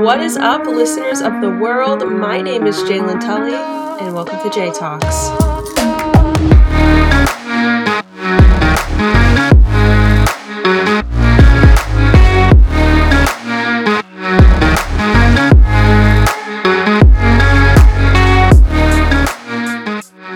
What 0.00 0.22
is 0.22 0.38
up, 0.38 0.64
listeners 0.64 1.20
of 1.20 1.42
the 1.42 1.50
world? 1.50 2.10
My 2.10 2.40
name 2.40 2.66
is 2.66 2.78
Jaylin 2.84 3.20
Tully, 3.20 3.52
and 3.52 4.14
welcome 4.14 4.38
to 4.42 4.48
Jay 4.48 4.70
Talks. 4.70 5.28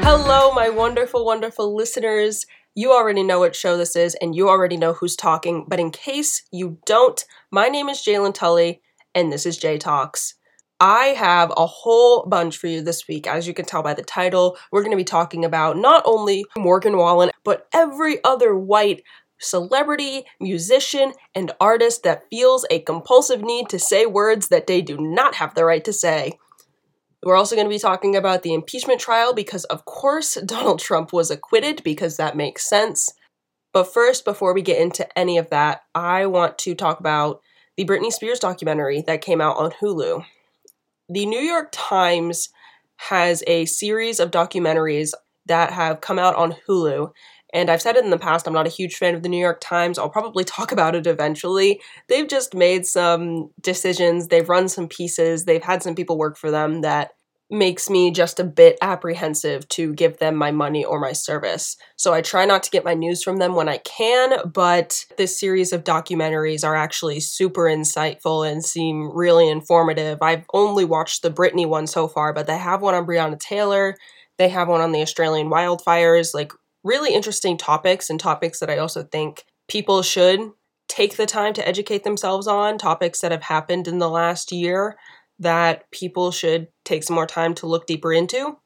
Hello, 0.05 0.53
my 0.53 0.69
wonderful, 0.69 1.25
wonderful 1.25 1.75
listeners. 1.75 2.45
You 2.75 2.93
already 2.93 3.23
know 3.23 3.39
what 3.39 3.57
show 3.57 3.79
this 3.79 3.97
is, 3.97 4.15
and 4.17 4.35
you 4.35 4.51
already 4.51 4.77
know 4.77 4.93
who's 4.93 5.17
talking. 5.17 5.65
But 5.67 5.81
in 5.81 5.91
case 5.91 6.43
you 6.53 6.77
don't, 6.85 7.25
my 7.51 7.69
name 7.69 7.89
is 7.89 8.01
Jaylin 8.01 8.35
Tully, 8.35 8.83
and 9.15 9.33
this 9.33 9.47
is 9.47 9.57
Jay 9.57 9.79
Talks. 9.79 10.35
I 10.81 11.07
have 11.17 11.53
a 11.57 11.67
whole 11.67 12.27
bunch 12.27 12.59
for 12.59 12.67
you 12.67 12.83
this 12.83 13.07
week. 13.09 13.27
As 13.27 13.47
you 13.47 13.55
can 13.55 13.65
tell 13.65 13.83
by 13.83 13.95
the 13.95 14.03
title, 14.03 14.59
we're 14.71 14.83
going 14.83 14.91
to 14.91 14.97
be 14.97 15.05
talking 15.05 15.45
about 15.45 15.77
not 15.77 16.03
only 16.05 16.45
Morgan 16.59 16.97
Wallen, 16.97 17.31
but 17.45 17.69
every 17.73 18.23
other 18.25 18.55
white 18.55 19.03
celebrity, 19.41 20.25
musician, 20.41 21.13
and 21.35 21.53
artist 21.61 22.03
that 22.03 22.25
feels 22.29 22.67
a 22.71 22.81
compulsive 22.81 23.43
need 23.43 23.69
to 23.69 23.79
say 23.79 24.07
words 24.07 24.49
that 24.49 24.67
they 24.67 24.83
do 24.83 24.97
not 24.99 25.37
have 25.37 25.55
the 25.55 25.65
right 25.65 25.85
to 25.85 25.93
say. 25.93 26.39
We're 27.23 27.37
also 27.37 27.55
going 27.55 27.67
to 27.67 27.75
be 27.75 27.79
talking 27.79 28.17
about 28.17 28.43
the 28.43 28.53
impeachment 28.53 29.01
trial 29.01 29.33
because, 29.33 29.65
of 29.65 29.85
course, 29.85 30.35
Donald 30.47 30.81
Trump 30.81 31.13
was 31.13 31.31
acquitted 31.31 31.83
because 31.83 32.17
that 32.17 32.37
makes 32.37 32.69
sense. 32.69 33.13
But 33.73 33.93
first, 33.93 34.25
before 34.25 34.55
we 34.55 34.63
get 34.63 34.81
into 34.81 35.19
any 35.19 35.39
of 35.39 35.51
that, 35.51 35.83
I 35.95 36.27
want 36.27 36.59
to 36.59 36.75
talk 36.75 37.01
about 37.01 37.41
the 37.77 37.85
Britney 37.85 38.13
Spears 38.13 38.39
documentary 38.39 39.03
that 39.07 39.21
came 39.21 39.41
out 39.41 39.57
on 39.57 39.73
Hulu. 39.73 40.25
The 41.09 41.27
New 41.27 41.41
York 41.41 41.69
Times 41.73 42.49
has 42.97 43.43
a 43.47 43.65
series 43.67 44.21
of 44.21 44.31
documentaries 44.31 45.13
that 45.47 45.73
have 45.73 46.01
come 46.01 46.19
out 46.19 46.35
on 46.37 46.57
Hulu. 46.67 47.11
And 47.53 47.71
I've 47.71 47.83
said 47.83 47.97
it 47.97 48.05
in 48.05 48.11
the 48.11 48.19
past, 48.19 48.47
I'm 48.47 48.53
not 48.53 48.67
a 48.67 48.71
huge 48.71 48.97
fan 48.97 49.15
of 49.15 49.23
the 49.23 49.29
New 49.29 49.39
York 49.39 49.61
Times. 49.61 49.99
I'll 49.99 50.09
probably 50.09 50.45
talk 50.45 50.73
about 50.73 50.95
it 50.95 51.07
eventually. 51.07 51.81
They've 52.09 52.29
just 52.29 52.55
made 52.55 52.87
some 52.87 53.51
decisions, 53.61 54.29
they've 54.29 54.49
run 54.49 54.69
some 54.69 54.89
pieces, 54.89 55.45
they've 55.45 55.63
had 55.63 55.83
some 55.83 55.95
people 55.95 56.19
work 56.19 56.37
for 56.37 56.51
them 56.51 56.81
that 56.81 57.13
makes 57.55 57.89
me 57.89 58.11
just 58.11 58.39
a 58.39 58.45
bit 58.45 58.77
apprehensive 58.83 59.67
to 59.69 59.95
give 59.95 60.19
them 60.19 60.35
my 60.35 60.51
money 60.51 60.85
or 60.85 61.01
my 61.01 61.13
service. 61.13 61.77
So 61.97 62.13
I 62.13 62.21
try 62.21 62.45
not 62.45 62.63
to 62.65 62.71
get 62.71 62.85
my 62.85 62.95
news 62.95 63.23
from 63.23 63.39
them 63.39 63.55
when 63.55 63.69
I 63.69 63.79
can, 63.79 64.51
but 64.53 65.05
this 65.17 65.39
series 65.39 65.73
of 65.73 65.85
documentaries 65.85 66.65
are 66.65 66.77
actually 66.77 67.21
super 67.21 67.63
insightful 67.63 68.51
and 68.51 68.65
seem 68.65 69.11
really 69.15 69.49
informative. 69.49 70.19
I've 70.21 70.45
only 70.53 70.85
watched 70.85 71.23
the 71.23 71.31
Britney 71.31 71.67
one 71.67 71.87
so 71.87 72.09
far, 72.09 72.33
but 72.33 72.47
they 72.47 72.59
have 72.59 72.83
one 72.83 72.95
on 72.95 73.07
Breonna 73.07 73.39
Taylor, 73.39 73.97
they 74.37 74.49
have 74.49 74.69
one 74.69 74.81
on 74.81 74.93
the 74.93 75.03
Australian 75.03 75.49
wildfires, 75.49 76.35
like 76.35 76.53
really 76.83 77.15
interesting 77.15 77.57
topics 77.57 78.11
and 78.11 78.21
topics 78.21 78.61
that 78.61 78.71
I 78.71 78.79
also 78.79 79.05
think 79.05 79.45
people 79.69 80.03
should 80.03 80.51
take 80.89 81.17
the 81.17 81.27
time 81.27 81.55
to 81.55 81.67
educate 81.67 82.05
themselves 82.05 82.47
on, 82.47 82.77
topics 82.77 83.21
that 83.21 83.33
have 83.33 83.45
happened 83.45 83.89
in 83.89 83.99
the 83.99 84.11
last 84.11 84.53
year 84.53 84.97
that 85.39 85.91
people 85.91 86.31
should 86.31 86.69
take 86.85 87.03
some 87.03 87.15
more 87.15 87.27
time 87.27 87.55
to 87.55 87.67
look 87.67 87.87
deeper 87.87 88.13
into. 88.13 88.59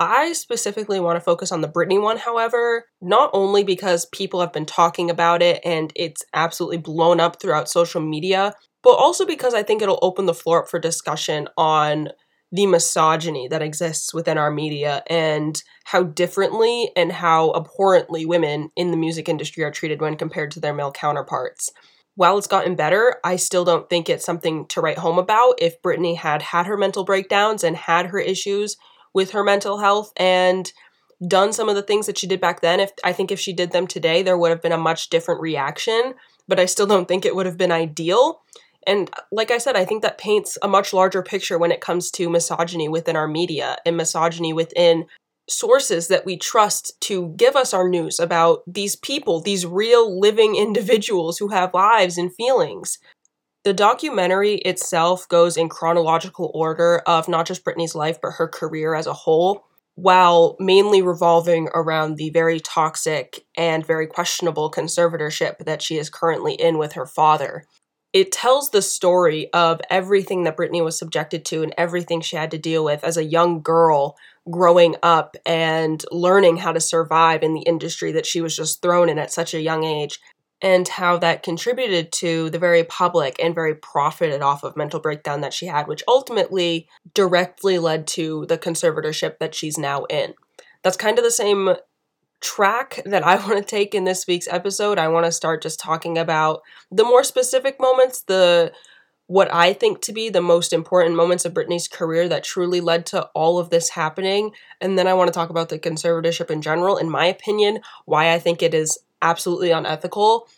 I 0.00 0.32
specifically 0.32 0.98
want 0.98 1.16
to 1.16 1.20
focus 1.20 1.52
on 1.52 1.60
the 1.60 1.68
Britney 1.68 2.00
one, 2.00 2.18
however, 2.18 2.86
not 3.00 3.30
only 3.32 3.62
because 3.62 4.06
people 4.06 4.40
have 4.40 4.52
been 4.52 4.66
talking 4.66 5.10
about 5.10 5.42
it 5.42 5.60
and 5.64 5.92
it's 5.94 6.24
absolutely 6.34 6.78
blown 6.78 7.20
up 7.20 7.40
throughout 7.40 7.68
social 7.68 8.00
media, 8.00 8.54
but 8.82 8.94
also 8.94 9.24
because 9.24 9.54
I 9.54 9.62
think 9.62 9.80
it'll 9.80 10.00
open 10.02 10.26
the 10.26 10.34
floor 10.34 10.64
up 10.64 10.68
for 10.68 10.80
discussion 10.80 11.48
on 11.56 12.08
the 12.50 12.66
misogyny 12.66 13.48
that 13.48 13.62
exists 13.62 14.12
within 14.12 14.36
our 14.36 14.50
media 14.50 15.02
and 15.06 15.62
how 15.84 16.02
differently 16.02 16.90
and 16.96 17.12
how 17.12 17.50
abhorrently 17.52 18.26
women 18.26 18.70
in 18.76 18.90
the 18.90 18.96
music 18.96 19.28
industry 19.28 19.64
are 19.64 19.70
treated 19.70 20.00
when 20.00 20.16
compared 20.16 20.50
to 20.50 20.60
their 20.60 20.74
male 20.74 20.92
counterparts 20.92 21.70
while 22.14 22.36
it's 22.36 22.46
gotten 22.46 22.74
better, 22.74 23.16
I 23.24 23.36
still 23.36 23.64
don't 23.64 23.88
think 23.88 24.08
it's 24.08 24.24
something 24.24 24.66
to 24.66 24.80
write 24.80 24.98
home 24.98 25.18
about. 25.18 25.54
If 25.58 25.80
Britney 25.82 26.16
had 26.16 26.42
had 26.42 26.66
her 26.66 26.76
mental 26.76 27.04
breakdowns 27.04 27.64
and 27.64 27.76
had 27.76 28.06
her 28.06 28.18
issues 28.18 28.76
with 29.14 29.30
her 29.30 29.42
mental 29.42 29.78
health 29.78 30.12
and 30.16 30.70
done 31.26 31.52
some 31.52 31.68
of 31.68 31.74
the 31.74 31.82
things 31.82 32.06
that 32.06 32.18
she 32.18 32.26
did 32.26 32.40
back 32.40 32.60
then, 32.60 32.80
if 32.80 32.90
I 33.04 33.12
think 33.12 33.30
if 33.30 33.40
she 33.40 33.52
did 33.52 33.72
them 33.72 33.86
today, 33.86 34.22
there 34.22 34.36
would 34.36 34.50
have 34.50 34.62
been 34.62 34.72
a 34.72 34.78
much 34.78 35.08
different 35.08 35.40
reaction, 35.40 36.14
but 36.48 36.60
I 36.60 36.66
still 36.66 36.86
don't 36.86 37.08
think 37.08 37.24
it 37.24 37.34
would 37.34 37.46
have 37.46 37.58
been 37.58 37.72
ideal. 37.72 38.42
And 38.86 39.10
like 39.30 39.50
I 39.50 39.58
said, 39.58 39.76
I 39.76 39.84
think 39.84 40.02
that 40.02 40.18
paints 40.18 40.58
a 40.62 40.68
much 40.68 40.92
larger 40.92 41.22
picture 41.22 41.56
when 41.56 41.72
it 41.72 41.80
comes 41.80 42.10
to 42.12 42.28
misogyny 42.28 42.88
within 42.88 43.16
our 43.16 43.28
media 43.28 43.76
and 43.86 43.96
misogyny 43.96 44.52
within 44.52 45.06
sources 45.48 46.08
that 46.08 46.24
we 46.24 46.36
trust 46.36 46.92
to 47.02 47.34
give 47.36 47.56
us 47.56 47.74
our 47.74 47.88
news 47.88 48.18
about 48.20 48.62
these 48.66 48.96
people, 48.96 49.40
these 49.40 49.66
real 49.66 50.18
living 50.18 50.56
individuals 50.56 51.38
who 51.38 51.48
have 51.48 51.74
lives 51.74 52.18
and 52.18 52.34
feelings. 52.34 52.98
The 53.64 53.72
documentary 53.72 54.54
itself 54.56 55.28
goes 55.28 55.56
in 55.56 55.68
chronological 55.68 56.50
order 56.52 57.02
of 57.06 57.28
not 57.28 57.46
just 57.46 57.64
Britney's 57.64 57.94
life, 57.94 58.20
but 58.20 58.32
her 58.32 58.48
career 58.48 58.94
as 58.94 59.06
a 59.06 59.12
whole, 59.12 59.64
while 59.94 60.56
mainly 60.58 61.00
revolving 61.00 61.68
around 61.72 62.16
the 62.16 62.30
very 62.30 62.58
toxic 62.58 63.44
and 63.56 63.86
very 63.86 64.06
questionable 64.06 64.70
conservatorship 64.70 65.58
that 65.58 65.80
she 65.80 65.96
is 65.96 66.10
currently 66.10 66.54
in 66.54 66.76
with 66.76 66.94
her 66.94 67.06
father. 67.06 67.64
It 68.12 68.32
tells 68.32 68.70
the 68.70 68.82
story 68.82 69.50
of 69.52 69.80
everything 69.88 70.42
that 70.44 70.56
Britney 70.56 70.84
was 70.84 70.98
subjected 70.98 71.44
to 71.46 71.62
and 71.62 71.72
everything 71.78 72.20
she 72.20 72.36
had 72.36 72.50
to 72.50 72.58
deal 72.58 72.84
with 72.84 73.04
as 73.04 73.16
a 73.16 73.24
young 73.24 73.62
girl 73.62 74.16
growing 74.50 74.96
up 75.02 75.36
and 75.46 76.04
learning 76.10 76.56
how 76.56 76.72
to 76.72 76.80
survive 76.80 77.42
in 77.42 77.54
the 77.54 77.62
industry 77.62 78.12
that 78.12 78.26
she 78.26 78.40
was 78.40 78.56
just 78.56 78.82
thrown 78.82 79.08
in 79.08 79.18
at 79.18 79.32
such 79.32 79.54
a 79.54 79.60
young 79.60 79.84
age 79.84 80.18
and 80.60 80.86
how 80.86 81.18
that 81.18 81.42
contributed 81.42 82.12
to 82.12 82.50
the 82.50 82.58
very 82.58 82.84
public 82.84 83.36
and 83.42 83.54
very 83.54 83.74
profited 83.74 84.42
off 84.42 84.62
of 84.62 84.76
mental 84.76 85.00
breakdown 85.00 85.40
that 85.40 85.54
she 85.54 85.66
had 85.66 85.86
which 85.86 86.02
ultimately 86.08 86.88
directly 87.14 87.78
led 87.78 88.06
to 88.06 88.46
the 88.46 88.58
conservatorship 88.58 89.38
that 89.38 89.54
she's 89.54 89.78
now 89.78 90.04
in 90.04 90.34
that's 90.82 90.96
kind 90.96 91.18
of 91.18 91.24
the 91.24 91.30
same 91.30 91.76
track 92.42 93.00
that 93.06 93.24
I 93.24 93.36
want 93.46 93.56
to 93.56 93.64
take 93.64 93.94
in 93.94 94.04
this 94.04 94.26
week's 94.26 94.48
episode. 94.48 94.98
I 94.98 95.08
want 95.08 95.24
to 95.24 95.32
start 95.32 95.62
just 95.62 95.80
talking 95.80 96.18
about 96.18 96.60
the 96.90 97.04
more 97.04 97.24
specific 97.24 97.80
moments, 97.80 98.22
the 98.22 98.72
what 99.32 99.50
I 99.50 99.72
think 99.72 100.02
to 100.02 100.12
be 100.12 100.28
the 100.28 100.42
most 100.42 100.74
important 100.74 101.16
moments 101.16 101.46
of 101.46 101.54
Britney's 101.54 101.88
career 101.88 102.28
that 102.28 102.44
truly 102.44 102.82
led 102.82 103.06
to 103.06 103.22
all 103.34 103.58
of 103.58 103.70
this 103.70 103.88
happening. 103.88 104.52
And 104.78 104.98
then 104.98 105.06
I 105.06 105.14
want 105.14 105.28
to 105.28 105.32
talk 105.32 105.48
about 105.48 105.70
the 105.70 105.78
conservatorship 105.78 106.50
in 106.50 106.60
general, 106.60 106.98
in 106.98 107.08
my 107.08 107.24
opinion, 107.24 107.80
why 108.04 108.34
I 108.34 108.38
think 108.38 108.62
it 108.62 108.74
is 108.74 108.98
absolutely 109.22 109.70
unethical 109.70 110.48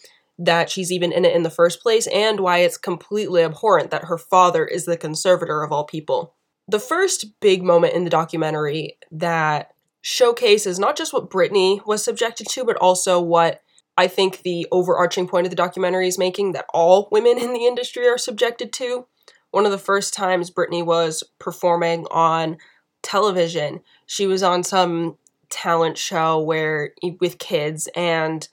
that 0.41 0.71
she's 0.71 0.91
even 0.91 1.12
in 1.12 1.25
it 1.25 1.37
in 1.37 1.45
the 1.45 1.51
first 1.51 1.81
place, 1.83 2.09
and 2.09 2.41
why 2.41 2.59
it's 2.59 2.77
completely 2.77 3.45
abhorrent 3.45 3.93
that 3.93 4.07
her 4.07 4.19
father 4.19 4.67
is 4.67 4.87
the 4.87 4.97
conservator 4.97 5.62
of 5.62 5.71
all 5.71 5.85
people. 5.85 6.35
The 6.67 6.81
first 6.81 7.39
big 7.39 7.62
moment 7.62 7.95
in 7.95 8.03
the 8.03 8.11
documentary 8.11 8.99
that 9.12 9.73
showcases 10.01 10.81
not 10.81 10.97
just 10.97 11.12
what 11.12 11.31
Britney 11.31 11.87
was 11.87 12.03
subjected 12.03 12.49
to, 12.49 12.65
but 12.65 12.77
also 12.79 13.21
what 13.21 13.61
I 13.97 14.09
think 14.09 14.43
the 14.43 14.66
overarching 14.72 15.28
point 15.28 15.47
of 15.47 15.50
the 15.50 15.56
documentary 15.56 16.09
is 16.09 16.19
making 16.19 16.53
that 16.53 16.66
all 16.75 17.09
women 17.12 17.38
in 17.38 17.53
the 17.53 17.66
industry 17.66 18.09
are 18.09 18.19
subjected 18.19 18.72
to. 18.75 19.06
One 19.50 19.66
of 19.66 19.72
the 19.72 19.78
first 19.78 20.15
times 20.15 20.50
Britney 20.50 20.84
was 20.84 21.22
performing 21.38 22.06
on 22.10 22.56
television, 23.03 23.82
she 24.06 24.27
was 24.27 24.43
on 24.43 24.65
some 24.65 25.16
talent 25.50 25.97
show 25.97 26.41
where 26.41 26.93
with 27.21 27.38
kids 27.38 27.88
and 27.94 28.49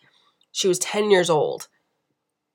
she 0.52 0.68
was 0.68 0.78
10 0.80 1.10
years 1.10 1.30
old. 1.30 1.68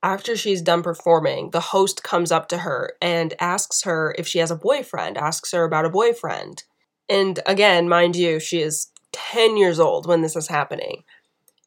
After 0.03 0.37
she's 0.37 0.61
done 0.61 0.83
performing, 0.83 1.49
the 1.49 1.59
host 1.59 2.03
comes 2.03 2.31
up 2.31 2.47
to 2.49 2.59
her 2.59 2.93
and 3.01 3.33
asks 3.41 3.81
her 3.83 4.15
if 4.17 4.27
she 4.27 4.39
has 4.39 4.51
a 4.51 4.55
boyfriend, 4.55 5.17
asks 5.17 5.51
her 5.51 5.63
about 5.63 5.85
a 5.85 5.89
boyfriend. 5.89 6.63
And 7.09 7.39
again, 7.45 7.89
mind 7.89 8.15
you, 8.15 8.39
she 8.39 8.61
is 8.61 8.91
10 9.11 9.57
years 9.57 9.79
old 9.79 10.05
when 10.05 10.21
this 10.21 10.35
is 10.35 10.47
happening. 10.47 11.03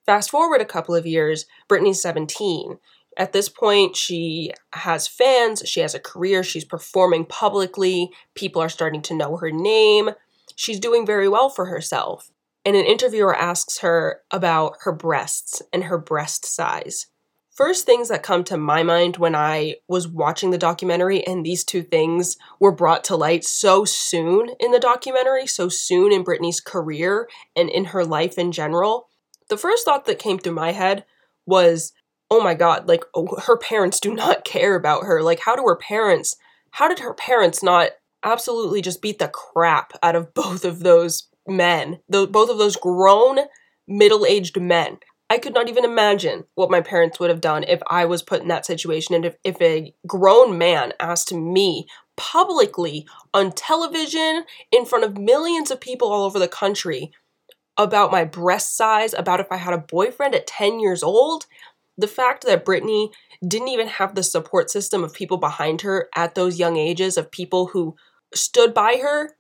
Fast 0.06 0.31
forward 0.31 0.61
a 0.61 0.67
couple 0.67 0.94
of 0.94 1.06
years, 1.06 1.47
Britney's 1.69 2.00
17. 2.00 2.79
At 3.17 3.32
this 3.32 3.49
point, 3.49 3.97
she 3.97 4.52
has 4.73 5.06
fans, 5.06 5.62
she 5.67 5.81
has 5.81 5.94
a 5.94 6.00
career, 6.00 6.43
she's 6.43 6.64
performing 6.64 7.26
publicly, 7.26 8.11
people 8.35 8.62
are 8.62 8.69
starting 8.69 9.02
to 9.02 9.14
know 9.14 9.37
her 9.37 9.50
name. 9.50 10.11
She's 10.56 10.81
doing 10.81 11.05
very 11.05 11.29
well 11.29 11.50
for 11.50 11.67
herself. 11.67 12.31
And 12.64 12.76
an 12.76 12.85
interviewer 12.85 13.35
asks 13.35 13.79
her 13.81 14.23
about 14.31 14.76
her 14.81 14.93
breasts 14.93 15.61
and 15.73 15.85
her 15.85 15.99
breast 15.99 16.46
size. 16.46 17.06
First 17.50 17.85
things 17.85 18.08
that 18.08 18.23
come 18.23 18.43
to 18.44 18.56
my 18.56 18.82
mind 18.82 19.19
when 19.19 19.35
I 19.35 19.76
was 19.87 20.08
watching 20.08 20.50
the 20.50 20.56
documentary, 20.56 21.26
and 21.26 21.44
these 21.44 21.62
two 21.62 21.82
things 21.82 22.38
were 22.58 22.73
brought 22.73 23.05
to 23.05 23.17
light 23.17 23.44
so 23.44 23.85
soon 23.85 24.50
in 24.58 24.70
the 24.70 24.79
documentary, 24.79 25.46
so 25.46 25.69
soon 25.69 26.11
in 26.11 26.25
Britney's 26.25 26.62
career 26.62 27.29
and 27.55 27.69
in 27.69 27.87
her 27.87 28.03
life 28.03 28.38
in 28.38 28.50
general, 28.50 29.09
the 29.50 29.58
first 29.58 29.85
thought 29.85 30.06
that 30.06 30.19
came 30.19 30.38
through 30.38 30.55
my 30.55 30.73
head 30.73 31.05
was, 31.47 31.93
oh 32.31 32.43
my 32.43 32.55
god, 32.55 32.88
like 32.88 33.05
oh, 33.14 33.37
her 33.47 33.58
parents 33.58 34.00
do 34.00 34.14
not 34.25 34.44
care 34.44 34.75
about 34.75 35.05
her. 35.05 35.23
Like, 35.23 35.41
how 35.41 35.55
do 35.55 35.64
her 35.67 35.76
parents 35.76 36.37
how 36.73 36.88
did 36.88 37.00
her 37.00 37.14
parents 37.14 37.62
not 37.62 37.91
absolutely 38.23 38.82
just 38.82 39.02
beat 39.02 39.19
the 39.19 39.29
crap 39.29 39.93
out 40.02 40.17
of 40.17 40.35
both 40.35 40.64
of 40.64 40.81
those 40.81 41.29
men, 41.47 42.00
the, 42.08 42.26
both 42.26 42.50
of 42.50 42.58
those 42.58 42.76
grown, 42.76 43.41
middle 43.87 44.25
aged 44.25 44.61
men? 44.61 44.99
I 45.29 45.38
could 45.38 45.55
not 45.55 45.69
even 45.69 45.85
imagine 45.85 46.44
what 46.56 46.73
my 46.73 46.81
parents 46.81 47.20
would 47.20 47.31
have 47.31 47.41
done 47.41 47.62
if 47.62 47.81
I 47.88 48.05
was 48.05 48.20
put 48.20 48.43
in 48.43 48.49
that 48.49 48.67
situation 48.67 49.14
and 49.14 49.25
if, 49.25 49.37
if 49.44 49.62
a 49.62 49.94
grown 50.05 50.58
man 50.58 50.93
asked 50.99 51.32
me 51.32 51.87
publicly 52.17 53.06
on 53.32 53.53
television 53.53 54.44
in 54.73 54.85
front 54.85 55.05
of 55.05 55.17
millions 55.17 55.70
of 55.70 55.81
people 55.81 56.11
all 56.11 56.25
over 56.25 56.41
the 56.41 56.49
country 56.49 57.12
about 57.85 58.11
my 58.11 58.25
breast 58.25 58.77
size, 58.77 59.15
about 59.15 59.41
if 59.41 59.50
I 59.50 59.56
had 59.56 59.75
a 59.75 59.79
boyfriend 59.79 60.35
at 60.35 60.47
10 60.47 60.81
years 60.81 61.03
old. 61.03 61.47
The 61.99 62.09
fact 62.09 62.44
that 62.47 62.65
Britney 62.65 63.12
didn't 63.47 63.69
even 63.69 63.88
have 63.88 64.15
the 64.15 64.23
support 64.23 64.71
system 64.71 65.05
of 65.05 65.12
people 65.12 65.37
behind 65.37 65.82
her 65.82 66.09
at 66.15 66.35
those 66.35 66.59
young 66.59 66.77
ages, 66.77 67.17
of 67.17 67.31
people 67.31 67.67
who 67.69 67.97
stood 68.35 68.73
by 68.73 68.99
her 69.03 69.37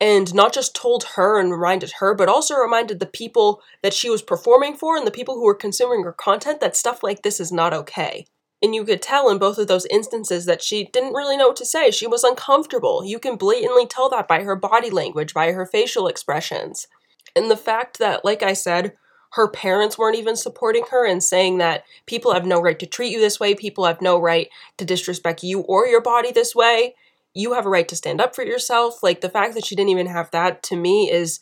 and 0.00 0.34
not 0.34 0.52
just 0.52 0.74
told 0.74 1.04
her 1.16 1.38
and 1.38 1.50
reminded 1.50 1.92
her, 1.98 2.14
but 2.14 2.28
also 2.28 2.56
reminded 2.56 3.00
the 3.00 3.06
people 3.06 3.62
that 3.82 3.94
she 3.94 4.10
was 4.10 4.22
performing 4.22 4.76
for 4.76 4.96
and 4.96 5.06
the 5.06 5.12
people 5.12 5.34
who 5.34 5.44
were 5.44 5.54
consuming 5.54 6.02
her 6.04 6.12
content 6.12 6.60
that 6.60 6.76
stuff 6.76 7.02
like 7.02 7.22
this 7.22 7.40
is 7.40 7.52
not 7.52 7.72
okay. 7.72 8.26
And 8.62 8.74
you 8.74 8.84
could 8.84 9.02
tell 9.02 9.30
in 9.30 9.38
both 9.38 9.58
of 9.58 9.68
those 9.68 9.86
instances 9.86 10.46
that 10.46 10.62
she 10.62 10.84
didn't 10.92 11.12
really 11.12 11.36
know 11.36 11.48
what 11.48 11.56
to 11.56 11.66
say. 11.66 11.90
She 11.90 12.06
was 12.06 12.24
uncomfortable. 12.24 13.04
You 13.04 13.18
can 13.18 13.36
blatantly 13.36 13.86
tell 13.86 14.08
that 14.10 14.26
by 14.26 14.42
her 14.42 14.56
body 14.56 14.90
language, 14.90 15.34
by 15.34 15.52
her 15.52 15.66
facial 15.66 16.08
expressions. 16.08 16.86
And 17.36 17.50
the 17.50 17.56
fact 17.56 17.98
that, 17.98 18.24
like 18.24 18.42
I 18.42 18.52
said, 18.52 18.94
her 19.32 19.48
parents 19.48 19.98
weren't 19.98 20.16
even 20.16 20.36
supporting 20.36 20.84
her 20.90 21.04
and 21.04 21.22
saying 21.22 21.58
that 21.58 21.84
people 22.06 22.32
have 22.32 22.46
no 22.46 22.60
right 22.60 22.78
to 22.78 22.86
treat 22.86 23.10
you 23.10 23.20
this 23.20 23.40
way, 23.40 23.54
people 23.54 23.84
have 23.84 24.00
no 24.00 24.18
right 24.20 24.48
to 24.78 24.84
disrespect 24.84 25.42
you 25.42 25.60
or 25.60 25.86
your 25.86 26.00
body 26.00 26.30
this 26.30 26.54
way. 26.54 26.94
You 27.34 27.54
have 27.54 27.66
a 27.66 27.70
right 27.70 27.88
to 27.88 27.96
stand 27.96 28.20
up 28.20 28.36
for 28.36 28.44
yourself. 28.44 29.02
Like 29.02 29.20
the 29.20 29.28
fact 29.28 29.54
that 29.54 29.64
she 29.64 29.74
didn't 29.74 29.90
even 29.90 30.06
have 30.06 30.30
that 30.30 30.62
to 30.64 30.76
me 30.76 31.10
is 31.10 31.40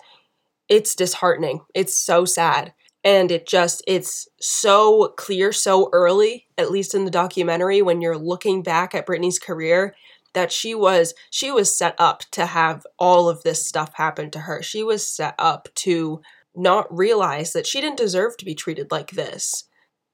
it's 0.69 0.95
disheartening. 0.95 1.61
It's 1.75 1.95
so 1.95 2.25
sad. 2.25 2.73
And 3.05 3.31
it 3.31 3.47
just 3.47 3.83
it's 3.87 4.27
so 4.41 5.13
clear 5.19 5.53
so 5.53 5.91
early, 5.93 6.47
at 6.57 6.71
least 6.71 6.95
in 6.95 7.05
the 7.05 7.11
documentary 7.11 7.83
when 7.83 8.01
you're 8.01 8.17
looking 8.17 8.63
back 8.63 8.95
at 8.95 9.07
Britney's 9.07 9.39
career 9.39 9.95
that 10.35 10.53
she 10.53 10.75
was 10.75 11.15
she 11.31 11.51
was 11.51 11.77
set 11.77 11.95
up 11.99 12.23
to 12.33 12.47
have 12.47 12.87
all 12.99 13.29
of 13.29 13.43
this 13.43 13.67
stuff 13.67 13.95
happen 13.95 14.31
to 14.31 14.41
her. 14.41 14.63
She 14.63 14.83
was 14.83 15.07
set 15.07 15.35
up 15.39 15.69
to 15.77 16.21
not 16.55 16.95
realize 16.95 17.53
that 17.53 17.67
she 17.67 17.81
didn't 17.81 17.99
deserve 17.99 18.37
to 18.37 18.45
be 18.45 18.55
treated 18.55 18.91
like 18.91 19.13
this. 19.13 19.65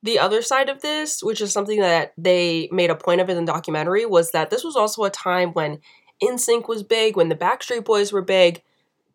The 0.02 0.18
other 0.18 0.42
side 0.42 0.68
of 0.68 0.80
this, 0.80 1.22
which 1.22 1.40
is 1.40 1.52
something 1.52 1.80
that 1.80 2.12
they 2.16 2.68
made 2.70 2.90
a 2.90 2.94
point 2.94 3.20
of 3.20 3.28
in 3.28 3.36
the 3.36 3.52
documentary, 3.52 4.06
was 4.06 4.30
that 4.30 4.50
this 4.50 4.62
was 4.62 4.76
also 4.76 5.02
a 5.02 5.10
time 5.10 5.52
when 5.52 5.80
NSYNC 6.22 6.68
was 6.68 6.84
big, 6.84 7.16
when 7.16 7.28
the 7.28 7.34
Backstreet 7.34 7.84
Boys 7.84 8.12
were 8.12 8.22
big. 8.22 8.62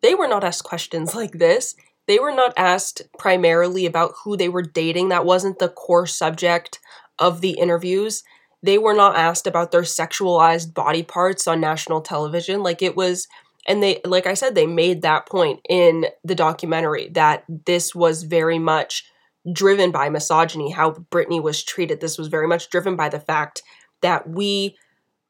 They 0.02 0.14
were 0.14 0.28
not 0.28 0.44
asked 0.44 0.64
questions 0.64 1.14
like 1.16 1.32
this. 1.32 1.74
They 2.06 2.18
were 2.18 2.34
not 2.34 2.52
asked 2.56 3.02
primarily 3.18 3.86
about 3.86 4.12
who 4.24 4.36
they 4.36 4.50
were 4.50 4.62
dating. 4.62 5.08
That 5.08 5.24
wasn't 5.24 5.58
the 5.58 5.70
core 5.70 6.06
subject 6.06 6.80
of 7.18 7.40
the 7.40 7.52
interviews 7.52 8.22
they 8.64 8.78
were 8.78 8.94
not 8.94 9.14
asked 9.14 9.46
about 9.46 9.72
their 9.72 9.82
sexualized 9.82 10.72
body 10.72 11.02
parts 11.02 11.46
on 11.46 11.60
national 11.60 12.00
television. 12.00 12.62
Like 12.62 12.80
it 12.80 12.96
was, 12.96 13.28
and 13.68 13.82
they, 13.82 14.00
like 14.06 14.26
I 14.26 14.32
said, 14.32 14.54
they 14.54 14.66
made 14.66 15.02
that 15.02 15.26
point 15.26 15.60
in 15.68 16.06
the 16.24 16.34
documentary 16.34 17.10
that 17.10 17.44
this 17.66 17.94
was 17.94 18.22
very 18.22 18.58
much 18.58 19.04
driven 19.52 19.90
by 19.90 20.08
misogyny, 20.08 20.70
how 20.70 20.92
Britney 20.92 21.42
was 21.42 21.62
treated. 21.62 22.00
This 22.00 22.16
was 22.16 22.28
very 22.28 22.48
much 22.48 22.70
driven 22.70 22.96
by 22.96 23.10
the 23.10 23.20
fact 23.20 23.62
that 24.00 24.30
we 24.30 24.76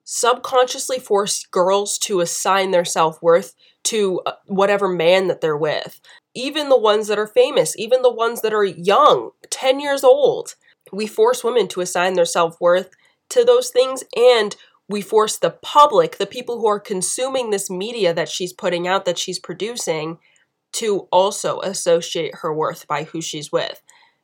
subconsciously 0.04 1.00
force 1.00 1.44
girls 1.46 1.98
to 1.98 2.20
assign 2.20 2.70
their 2.70 2.84
self 2.84 3.20
worth 3.20 3.56
to 3.84 4.20
uh, 4.26 4.32
whatever 4.46 4.86
man 4.86 5.26
that 5.26 5.40
they're 5.40 5.56
with. 5.56 6.00
Even 6.36 6.68
the 6.68 6.78
ones 6.78 7.08
that 7.08 7.18
are 7.18 7.26
famous, 7.26 7.76
even 7.76 8.02
the 8.02 8.12
ones 8.12 8.42
that 8.42 8.54
are 8.54 8.64
young, 8.64 9.30
10 9.50 9.80
years 9.80 10.04
old. 10.04 10.54
We 10.92 11.08
force 11.08 11.42
women 11.42 11.66
to 11.68 11.80
assign 11.80 12.14
their 12.14 12.24
self 12.24 12.60
worth 12.60 12.90
to 13.30 13.44
those 13.44 13.70
things 13.70 14.04
and 14.16 14.56
we 14.88 15.00
force 15.00 15.38
the 15.38 15.50
public, 15.50 16.18
the 16.18 16.26
people 16.26 16.60
who 16.60 16.66
are 16.66 16.80
consuming 16.80 17.50
this 17.50 17.70
media 17.70 18.12
that 18.12 18.28
she's 18.28 18.52
putting 18.52 18.86
out, 18.86 19.04
that 19.06 19.18
she's 19.18 19.38
producing, 19.38 20.18
to 20.72 21.08
also 21.10 21.60
associate 21.60 22.36
her 22.36 22.52
worth 22.52 22.86
by 22.86 23.04
who 23.04 23.20
she's 23.20 23.50
with. 23.50 23.80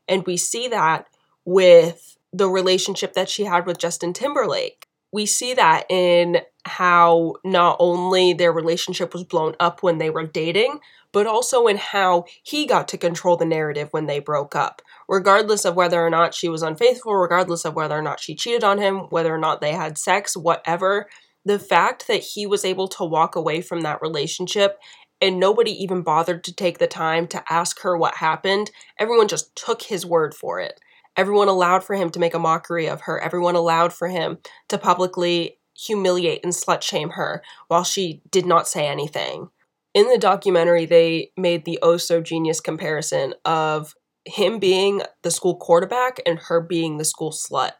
And 0.08 0.26
we 0.26 0.36
see 0.36 0.68
that 0.68 1.06
with 1.44 2.18
the 2.32 2.48
relationship 2.48 3.14
that 3.14 3.28
she 3.28 3.44
had 3.44 3.66
with 3.66 3.78
Justin 3.78 4.12
Timberlake. 4.12 4.86
We 5.12 5.26
see 5.26 5.54
that 5.54 5.86
in 5.88 6.38
how 6.64 7.34
not 7.44 7.76
only 7.80 8.32
their 8.32 8.52
relationship 8.52 9.12
was 9.12 9.24
blown 9.24 9.56
up 9.58 9.82
when 9.82 9.98
they 9.98 10.10
were 10.10 10.26
dating, 10.26 10.80
but 11.12 11.26
also 11.26 11.66
in 11.66 11.76
how 11.76 12.24
he 12.42 12.66
got 12.66 12.86
to 12.88 12.98
control 12.98 13.36
the 13.36 13.44
narrative 13.44 13.88
when 13.92 14.06
they 14.06 14.20
broke 14.20 14.54
up 14.54 14.82
regardless 15.10 15.64
of 15.64 15.74
whether 15.74 16.00
or 16.00 16.08
not 16.08 16.32
she 16.32 16.48
was 16.48 16.62
unfaithful, 16.62 17.16
regardless 17.16 17.64
of 17.64 17.74
whether 17.74 17.98
or 17.98 18.02
not 18.02 18.20
she 18.20 18.32
cheated 18.32 18.62
on 18.62 18.78
him, 18.78 19.00
whether 19.10 19.34
or 19.34 19.38
not 19.38 19.60
they 19.60 19.72
had 19.72 19.98
sex, 19.98 20.36
whatever, 20.36 21.08
the 21.44 21.58
fact 21.58 22.06
that 22.06 22.22
he 22.22 22.46
was 22.46 22.64
able 22.64 22.86
to 22.86 23.04
walk 23.04 23.34
away 23.34 23.60
from 23.60 23.80
that 23.80 24.00
relationship 24.00 24.78
and 25.20 25.40
nobody 25.40 25.72
even 25.72 26.02
bothered 26.02 26.44
to 26.44 26.54
take 26.54 26.78
the 26.78 26.86
time 26.86 27.26
to 27.26 27.42
ask 27.52 27.80
her 27.80 27.96
what 27.96 28.14
happened, 28.14 28.70
everyone 29.00 29.26
just 29.26 29.54
took 29.56 29.82
his 29.82 30.06
word 30.06 30.32
for 30.32 30.60
it. 30.60 30.80
Everyone 31.16 31.48
allowed 31.48 31.82
for 31.82 31.96
him 31.96 32.10
to 32.10 32.20
make 32.20 32.32
a 32.32 32.38
mockery 32.38 32.88
of 32.88 33.02
her. 33.02 33.20
Everyone 33.20 33.56
allowed 33.56 33.92
for 33.92 34.06
him 34.06 34.38
to 34.68 34.78
publicly 34.78 35.58
humiliate 35.76 36.44
and 36.44 36.52
slut 36.52 36.82
shame 36.82 37.10
her 37.10 37.42
while 37.66 37.82
she 37.82 38.22
did 38.30 38.46
not 38.46 38.68
say 38.68 38.86
anything. 38.86 39.48
In 39.92 40.08
the 40.08 40.18
documentary, 40.18 40.86
they 40.86 41.32
made 41.36 41.64
the 41.64 41.80
oh 41.82 41.96
so 41.96 42.20
genius 42.20 42.60
comparison 42.60 43.34
of 43.44 43.94
him 44.24 44.58
being 44.58 45.02
the 45.22 45.30
school 45.30 45.56
quarterback 45.56 46.20
and 46.26 46.38
her 46.38 46.60
being 46.60 46.98
the 46.98 47.04
school 47.04 47.32
slut. 47.32 47.72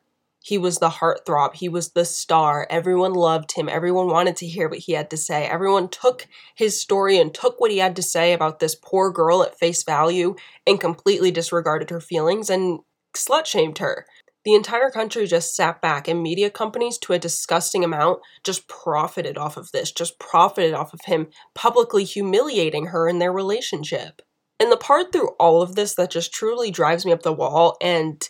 He 0.43 0.57
was 0.57 0.79
the 0.79 0.89
heartthrob. 0.89 1.55
He 1.55 1.69
was 1.69 1.91
the 1.91 2.07
star. 2.07 2.67
Everyone 2.71 3.13
loved 3.13 3.53
him. 3.53 3.69
Everyone 3.69 4.07
wanted 4.07 4.37
to 4.37 4.47
hear 4.47 4.71
what 4.71 4.79
he 4.79 4.93
had 4.93 5.11
to 5.11 5.19
say. 5.19 5.45
Everyone 5.45 5.89
took 5.89 6.27
his 6.55 6.81
story 6.81 7.19
and 7.19 7.35
took 7.35 7.61
what 7.61 7.71
he 7.71 7.79
had 7.79 7.95
to 7.97 8.03
say 8.03 8.33
about 8.33 8.59
this 8.59 8.75
poor 8.75 9.13
girl 9.13 9.43
at 9.43 9.59
face 9.59 9.85
value 9.85 10.35
and 10.67 10.81
completely 10.81 11.31
disregarded 11.31 11.91
her 11.91 12.01
feelings 12.01 12.49
and 12.49 12.81
slut 13.15 13.45
shamed 13.45 13.79
her. 13.79 14.07
The 14.45 14.55
entire 14.55 14.91
country 14.91 15.27
just 15.27 15.55
sat 15.55 15.83
back, 15.83 16.09
and 16.09 16.23
media 16.23 16.49
companies, 16.49 16.97
to 16.99 17.13
a 17.13 17.19
disgusting 17.19 17.85
amount, 17.85 18.21
just 18.43 18.67
profited 18.69 19.37
off 19.37 19.59
of 19.59 19.71
this, 19.73 19.93
just 19.93 20.19
profited 20.19 20.73
off 20.73 20.95
of 20.95 21.03
him 21.05 21.29
publicly 21.55 22.05
humiliating 22.05 22.87
her 22.87 23.07
in 23.07 23.19
their 23.19 23.33
relationship. 23.33 24.23
And 24.61 24.71
the 24.71 24.77
part 24.77 25.11
through 25.11 25.31
all 25.41 25.63
of 25.63 25.75
this 25.75 25.95
that 25.95 26.11
just 26.11 26.33
truly 26.35 26.71
drives 26.71 27.07
me 27.07 27.13
up 27.13 27.23
the 27.23 27.33
wall 27.33 27.79
and 27.81 28.29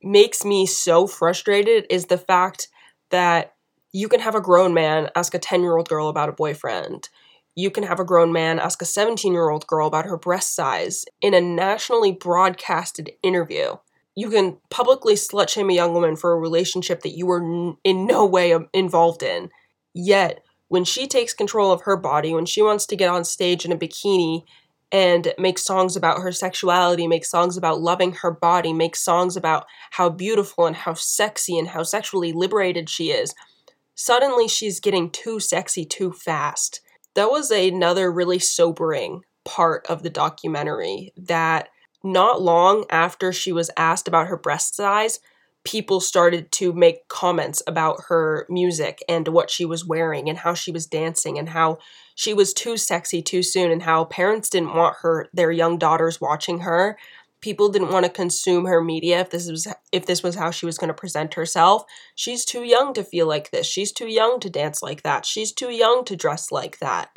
makes 0.00 0.44
me 0.44 0.64
so 0.64 1.08
frustrated 1.08 1.86
is 1.90 2.06
the 2.06 2.18
fact 2.18 2.68
that 3.10 3.54
you 3.92 4.08
can 4.08 4.20
have 4.20 4.36
a 4.36 4.40
grown 4.40 4.72
man 4.72 5.10
ask 5.16 5.34
a 5.34 5.38
10 5.38 5.60
year 5.62 5.76
old 5.76 5.88
girl 5.88 6.08
about 6.08 6.28
a 6.28 6.32
boyfriend. 6.32 7.08
You 7.54 7.70
can 7.70 7.82
have 7.84 8.00
a 8.00 8.04
grown 8.04 8.32
man 8.32 8.60
ask 8.60 8.80
a 8.80 8.86
17 8.86 9.32
year 9.32 9.50
old 9.50 9.66
girl 9.66 9.88
about 9.88 10.06
her 10.06 10.16
breast 10.16 10.54
size 10.54 11.04
in 11.20 11.34
a 11.34 11.40
nationally 11.40 12.12
broadcasted 12.12 13.10
interview. 13.22 13.74
You 14.14 14.30
can 14.30 14.58
publicly 14.70 15.14
slut 15.14 15.48
shame 15.48 15.70
a 15.70 15.74
young 15.74 15.94
woman 15.94 16.16
for 16.16 16.32
a 16.32 16.38
relationship 16.38 17.02
that 17.02 17.16
you 17.16 17.26
were 17.26 17.42
n- 17.42 17.76
in 17.82 18.06
no 18.06 18.24
way 18.24 18.52
um, 18.52 18.68
involved 18.72 19.22
in. 19.22 19.50
Yet, 19.94 20.42
when 20.68 20.84
she 20.84 21.06
takes 21.06 21.34
control 21.34 21.72
of 21.72 21.82
her 21.82 21.96
body, 21.96 22.32
when 22.32 22.46
she 22.46 22.62
wants 22.62 22.86
to 22.86 22.96
get 22.96 23.10
on 23.10 23.24
stage 23.24 23.64
in 23.64 23.72
a 23.72 23.76
bikini 23.76 24.44
and 24.92 25.32
make 25.38 25.58
songs 25.58 25.96
about 25.96 26.20
her 26.20 26.30
sexuality, 26.30 27.08
make 27.08 27.24
songs 27.24 27.56
about 27.56 27.80
loving 27.80 28.12
her 28.12 28.30
body, 28.30 28.74
make 28.74 28.94
songs 28.94 29.36
about 29.36 29.66
how 29.92 30.10
beautiful 30.10 30.66
and 30.66 30.76
how 30.76 30.92
sexy 30.92 31.58
and 31.58 31.68
how 31.68 31.82
sexually 31.82 32.32
liberated 32.32 32.90
she 32.90 33.10
is. 33.10 33.34
Suddenly, 33.94 34.48
she's 34.48 34.80
getting 34.80 35.10
too 35.10 35.40
sexy 35.40 35.86
too 35.86 36.12
fast. 36.12 36.80
That 37.14 37.30
was 37.30 37.50
another 37.50 38.12
really 38.12 38.38
sobering 38.38 39.22
part 39.44 39.86
of 39.88 40.02
the 40.02 40.10
documentary 40.10 41.12
that 41.16 41.68
not 42.04 42.42
long 42.42 42.84
after 42.90 43.32
she 43.32 43.52
was 43.52 43.70
asked 43.76 44.08
about 44.08 44.26
her 44.26 44.36
breast 44.36 44.74
size, 44.74 45.20
people 45.64 46.00
started 46.00 46.50
to 46.52 46.72
make 46.72 47.08
comments 47.08 47.62
about 47.66 48.04
her 48.08 48.46
music 48.48 49.02
and 49.08 49.28
what 49.28 49.50
she 49.50 49.64
was 49.64 49.86
wearing 49.86 50.28
and 50.28 50.38
how 50.38 50.54
she 50.54 50.72
was 50.72 50.86
dancing 50.86 51.38
and 51.38 51.50
how 51.50 51.78
she 52.14 52.34
was 52.34 52.52
too 52.52 52.76
sexy 52.76 53.22
too 53.22 53.42
soon 53.42 53.70
and 53.70 53.82
how 53.82 54.04
parents 54.04 54.48
didn't 54.48 54.74
want 54.74 54.96
her 55.02 55.28
their 55.32 55.50
young 55.50 55.78
daughters 55.78 56.20
watching 56.20 56.60
her. 56.60 56.98
People 57.40 57.68
didn't 57.68 57.90
want 57.90 58.04
to 58.04 58.10
consume 58.10 58.66
her 58.66 58.82
media 58.82 59.20
if 59.20 59.30
this 59.30 59.50
was 59.50 59.66
if 59.90 60.06
this 60.06 60.22
was 60.22 60.36
how 60.36 60.50
she 60.50 60.66
was 60.66 60.78
going 60.78 60.88
to 60.88 60.94
present 60.94 61.34
herself. 61.34 61.84
She's 62.14 62.44
too 62.44 62.62
young 62.62 62.94
to 62.94 63.02
feel 63.02 63.26
like 63.26 63.50
this. 63.50 63.66
She's 63.66 63.92
too 63.92 64.08
young 64.08 64.38
to 64.40 64.50
dance 64.50 64.82
like 64.82 65.02
that. 65.02 65.26
She's 65.26 65.52
too 65.52 65.70
young 65.70 66.04
to 66.04 66.16
dress 66.16 66.52
like 66.52 66.78
that. 66.78 67.10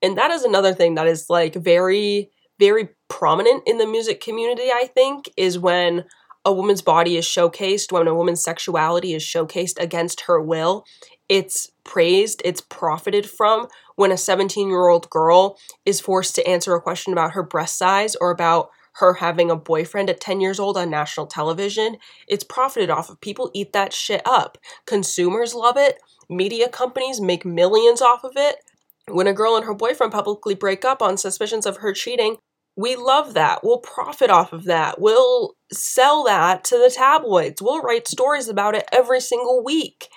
And 0.00 0.16
that 0.18 0.30
is 0.30 0.44
another 0.44 0.72
thing 0.72 0.94
that 0.94 1.06
is 1.06 1.28
like 1.28 1.54
very 1.54 2.30
very 2.58 2.90
prominent 3.08 3.62
in 3.66 3.78
the 3.78 3.86
music 3.86 4.20
community 4.20 4.70
i 4.72 4.86
think 4.94 5.28
is 5.36 5.58
when 5.58 6.04
a 6.44 6.52
woman's 6.52 6.82
body 6.82 7.16
is 7.16 7.24
showcased, 7.24 7.92
when 7.92 8.08
a 8.08 8.14
woman's 8.14 8.42
sexuality 8.42 9.14
is 9.14 9.22
showcased 9.22 9.80
against 9.80 10.22
her 10.22 10.40
will, 10.40 10.84
it's 11.32 11.70
praised, 11.82 12.42
it's 12.44 12.60
profited 12.60 13.24
from 13.24 13.66
when 13.96 14.12
a 14.12 14.18
17 14.18 14.68
year 14.68 14.88
old 14.88 15.08
girl 15.08 15.58
is 15.86 15.98
forced 15.98 16.34
to 16.34 16.46
answer 16.46 16.74
a 16.74 16.80
question 16.82 17.14
about 17.14 17.32
her 17.32 17.42
breast 17.42 17.78
size 17.78 18.14
or 18.16 18.30
about 18.30 18.68
her 18.96 19.14
having 19.14 19.50
a 19.50 19.56
boyfriend 19.56 20.10
at 20.10 20.20
10 20.20 20.42
years 20.42 20.60
old 20.60 20.76
on 20.76 20.90
national 20.90 21.26
television. 21.26 21.96
It's 22.28 22.44
profited 22.44 22.90
off 22.90 23.08
of. 23.08 23.18
People 23.22 23.50
eat 23.54 23.72
that 23.72 23.94
shit 23.94 24.20
up. 24.26 24.58
Consumers 24.84 25.54
love 25.54 25.78
it. 25.78 25.98
Media 26.28 26.68
companies 26.68 27.18
make 27.18 27.46
millions 27.46 28.02
off 28.02 28.24
of 28.24 28.32
it. 28.36 28.56
When 29.08 29.26
a 29.26 29.32
girl 29.32 29.56
and 29.56 29.64
her 29.64 29.72
boyfriend 29.72 30.12
publicly 30.12 30.54
break 30.54 30.84
up 30.84 31.00
on 31.00 31.16
suspicions 31.16 31.64
of 31.64 31.78
her 31.78 31.94
cheating, 31.94 32.36
we 32.76 32.94
love 32.94 33.32
that. 33.32 33.60
We'll 33.64 33.78
profit 33.78 34.28
off 34.28 34.52
of 34.52 34.64
that. 34.64 35.00
We'll 35.00 35.54
sell 35.72 36.24
that 36.24 36.62
to 36.64 36.76
the 36.76 36.92
tabloids. 36.94 37.62
We'll 37.62 37.80
write 37.80 38.06
stories 38.06 38.48
about 38.48 38.74
it 38.74 38.84
every 38.92 39.20
single 39.20 39.64
week. 39.64 40.08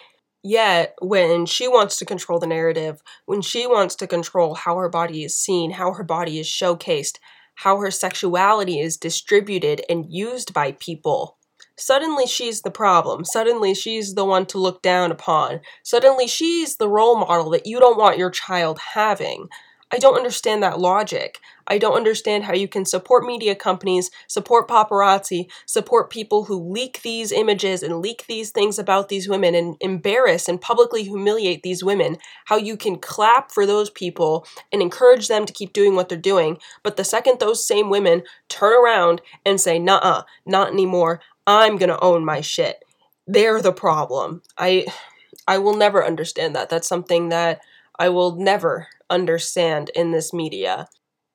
Yet, 0.47 0.93
when 1.01 1.47
she 1.47 1.67
wants 1.67 1.97
to 1.97 2.05
control 2.05 2.37
the 2.37 2.45
narrative, 2.45 3.01
when 3.25 3.41
she 3.41 3.65
wants 3.65 3.95
to 3.95 4.05
control 4.05 4.53
how 4.53 4.77
her 4.77 4.89
body 4.89 5.23
is 5.23 5.35
seen, 5.35 5.71
how 5.71 5.93
her 5.93 6.03
body 6.03 6.37
is 6.37 6.45
showcased, 6.45 7.17
how 7.55 7.77
her 7.77 7.89
sexuality 7.89 8.79
is 8.79 8.95
distributed 8.95 9.81
and 9.89 10.05
used 10.07 10.53
by 10.53 10.73
people, 10.73 11.39
suddenly 11.79 12.27
she's 12.27 12.61
the 12.61 12.69
problem. 12.69 13.25
Suddenly 13.25 13.73
she's 13.73 14.13
the 14.13 14.23
one 14.23 14.45
to 14.45 14.59
look 14.59 14.83
down 14.83 15.11
upon. 15.11 15.61
Suddenly 15.81 16.27
she's 16.27 16.77
the 16.77 16.89
role 16.89 17.17
model 17.17 17.49
that 17.49 17.65
you 17.65 17.79
don't 17.79 17.97
want 17.97 18.19
your 18.19 18.29
child 18.29 18.77
having. 18.93 19.47
I 19.91 19.97
don't 19.97 20.17
understand 20.17 20.63
that 20.63 20.79
logic. 20.79 21.39
I 21.67 21.77
don't 21.77 21.95
understand 21.95 22.43
how 22.43 22.53
you 22.53 22.67
can 22.67 22.85
support 22.85 23.25
media 23.25 23.55
companies, 23.55 24.11
support 24.27 24.67
paparazzi, 24.67 25.47
support 25.65 26.09
people 26.09 26.45
who 26.45 26.71
leak 26.71 27.01
these 27.01 27.31
images 27.31 27.81
and 27.81 28.01
leak 28.01 28.25
these 28.27 28.51
things 28.51 28.77
about 28.77 29.09
these 29.09 29.29
women 29.29 29.55
and 29.55 29.75
embarrass 29.79 30.47
and 30.47 30.61
publicly 30.61 31.03
humiliate 31.03 31.63
these 31.63 31.83
women. 31.83 32.17
How 32.45 32.57
you 32.57 32.77
can 32.77 32.97
clap 32.97 33.51
for 33.51 33.65
those 33.65 33.89
people 33.89 34.45
and 34.71 34.81
encourage 34.81 35.27
them 35.27 35.45
to 35.45 35.53
keep 35.53 35.73
doing 35.73 35.95
what 35.95 36.09
they're 36.09 36.17
doing. 36.17 36.57
But 36.83 36.97
the 36.97 37.03
second 37.03 37.39
those 37.39 37.65
same 37.65 37.89
women 37.89 38.23
turn 38.49 38.73
around 38.73 39.21
and 39.45 39.61
say, 39.61 39.79
nah, 39.79 39.97
uh, 39.97 40.23
not 40.45 40.71
anymore, 40.71 41.21
I'm 41.47 41.77
gonna 41.77 41.99
own 42.01 42.25
my 42.25 42.41
shit. 42.41 42.83
They're 43.27 43.61
the 43.61 43.73
problem. 43.73 44.41
I 44.57 44.85
I 45.47 45.59
will 45.59 45.75
never 45.75 46.03
understand 46.05 46.55
that. 46.55 46.69
That's 46.69 46.87
something 46.87 47.29
that 47.29 47.61
I 47.99 48.09
will 48.09 48.35
never 48.35 48.87
understand 49.09 49.91
in 49.95 50.11
this 50.11 50.33
media. 50.33 50.87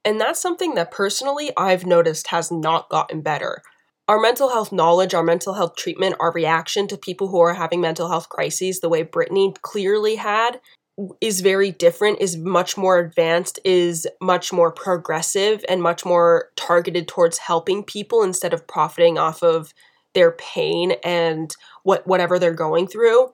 And 0.05 0.21
that's 0.21 0.41
something 0.41 0.75
that 0.75 0.91
personally 0.91 1.51
I've 1.57 1.87
noticed 1.87 2.29
has 2.29 2.51
not 2.51 2.89
gotten 2.89 3.21
better. 3.21 3.63
Our 4.09 4.19
mental 4.19 4.49
health 4.49 4.73
knowledge, 4.73 5.15
our 5.15 5.23
mental 5.23 5.55
health 5.55 5.77
treatment, 5.77 6.17
our 6.19 6.33
reaction 6.33 6.89
to 6.89 6.97
people 6.97 7.29
who 7.29 7.41
are 7.41 7.55
having 7.55 7.81
mental 7.81 8.09
health 8.09 8.29
crises, 8.29 8.81
the 8.81 8.89
way 8.89 9.05
Britney 9.05 9.55
clearly 9.63 10.17
had, 10.17 10.61
is 11.21 11.41
very 11.41 11.71
different, 11.71 12.21
is 12.21 12.37
much 12.37 12.77
more 12.77 12.99
advanced, 12.99 13.59
is 13.65 14.07
much 14.21 14.53
more 14.53 14.73
progressive, 14.73 15.65
and 15.69 15.83
much 15.83 16.05
more 16.05 16.51
targeted 16.57 17.09
towards 17.09 17.39
helping 17.39 17.85
people 17.85 18.23
instead 18.23 18.53
of 18.53 18.67
profiting 18.67 19.17
off 19.17 19.43
of 19.43 19.73
their 20.15 20.33
pain 20.33 20.93
and 21.05 21.55
what 21.85 22.07
whatever 22.07 22.39
they're 22.39 22.53
going 22.53 22.87
through. 22.87 23.33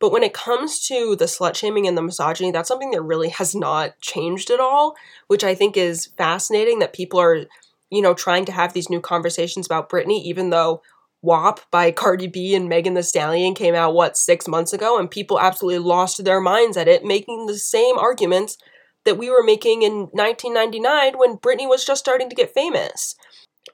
But 0.00 0.12
when 0.12 0.22
it 0.22 0.32
comes 0.32 0.86
to 0.86 1.16
the 1.16 1.24
slut 1.24 1.56
shaming 1.56 1.86
and 1.86 1.96
the 1.96 2.02
misogyny, 2.02 2.50
that's 2.50 2.68
something 2.68 2.92
that 2.92 3.02
really 3.02 3.30
has 3.30 3.54
not 3.54 3.98
changed 4.00 4.50
at 4.50 4.60
all, 4.60 4.96
which 5.26 5.42
I 5.42 5.54
think 5.54 5.76
is 5.76 6.06
fascinating 6.16 6.78
that 6.78 6.92
people 6.92 7.20
are, 7.20 7.46
you 7.90 8.00
know, 8.00 8.14
trying 8.14 8.44
to 8.46 8.52
have 8.52 8.72
these 8.72 8.90
new 8.90 9.00
conversations 9.00 9.66
about 9.66 9.90
Britney, 9.90 10.22
even 10.22 10.50
though 10.50 10.82
WAP 11.22 11.60
by 11.70 11.90
Cardi 11.92 12.28
B 12.28 12.54
and 12.54 12.68
Megan 12.68 12.94
Thee 12.94 13.02
Stallion 13.02 13.54
came 13.54 13.74
out, 13.74 13.94
what, 13.94 14.16
six 14.16 14.46
months 14.46 14.72
ago, 14.72 14.98
and 14.98 15.10
people 15.10 15.40
absolutely 15.40 15.80
lost 15.80 16.24
their 16.24 16.40
minds 16.40 16.76
at 16.76 16.88
it, 16.88 17.04
making 17.04 17.46
the 17.46 17.58
same 17.58 17.98
arguments 17.98 18.56
that 19.04 19.18
we 19.18 19.30
were 19.30 19.42
making 19.42 19.82
in 19.82 20.08
1999 20.12 21.18
when 21.18 21.38
Britney 21.38 21.68
was 21.68 21.84
just 21.84 22.00
starting 22.00 22.28
to 22.28 22.36
get 22.36 22.54
famous. 22.54 23.16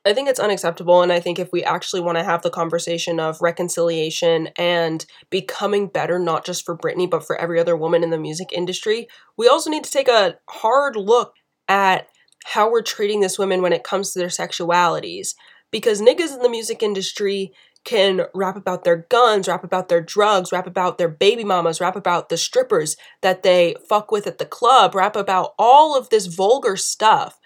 I 0.04 0.12
think 0.12 0.28
it's 0.28 0.40
unacceptable. 0.40 1.02
And 1.02 1.12
I 1.12 1.20
think 1.20 1.38
if 1.38 1.52
we 1.52 1.64
actually 1.64 2.00
want 2.00 2.18
to 2.18 2.24
have 2.24 2.42
the 2.42 2.50
conversation 2.50 3.18
of 3.20 3.40
reconciliation 3.40 4.48
and 4.56 5.04
becoming 5.30 5.88
better, 5.88 6.18
not 6.18 6.44
just 6.44 6.64
for 6.64 6.76
Britney, 6.76 7.08
but 7.08 7.26
for 7.26 7.36
every 7.36 7.60
other 7.60 7.76
woman 7.76 8.02
in 8.02 8.10
the 8.10 8.18
music 8.18 8.48
industry, 8.52 9.08
we 9.36 9.48
also 9.48 9.70
need 9.70 9.84
to 9.84 9.90
take 9.90 10.08
a 10.08 10.36
hard 10.48 10.96
look 10.96 11.34
at 11.68 12.08
how 12.44 12.70
we're 12.70 12.82
treating 12.82 13.20
this 13.20 13.38
women 13.38 13.62
when 13.62 13.72
it 13.72 13.84
comes 13.84 14.12
to 14.12 14.18
their 14.18 14.28
sexualities. 14.28 15.34
Because 15.70 16.00
niggas 16.00 16.34
in 16.34 16.42
the 16.42 16.48
music 16.48 16.82
industry 16.82 17.52
can 17.84 18.22
rap 18.34 18.56
about 18.56 18.84
their 18.84 19.06
guns, 19.10 19.48
rap 19.48 19.64
about 19.64 19.88
their 19.88 20.00
drugs, 20.00 20.52
rap 20.52 20.66
about 20.66 20.98
their 20.98 21.08
baby 21.08 21.44
mamas, 21.44 21.80
rap 21.80 21.96
about 21.96 22.28
the 22.28 22.36
strippers 22.36 22.96
that 23.22 23.42
they 23.42 23.74
fuck 23.88 24.10
with 24.10 24.26
at 24.26 24.38
the 24.38 24.46
club, 24.46 24.94
rap 24.94 25.16
about 25.16 25.54
all 25.58 25.96
of 25.96 26.08
this 26.08 26.26
vulgar 26.26 26.76
stuff 26.76 27.38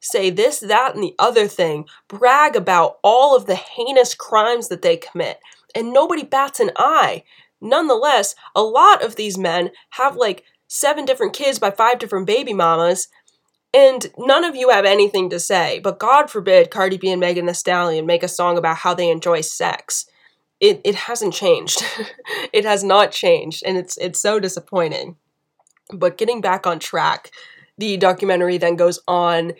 say 0.00 0.30
this, 0.30 0.60
that, 0.60 0.94
and 0.94 1.02
the 1.04 1.14
other 1.18 1.46
thing, 1.46 1.84
brag 2.08 2.56
about 2.56 2.98
all 3.04 3.36
of 3.36 3.46
the 3.46 3.54
heinous 3.54 4.14
crimes 4.14 4.68
that 4.68 4.82
they 4.82 4.96
commit, 4.96 5.38
and 5.74 5.92
nobody 5.92 6.24
bats 6.24 6.58
an 6.58 6.70
eye. 6.76 7.22
Nonetheless, 7.60 8.34
a 8.56 8.62
lot 8.62 9.04
of 9.04 9.16
these 9.16 9.36
men 9.36 9.70
have 9.90 10.16
like 10.16 10.44
seven 10.66 11.04
different 11.04 11.34
kids 11.34 11.58
by 11.58 11.70
five 11.70 11.98
different 11.98 12.26
baby 12.26 12.54
mamas, 12.54 13.08
and 13.72 14.06
none 14.18 14.44
of 14.44 14.56
you 14.56 14.70
have 14.70 14.84
anything 14.84 15.30
to 15.30 15.38
say. 15.38 15.78
But 15.78 16.00
God 16.00 16.30
forbid 16.30 16.70
Cardi 16.70 16.96
B 16.96 17.10
and 17.10 17.20
Megan 17.20 17.46
Thee 17.46 17.52
Stallion 17.52 18.06
make 18.06 18.22
a 18.22 18.28
song 18.28 18.58
about 18.58 18.78
how 18.78 18.94
they 18.94 19.10
enjoy 19.10 19.42
sex. 19.42 20.06
It, 20.58 20.80
it 20.84 20.94
hasn't 20.94 21.34
changed. 21.34 21.84
it 22.52 22.64
has 22.64 22.82
not 22.82 23.12
changed, 23.12 23.62
and 23.64 23.76
it's 23.76 23.96
it's 23.98 24.20
so 24.20 24.40
disappointing. 24.40 25.16
But 25.92 26.18
getting 26.18 26.40
back 26.40 26.66
on 26.66 26.78
track, 26.78 27.30
the 27.78 27.96
documentary 27.96 28.58
then 28.58 28.76
goes 28.76 29.00
on 29.08 29.52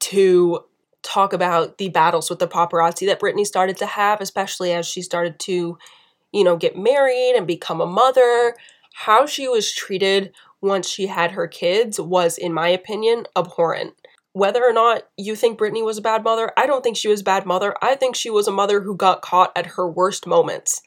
to 0.00 0.60
talk 1.02 1.32
about 1.32 1.78
the 1.78 1.88
battles 1.88 2.28
with 2.28 2.38
the 2.38 2.48
paparazzi 2.48 3.06
that 3.06 3.20
Britney 3.20 3.46
started 3.46 3.76
to 3.78 3.86
have, 3.86 4.20
especially 4.20 4.72
as 4.72 4.86
she 4.86 5.02
started 5.02 5.38
to, 5.40 5.78
you 6.32 6.44
know, 6.44 6.56
get 6.56 6.76
married 6.76 7.34
and 7.36 7.46
become 7.46 7.80
a 7.80 7.86
mother. 7.86 8.54
How 8.94 9.26
she 9.26 9.48
was 9.48 9.72
treated 9.72 10.32
once 10.60 10.88
she 10.88 11.06
had 11.06 11.32
her 11.32 11.46
kids 11.46 12.00
was, 12.00 12.36
in 12.36 12.52
my 12.52 12.68
opinion, 12.68 13.26
abhorrent. 13.36 13.94
Whether 14.32 14.64
or 14.64 14.72
not 14.72 15.08
you 15.16 15.34
think 15.34 15.58
Britney 15.58 15.84
was 15.84 15.98
a 15.98 16.02
bad 16.02 16.22
mother, 16.22 16.52
I 16.56 16.66
don't 16.66 16.82
think 16.82 16.96
she 16.96 17.08
was 17.08 17.22
a 17.22 17.24
bad 17.24 17.46
mother. 17.46 17.74
I 17.80 17.94
think 17.94 18.14
she 18.14 18.30
was 18.30 18.46
a 18.46 18.52
mother 18.52 18.80
who 18.82 18.96
got 18.96 19.22
caught 19.22 19.52
at 19.56 19.66
her 19.66 19.88
worst 19.88 20.26
moments. 20.26 20.82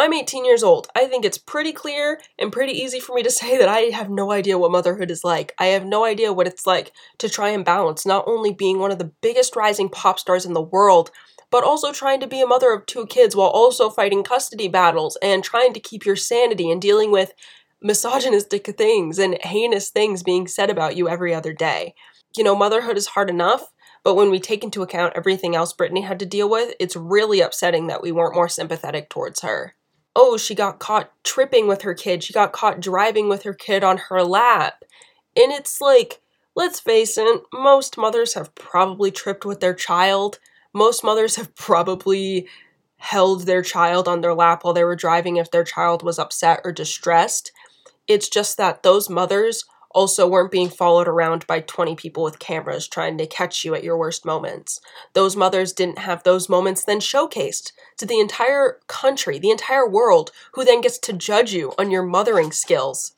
I'm 0.00 0.14
18 0.14 0.46
years 0.46 0.62
old. 0.62 0.88
I 0.96 1.04
think 1.04 1.26
it's 1.26 1.36
pretty 1.36 1.74
clear 1.74 2.22
and 2.38 2.50
pretty 2.50 2.72
easy 2.72 3.00
for 3.00 3.14
me 3.14 3.22
to 3.22 3.30
say 3.40 3.58
that 3.58 3.68
I 3.68 3.94
have 3.94 4.08
no 4.08 4.32
idea 4.32 4.56
what 4.56 4.70
motherhood 4.70 5.10
is 5.10 5.24
like. 5.24 5.54
I 5.58 5.66
have 5.66 5.84
no 5.84 6.06
idea 6.06 6.32
what 6.32 6.46
it's 6.46 6.66
like 6.66 6.92
to 7.18 7.28
try 7.28 7.50
and 7.50 7.66
balance 7.66 8.06
not 8.06 8.24
only 8.26 8.50
being 8.50 8.78
one 8.78 8.90
of 8.90 8.98
the 8.98 9.12
biggest 9.20 9.56
rising 9.56 9.90
pop 9.90 10.18
stars 10.18 10.46
in 10.46 10.54
the 10.54 10.62
world, 10.62 11.10
but 11.50 11.64
also 11.64 11.92
trying 11.92 12.18
to 12.20 12.26
be 12.26 12.40
a 12.40 12.46
mother 12.46 12.72
of 12.72 12.86
two 12.86 13.04
kids 13.08 13.36
while 13.36 13.48
also 13.48 13.90
fighting 13.90 14.24
custody 14.24 14.68
battles 14.68 15.18
and 15.20 15.44
trying 15.44 15.74
to 15.74 15.80
keep 15.80 16.06
your 16.06 16.16
sanity 16.16 16.70
and 16.70 16.80
dealing 16.80 17.10
with 17.10 17.34
misogynistic 17.82 18.74
things 18.78 19.18
and 19.18 19.36
heinous 19.42 19.90
things 19.90 20.22
being 20.22 20.46
said 20.46 20.70
about 20.70 20.96
you 20.96 21.10
every 21.10 21.34
other 21.34 21.52
day. 21.52 21.94
You 22.34 22.42
know, 22.42 22.56
motherhood 22.56 22.96
is 22.96 23.08
hard 23.08 23.28
enough, 23.28 23.70
but 24.02 24.14
when 24.14 24.30
we 24.30 24.40
take 24.40 24.64
into 24.64 24.80
account 24.80 25.12
everything 25.14 25.54
else 25.54 25.74
Britney 25.74 26.06
had 26.06 26.18
to 26.20 26.26
deal 26.26 26.48
with, 26.48 26.74
it's 26.80 26.96
really 26.96 27.42
upsetting 27.42 27.88
that 27.88 28.00
we 28.00 28.12
weren't 28.12 28.34
more 28.34 28.48
sympathetic 28.48 29.10
towards 29.10 29.42
her 29.42 29.74
oh, 30.16 30.36
she 30.36 30.54
got 30.54 30.78
caught 30.78 31.12
tripping 31.24 31.66
with 31.66 31.82
her 31.82 31.94
kid. 31.94 32.22
She 32.22 32.32
got 32.32 32.52
caught 32.52 32.80
driving 32.80 33.28
with 33.28 33.44
her 33.44 33.54
kid 33.54 33.84
on 33.84 33.98
her 34.08 34.22
lap. 34.22 34.84
And 35.36 35.52
it's 35.52 35.80
like, 35.80 36.20
let's 36.56 36.80
face 36.80 37.16
it, 37.16 37.42
most 37.52 37.96
mothers 37.96 38.34
have 38.34 38.54
probably 38.54 39.10
tripped 39.10 39.44
with 39.44 39.60
their 39.60 39.74
child. 39.74 40.38
Most 40.72 41.04
mothers 41.04 41.36
have 41.36 41.54
probably 41.54 42.48
held 42.96 43.46
their 43.46 43.62
child 43.62 44.06
on 44.06 44.20
their 44.20 44.34
lap 44.34 44.62
while 44.62 44.74
they 44.74 44.84
were 44.84 44.96
driving 44.96 45.36
if 45.36 45.50
their 45.50 45.64
child 45.64 46.02
was 46.02 46.18
upset 46.18 46.60
or 46.64 46.72
distressed. 46.72 47.52
It's 48.06 48.28
just 48.28 48.56
that 48.56 48.82
those 48.82 49.08
mothers 49.08 49.64
also 49.92 50.26
weren't 50.26 50.52
being 50.52 50.68
followed 50.68 51.08
around 51.08 51.46
by 51.46 51.60
20 51.60 51.96
people 51.96 52.22
with 52.22 52.38
cameras 52.38 52.86
trying 52.86 53.18
to 53.18 53.26
catch 53.26 53.64
you 53.64 53.74
at 53.74 53.84
your 53.84 53.96
worst 53.96 54.24
moments. 54.24 54.80
Those 55.14 55.36
mothers 55.36 55.72
didn't 55.72 55.98
have 55.98 56.22
those 56.22 56.48
moments 56.48 56.84
then 56.84 57.00
showcased 57.00 57.72
to 57.98 58.06
the 58.06 58.20
entire 58.20 58.78
country, 58.86 59.38
the 59.38 59.50
entire 59.50 59.88
world, 59.88 60.30
who 60.52 60.64
then 60.64 60.80
gets 60.80 60.98
to 60.98 61.12
judge 61.12 61.52
you 61.52 61.72
on 61.78 61.90
your 61.90 62.04
mothering 62.04 62.52
skills. 62.52 63.14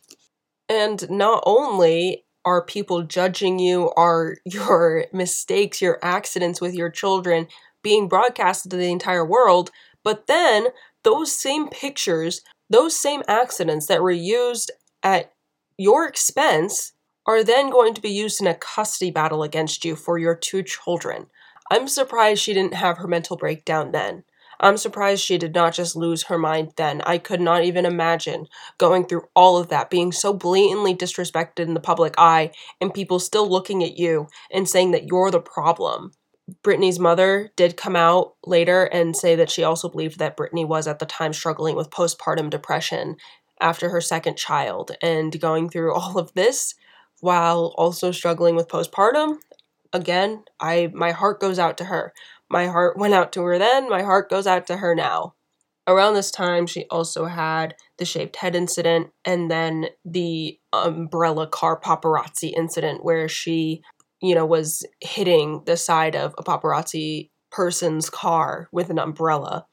And 0.68 1.08
not 1.10 1.42
only 1.44 2.24
are 2.44 2.64
people 2.64 3.02
judging 3.02 3.58
you, 3.58 3.90
are 3.96 4.38
your 4.44 5.06
mistakes, 5.12 5.82
your 5.82 5.98
accidents 6.02 6.60
with 6.60 6.74
your 6.74 6.90
children 6.90 7.48
being 7.82 8.08
broadcasted 8.08 8.70
to 8.70 8.76
the 8.76 8.90
entire 8.90 9.24
world, 9.24 9.70
but 10.04 10.26
then 10.26 10.68
those 11.04 11.32
same 11.32 11.68
pictures, 11.68 12.42
those 12.70 12.96
same 12.96 13.22
accidents 13.28 13.86
that 13.86 14.02
were 14.02 14.10
used 14.10 14.70
at 15.02 15.32
your 15.76 16.06
expense 16.06 16.92
are 17.26 17.44
then 17.44 17.70
going 17.70 17.94
to 17.94 18.00
be 18.00 18.10
used 18.10 18.40
in 18.40 18.46
a 18.46 18.54
custody 18.54 19.10
battle 19.10 19.42
against 19.42 19.84
you 19.84 19.96
for 19.96 20.18
your 20.18 20.34
two 20.34 20.62
children. 20.62 21.26
I'm 21.70 21.88
surprised 21.88 22.42
she 22.42 22.52
didn't 22.52 22.74
have 22.74 22.98
her 22.98 23.08
mental 23.08 23.36
breakdown 23.36 23.92
then. 23.92 24.24
I'm 24.60 24.76
surprised 24.76 25.24
she 25.24 25.38
did 25.38 25.54
not 25.54 25.74
just 25.74 25.96
lose 25.96 26.24
her 26.24 26.38
mind 26.38 26.72
then. 26.76 27.02
I 27.02 27.18
could 27.18 27.40
not 27.40 27.64
even 27.64 27.84
imagine 27.84 28.46
going 28.78 29.06
through 29.06 29.24
all 29.34 29.56
of 29.56 29.68
that, 29.68 29.90
being 29.90 30.12
so 30.12 30.32
blatantly 30.32 30.94
disrespected 30.94 31.60
in 31.60 31.74
the 31.74 31.80
public 31.80 32.14
eye, 32.16 32.52
and 32.80 32.94
people 32.94 33.18
still 33.18 33.48
looking 33.48 33.82
at 33.82 33.98
you 33.98 34.28
and 34.52 34.68
saying 34.68 34.92
that 34.92 35.06
you're 35.06 35.32
the 35.32 35.40
problem. 35.40 36.12
Britney's 36.62 36.98
mother 36.98 37.50
did 37.56 37.76
come 37.76 37.96
out 37.96 38.34
later 38.44 38.84
and 38.84 39.16
say 39.16 39.34
that 39.36 39.50
she 39.50 39.64
also 39.64 39.88
believed 39.88 40.18
that 40.18 40.36
Britney 40.36 40.66
was 40.66 40.86
at 40.86 40.98
the 40.98 41.06
time 41.06 41.32
struggling 41.32 41.74
with 41.76 41.90
postpartum 41.90 42.50
depression 42.50 43.16
after 43.62 43.88
her 43.88 44.00
second 44.00 44.36
child 44.36 44.92
and 45.00 45.40
going 45.40 45.68
through 45.68 45.94
all 45.98 46.18
of 46.18 46.32
this 46.34 46.74
while 47.20 47.74
also 47.76 48.10
struggling 48.10 48.56
with 48.56 48.68
postpartum. 48.68 49.36
Again, 49.92 50.44
I 50.60 50.90
my 50.92 51.12
heart 51.12 51.40
goes 51.40 51.58
out 51.58 51.78
to 51.78 51.84
her. 51.84 52.12
My 52.50 52.66
heart 52.66 52.98
went 52.98 53.14
out 53.14 53.32
to 53.32 53.42
her 53.42 53.58
then, 53.58 53.88
my 53.88 54.02
heart 54.02 54.28
goes 54.28 54.46
out 54.46 54.66
to 54.66 54.78
her 54.78 54.94
now. 54.94 55.34
Around 55.86 56.14
this 56.14 56.30
time, 56.30 56.66
she 56.66 56.84
also 56.90 57.24
had 57.24 57.74
the 57.98 58.04
shaved 58.04 58.36
head 58.36 58.54
incident 58.54 59.10
and 59.24 59.50
then 59.50 59.86
the 60.04 60.58
umbrella 60.72 61.48
car 61.48 61.80
paparazzi 61.80 62.52
incident 62.56 63.04
where 63.04 63.28
she 63.28 63.82
you 64.22 64.36
know, 64.36 64.46
was 64.46 64.86
hitting 65.00 65.62
the 65.66 65.76
side 65.76 66.14
of 66.14 66.34
a 66.38 66.44
paparazzi 66.44 67.28
person's 67.50 68.08
car 68.08 68.68
with 68.72 68.88
an 68.88 68.98
umbrella. 68.98 69.66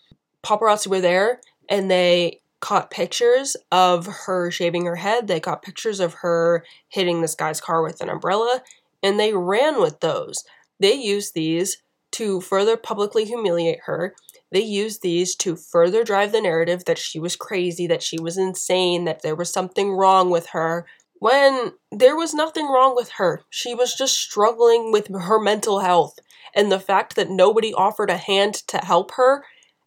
Paparazzi 0.43 0.87
were 0.87 0.99
there 0.99 1.39
and 1.69 1.89
they 1.89 2.38
caught 2.59 2.91
pictures 2.91 3.55
of 3.71 4.05
her 4.25 4.51
shaving 4.51 4.85
her 4.85 4.97
head. 4.97 5.27
They 5.27 5.39
caught 5.39 5.61
pictures 5.61 5.99
of 5.99 6.15
her 6.15 6.63
hitting 6.89 7.21
this 7.21 7.35
guy's 7.35 7.61
car 7.61 7.81
with 7.81 8.01
an 8.01 8.09
umbrella 8.09 8.61
and 9.01 9.19
they 9.19 9.33
ran 9.33 9.79
with 9.79 9.99
those. 9.99 10.43
They 10.79 10.93
used 10.93 11.33
these 11.33 11.77
to 12.11 12.41
further 12.41 12.77
publicly 12.77 13.25
humiliate 13.25 13.81
her. 13.85 14.15
They 14.51 14.61
used 14.61 15.01
these 15.01 15.35
to 15.37 15.55
further 15.55 16.03
drive 16.03 16.31
the 16.31 16.41
narrative 16.41 16.85
that 16.85 16.97
she 16.97 17.19
was 17.19 17.35
crazy, 17.35 17.85
that 17.87 18.03
she 18.03 18.19
was 18.19 18.37
insane, 18.37 19.05
that 19.05 19.21
there 19.21 19.35
was 19.35 19.51
something 19.51 19.91
wrong 19.91 20.29
with 20.29 20.47
her, 20.47 20.85
when 21.19 21.73
there 21.91 22.15
was 22.15 22.33
nothing 22.33 22.67
wrong 22.67 22.95
with 22.95 23.11
her. 23.17 23.41
She 23.49 23.75
was 23.75 23.93
just 23.93 24.17
struggling 24.17 24.91
with 24.91 25.13
her 25.13 25.39
mental 25.39 25.79
health. 25.79 26.17
And 26.55 26.71
the 26.71 26.79
fact 26.79 27.15
that 27.15 27.29
nobody 27.29 27.73
offered 27.73 28.09
a 28.09 28.17
hand 28.17 28.55
to 28.67 28.77
help 28.77 29.11
her 29.11 29.43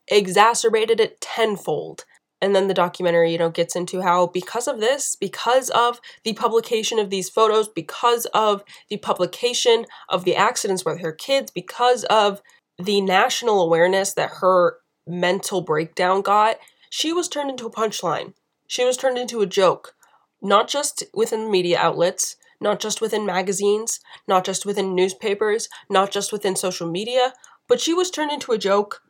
exacerbated 0.07 1.01
it 1.01 1.21
tenfold. 1.21 2.05
And 2.43 2.55
then 2.55 2.69
the 2.69 2.75
documentary, 2.75 3.33
you 3.33 3.39
know, 3.39 3.49
gets 3.49 3.75
into 3.75 4.03
how 4.03 4.27
because 4.27 4.69
of 4.69 4.81
this, 4.81 5.17
because 5.17 5.71
of 5.71 6.01
the 6.25 6.35
publication 6.35 6.99
of 6.99 7.09
these 7.09 7.31
photos, 7.31 7.69
because 7.69 8.27
of 8.35 8.63
the 8.91 8.99
publication 8.99 9.87
of 10.11 10.25
the 10.25 10.37
accidents 10.37 10.85
with 10.85 11.01
her 11.01 11.13
kids, 11.13 11.51
because 11.51 12.05
of 12.05 12.43
the 12.79 13.01
national 13.01 13.63
awareness 13.63 14.13
that 14.15 14.31
her 14.41 14.77
mental 15.07 15.63
breakdown 15.63 16.21
got, 16.21 16.57
she 16.91 17.13
was 17.13 17.29
turned 17.29 17.49
into 17.49 17.67
a 17.67 17.73
punchline. 17.73 18.35
She 18.67 18.85
was 18.85 18.99
turned 18.99 19.17
into 19.17 19.41
a 19.41 19.47
joke 19.47 19.95
not 20.43 20.69
just 20.69 21.05
within 21.15 21.51
media 21.51 21.79
outlets, 21.79 22.37
not 22.61 22.81
just 22.81 23.01
within 23.01 23.25
magazines, 23.25 24.01
not 24.27 24.45
just 24.45 24.67
within 24.67 24.95
newspapers, 24.95 25.69
not 25.89 26.11
just 26.11 26.33
within 26.33 26.57
social 26.57 26.91
media, 26.91 27.33
but 27.69 27.81
she 27.81 27.95
was 27.95 28.11
turned 28.11 28.33
into 28.33 28.53
a 28.53 28.59
joke 28.59 29.03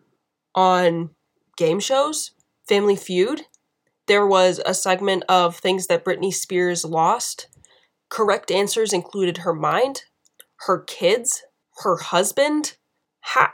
on 0.54 1.10
game 1.56 1.80
shows, 1.80 2.32
Family 2.72 2.96
Feud. 2.96 3.42
There 4.06 4.26
was 4.26 4.58
a 4.64 4.72
segment 4.72 5.24
of 5.28 5.56
things 5.58 5.88
that 5.88 6.06
Britney 6.06 6.32
Spears 6.32 6.86
lost. 6.86 7.48
Correct 8.08 8.50
answers 8.50 8.94
included 8.94 9.38
her 9.38 9.52
mind, 9.52 10.04
her 10.60 10.78
kids, 10.78 11.42
her 11.82 11.98
husband. 11.98 12.78
Ha- 13.24 13.52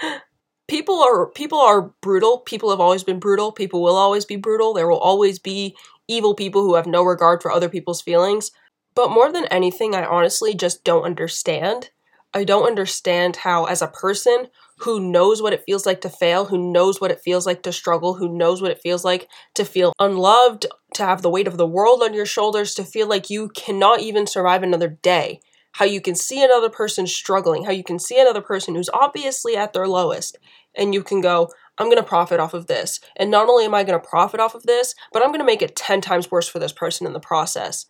people 0.68 1.02
are 1.02 1.26
people 1.26 1.58
are 1.58 1.92
brutal. 2.02 2.38
People 2.38 2.70
have 2.70 2.78
always 2.78 3.02
been 3.02 3.18
brutal. 3.18 3.50
People 3.50 3.82
will 3.82 3.96
always 3.96 4.24
be 4.24 4.36
brutal. 4.36 4.74
There 4.74 4.86
will 4.86 5.00
always 5.00 5.40
be 5.40 5.76
evil 6.06 6.36
people 6.36 6.62
who 6.62 6.76
have 6.76 6.86
no 6.86 7.02
regard 7.02 7.42
for 7.42 7.50
other 7.50 7.68
people's 7.68 8.00
feelings. 8.00 8.52
But 8.94 9.10
more 9.10 9.32
than 9.32 9.46
anything, 9.46 9.96
I 9.96 10.04
honestly 10.04 10.54
just 10.54 10.84
don't 10.84 11.02
understand. 11.02 11.90
I 12.32 12.44
don't 12.44 12.68
understand 12.68 13.38
how, 13.38 13.64
as 13.64 13.82
a 13.82 13.88
person 13.88 14.50
who 14.82 15.00
knows 15.00 15.42
what 15.42 15.52
it 15.52 15.62
feels 15.66 15.86
like 15.86 16.00
to 16.02 16.08
fail, 16.08 16.46
who 16.46 16.72
knows 16.72 17.00
what 17.00 17.10
it 17.10 17.20
feels 17.20 17.46
like 17.46 17.62
to 17.62 17.72
struggle, 17.72 18.14
who 18.14 18.36
knows 18.36 18.62
what 18.62 18.70
it 18.70 18.80
feels 18.82 19.04
like 19.04 19.28
to 19.54 19.64
feel 19.64 19.92
unloved, 19.98 20.66
to 20.94 21.04
have 21.04 21.22
the 21.22 21.30
weight 21.30 21.46
of 21.46 21.56
the 21.56 21.66
world 21.66 22.02
on 22.02 22.14
your 22.14 22.26
shoulders, 22.26 22.74
to 22.74 22.84
feel 22.84 23.08
like 23.08 23.30
you 23.30 23.48
cannot 23.50 24.00
even 24.00 24.26
survive 24.26 24.62
another 24.62 24.88
day, 25.02 25.40
how 25.72 25.84
you 25.84 26.00
can 26.00 26.14
see 26.14 26.42
another 26.42 26.70
person 26.70 27.06
struggling, 27.06 27.64
how 27.64 27.72
you 27.72 27.84
can 27.84 27.98
see 27.98 28.20
another 28.20 28.40
person 28.40 28.74
who's 28.74 28.90
obviously 28.92 29.56
at 29.56 29.72
their 29.72 29.86
lowest, 29.86 30.38
and 30.76 30.94
you 30.94 31.02
can 31.02 31.20
go, 31.20 31.48
I'm 31.78 31.86
going 31.86 31.96
to 31.96 32.02
profit 32.02 32.40
off 32.40 32.54
of 32.54 32.66
this. 32.66 33.00
And 33.16 33.30
not 33.30 33.48
only 33.48 33.64
am 33.64 33.74
I 33.74 33.84
going 33.84 33.98
to 33.98 34.06
profit 34.06 34.38
off 34.38 34.54
of 34.54 34.64
this, 34.64 34.94
but 35.12 35.22
I'm 35.22 35.30
going 35.30 35.40
to 35.40 35.46
make 35.46 35.62
it 35.62 35.76
10 35.76 36.00
times 36.00 36.30
worse 36.30 36.48
for 36.48 36.58
this 36.58 36.72
person 36.72 37.06
in 37.06 37.14
the 37.14 37.20
process. 37.20 37.86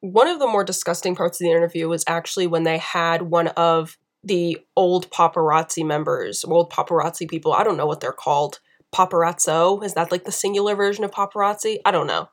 One 0.00 0.28
of 0.28 0.38
the 0.38 0.46
more 0.46 0.64
disgusting 0.64 1.16
parts 1.16 1.40
of 1.40 1.44
the 1.44 1.50
interview 1.50 1.88
was 1.88 2.04
actually 2.06 2.46
when 2.46 2.62
they 2.62 2.78
had 2.78 3.22
one 3.22 3.48
of 3.48 3.98
the 4.24 4.58
old 4.76 5.10
paparazzi 5.10 5.84
members, 5.84 6.44
old 6.44 6.70
paparazzi 6.70 7.28
people. 7.28 7.52
I 7.52 7.64
don't 7.64 7.76
know 7.76 7.86
what 7.86 8.00
they're 8.00 8.12
called. 8.12 8.60
Paparazzo? 8.94 9.82
Is 9.84 9.94
that 9.94 10.12
like 10.12 10.24
the 10.24 10.32
singular 10.32 10.74
version 10.74 11.04
of 11.04 11.10
paparazzi? 11.10 11.78
I 11.84 11.90
don't 11.90 12.06
know. 12.06 12.28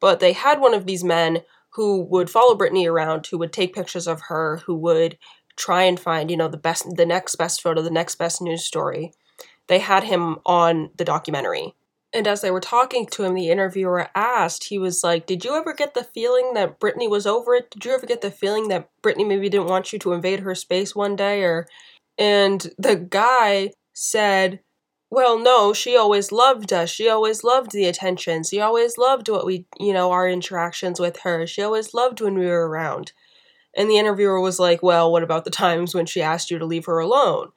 But 0.00 0.20
they 0.20 0.32
had 0.32 0.60
one 0.60 0.74
of 0.74 0.86
these 0.86 1.04
men 1.04 1.42
who 1.70 2.02
would 2.04 2.30
follow 2.30 2.56
Britney 2.56 2.90
around, 2.90 3.26
who 3.26 3.38
would 3.38 3.52
take 3.52 3.74
pictures 3.74 4.06
of 4.06 4.22
her, 4.28 4.62
who 4.66 4.74
would 4.76 5.18
try 5.56 5.82
and 5.82 5.98
find, 5.98 6.30
you 6.30 6.36
know, 6.36 6.48
the 6.48 6.56
best, 6.56 6.86
the 6.96 7.06
next 7.06 7.36
best 7.36 7.60
photo, 7.60 7.82
the 7.82 7.90
next 7.90 8.14
best 8.16 8.40
news 8.40 8.64
story 8.64 9.12
they 9.68 9.78
had 9.78 10.04
him 10.04 10.38
on 10.44 10.90
the 10.96 11.04
documentary. 11.04 11.74
And 12.12 12.26
as 12.26 12.40
they 12.40 12.50
were 12.50 12.60
talking 12.60 13.06
to 13.06 13.24
him, 13.24 13.34
the 13.34 13.50
interviewer 13.50 14.08
asked, 14.14 14.64
he 14.64 14.78
was 14.78 15.04
like, 15.04 15.26
Did 15.26 15.44
you 15.44 15.54
ever 15.54 15.74
get 15.74 15.94
the 15.94 16.04
feeling 16.04 16.54
that 16.54 16.80
Britney 16.80 17.08
was 17.08 17.26
over 17.26 17.54
it? 17.54 17.70
Did 17.70 17.84
you 17.84 17.92
ever 17.92 18.06
get 18.06 18.22
the 18.22 18.30
feeling 18.30 18.68
that 18.68 18.88
Britney 19.02 19.26
maybe 19.26 19.48
didn't 19.48 19.68
want 19.68 19.92
you 19.92 19.98
to 20.00 20.12
invade 20.12 20.40
her 20.40 20.54
space 20.54 20.96
one 20.96 21.16
day? 21.16 21.42
Or 21.42 21.68
and 22.18 22.70
the 22.78 22.96
guy 22.96 23.72
said, 23.92 24.60
Well, 25.10 25.38
no, 25.38 25.74
she 25.74 25.96
always 25.96 26.32
loved 26.32 26.72
us. 26.72 26.88
She 26.88 27.10
always 27.10 27.44
loved 27.44 27.72
the 27.72 27.84
attention. 27.84 28.42
She 28.42 28.60
always 28.60 28.96
loved 28.96 29.28
what 29.28 29.44
we, 29.44 29.66
you 29.78 29.92
know, 29.92 30.10
our 30.10 30.28
interactions 30.28 30.98
with 30.98 31.18
her. 31.20 31.46
She 31.46 31.60
always 31.60 31.92
loved 31.92 32.22
when 32.22 32.38
we 32.38 32.46
were 32.46 32.68
around. 32.68 33.12
And 33.76 33.90
the 33.90 33.98
interviewer 33.98 34.40
was 34.40 34.58
like, 34.58 34.82
Well, 34.82 35.12
what 35.12 35.22
about 35.22 35.44
the 35.44 35.50
times 35.50 35.94
when 35.94 36.06
she 36.06 36.22
asked 36.22 36.50
you 36.50 36.58
to 36.58 36.64
leave 36.64 36.86
her 36.86 37.00
alone? 37.00 37.50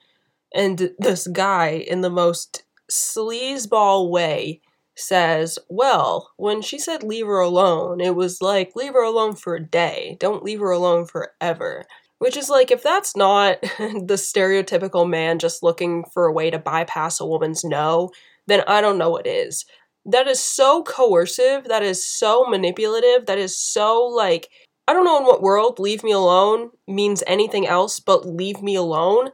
And 0.54 0.92
this 1.00 1.28
guy, 1.28 1.70
in 1.70 2.02
the 2.02 2.10
most 2.10 2.64
sleazeball 2.92 4.10
way, 4.10 4.62
says, 4.96 5.58
Well, 5.70 6.32
when 6.38 6.62
she 6.62 6.80
said 6.80 7.04
leave 7.04 7.26
her 7.26 7.40
alone, 7.40 8.02
it 8.02 8.16
was 8.16 8.42
like, 8.42 8.76
leave 8.76 8.94
her 8.94 9.04
alone 9.04 9.36
for 9.36 9.56
a 9.56 9.66
day. 9.66 10.18
Don't 10.20 10.44
leave 10.44 10.60
her 10.60 10.72
alone 10.72 11.06
forever. 11.06 11.86
Which 12.20 12.38
is 12.38 12.50
like, 12.50 12.70
if 12.72 12.84
that's 12.84 13.16
not 13.16 13.62
the 13.80 14.16
stereotypical 14.16 15.10
man 15.10 15.40
just 15.40 15.64
looking 15.64 16.04
for 16.14 16.26
a 16.26 16.34
way 16.34 16.52
to 16.52 16.60
bypass 16.60 17.20
a 17.20 17.26
woman's 17.26 17.64
no, 17.64 18.12
then 18.48 18.64
I 18.68 18.82
don't 18.82 18.98
know 18.98 19.10
what 19.10 19.26
is. 19.26 19.66
That 20.06 20.28
is 20.28 20.40
so 20.40 20.84
coercive. 20.84 21.66
That 21.66 21.84
is 21.84 22.06
so 22.06 22.46
manipulative. 22.46 23.26
That 23.26 23.38
is 23.38 23.58
so 23.58 24.04
like, 24.04 24.50
I 24.88 24.94
don't 24.94 25.06
know 25.06 25.18
in 25.18 25.26
what 25.26 25.42
world 25.42 25.80
leave 25.80 26.04
me 26.04 26.12
alone 26.12 26.72
means 26.88 27.24
anything 27.28 27.68
else 27.68 28.00
but 28.00 28.26
leave 28.26 28.62
me 28.62 28.76
alone. 28.76 29.32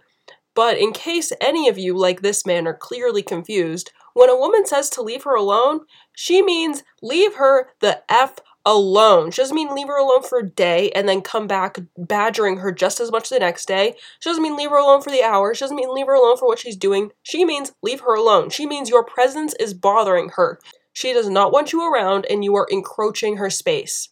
But 0.57 0.79
in 0.79 0.91
case 0.91 1.31
any 1.39 1.69
of 1.69 1.77
you, 1.77 1.95
like 1.95 2.23
this 2.23 2.43
man, 2.43 2.65
are 2.65 2.73
clearly 2.73 3.21
confused, 3.21 3.91
when 4.15 4.27
a 4.27 4.35
woman 4.35 4.65
says 4.65 4.89
to 4.89 5.03
leave 5.03 5.21
her 5.21 5.35
alone, 5.35 5.81
she 6.15 6.41
means 6.41 6.81
leave 6.99 7.35
her 7.35 7.69
the 7.79 8.01
F 8.11 8.37
alone. 8.65 9.29
She 9.29 9.43
doesn't 9.43 9.53
mean 9.53 9.75
leave 9.75 9.85
her 9.85 9.99
alone 9.99 10.23
for 10.23 10.39
a 10.39 10.49
day 10.49 10.89
and 10.95 11.07
then 11.07 11.21
come 11.21 11.45
back 11.45 11.77
badgering 11.95 12.57
her 12.57 12.71
just 12.71 12.99
as 12.99 13.11
much 13.11 13.29
the 13.29 13.37
next 13.37 13.67
day. 13.67 13.93
She 14.19 14.31
doesn't 14.31 14.41
mean 14.41 14.57
leave 14.57 14.71
her 14.71 14.77
alone 14.77 15.03
for 15.03 15.11
the 15.11 15.21
hour. 15.21 15.53
She 15.53 15.63
doesn't 15.63 15.77
mean 15.77 15.93
leave 15.93 16.07
her 16.07 16.15
alone 16.15 16.37
for 16.37 16.47
what 16.47 16.57
she's 16.57 16.75
doing. 16.75 17.11
She 17.21 17.45
means 17.45 17.73
leave 17.83 17.99
her 17.99 18.15
alone. 18.15 18.49
She 18.49 18.65
means 18.65 18.89
your 18.89 19.03
presence 19.03 19.53
is 19.59 19.75
bothering 19.75 20.29
her. 20.37 20.59
She 20.91 21.13
does 21.13 21.29
not 21.29 21.51
want 21.51 21.71
you 21.71 21.87
around 21.87 22.25
and 22.31 22.43
you 22.43 22.55
are 22.55 22.67
encroaching 22.71 23.37
her 23.37 23.51
space. 23.51 24.09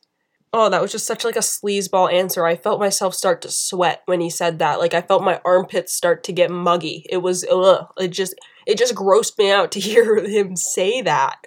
Oh, 0.53 0.69
that 0.69 0.81
was 0.81 0.91
just 0.91 1.05
such 1.07 1.25
like 1.25 1.35
a 1.35 1.39
sleazeball 1.39 2.11
answer. 2.11 2.45
I 2.45 2.55
felt 2.55 2.79
myself 2.79 3.13
start 3.13 3.41
to 3.41 3.51
sweat 3.51 4.03
when 4.05 4.21
he 4.21 4.29
said 4.29 4.59
that. 4.59 4.79
Like 4.79 4.93
I 4.93 5.01
felt 5.01 5.23
my 5.23 5.41
armpits 5.43 5.93
start 5.93 6.23
to 6.25 6.31
get 6.31 6.49
muggy. 6.49 7.05
It 7.09 7.17
was 7.17 7.45
ugh. 7.51 7.87
It 7.97 8.09
just 8.09 8.35
it 8.65 8.77
just 8.77 8.95
grossed 8.95 9.37
me 9.37 9.51
out 9.51 9.71
to 9.73 9.79
hear 9.81 10.23
him 10.25 10.55
say 10.55 11.01
that. 11.01 11.37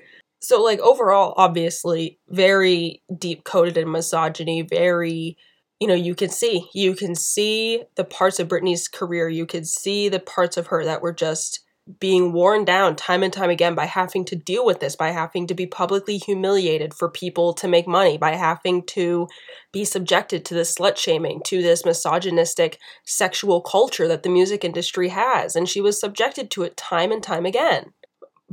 So 0.41 0.63
like 0.63 0.81
overall, 0.81 1.35
obviously, 1.37 2.19
very 2.29 3.03
deep 3.17 3.45
coded 3.45 3.77
in 3.77 3.91
misogyny, 3.91 4.63
very 4.63 5.37
you 5.81 5.87
know, 5.87 5.95
you 5.95 6.15
can 6.15 6.29
see. 6.29 6.69
You 6.75 6.95
can 6.95 7.15
see 7.15 7.85
the 7.95 8.05
parts 8.05 8.41
of 8.41 8.49
Britney's 8.49 8.89
career. 8.89 9.29
You 9.29 9.47
could 9.47 9.67
see 9.67 10.09
the 10.09 10.21
parts 10.21 10.57
of 10.57 10.69
her 10.69 10.85
that 10.85 11.03
were 11.03 11.13
just 11.13 11.61
being 12.01 12.33
worn 12.33 12.65
down 12.65 12.97
time 12.97 13.23
and 13.23 13.33
time 13.33 13.51
again 13.51 13.75
by 13.75 13.87
having 13.87 14.25
to 14.27 14.37
deal 14.37 14.65
with 14.65 14.81
this, 14.81 14.95
by 14.95 15.11
having 15.11 15.47
to 15.47 15.55
be 15.55 15.67
publicly 15.67 16.19
humiliated 16.19 16.93
for 16.93 17.09
people 17.09 17.55
to 17.55 17.69
make 17.69 17.89
money, 17.89 18.19
by 18.19 18.35
having 18.35 18.85
to 18.85 19.27
be 19.73 19.85
subjected 19.85 20.45
to 20.45 20.55
this 20.55 20.75
slut 20.75 20.97
shaming, 20.97 21.41
to 21.47 21.63
this 21.63 21.85
misogynistic 21.85 22.79
sexual 23.05 23.61
culture 23.61 24.07
that 24.07 24.23
the 24.23 24.29
music 24.29 24.65
industry 24.65 25.09
has. 25.09 25.57
And 25.57 25.69
she 25.69 25.81
was 25.81 25.99
subjected 25.99 26.51
to 26.53 26.63
it 26.63 26.77
time 26.77 27.11
and 27.11 27.23
time 27.23 27.47
again. 27.47 27.93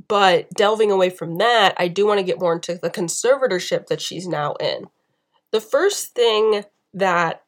But 0.08 0.50
delving 0.52 0.92
away 0.92 1.10
from 1.10 1.38
that, 1.38 1.74
I 1.78 1.88
do 1.88 2.06
want 2.06 2.20
to 2.20 2.26
get 2.26 2.40
more 2.40 2.54
into 2.54 2.76
the 2.76 2.90
conservatorship 2.90 3.88
that 3.88 4.02
she's 4.02 4.28
now 4.28 4.54
in. 4.56 4.86
The 5.52 5.62
first 5.62 6.14
thing 6.14 6.64
that 6.94 7.44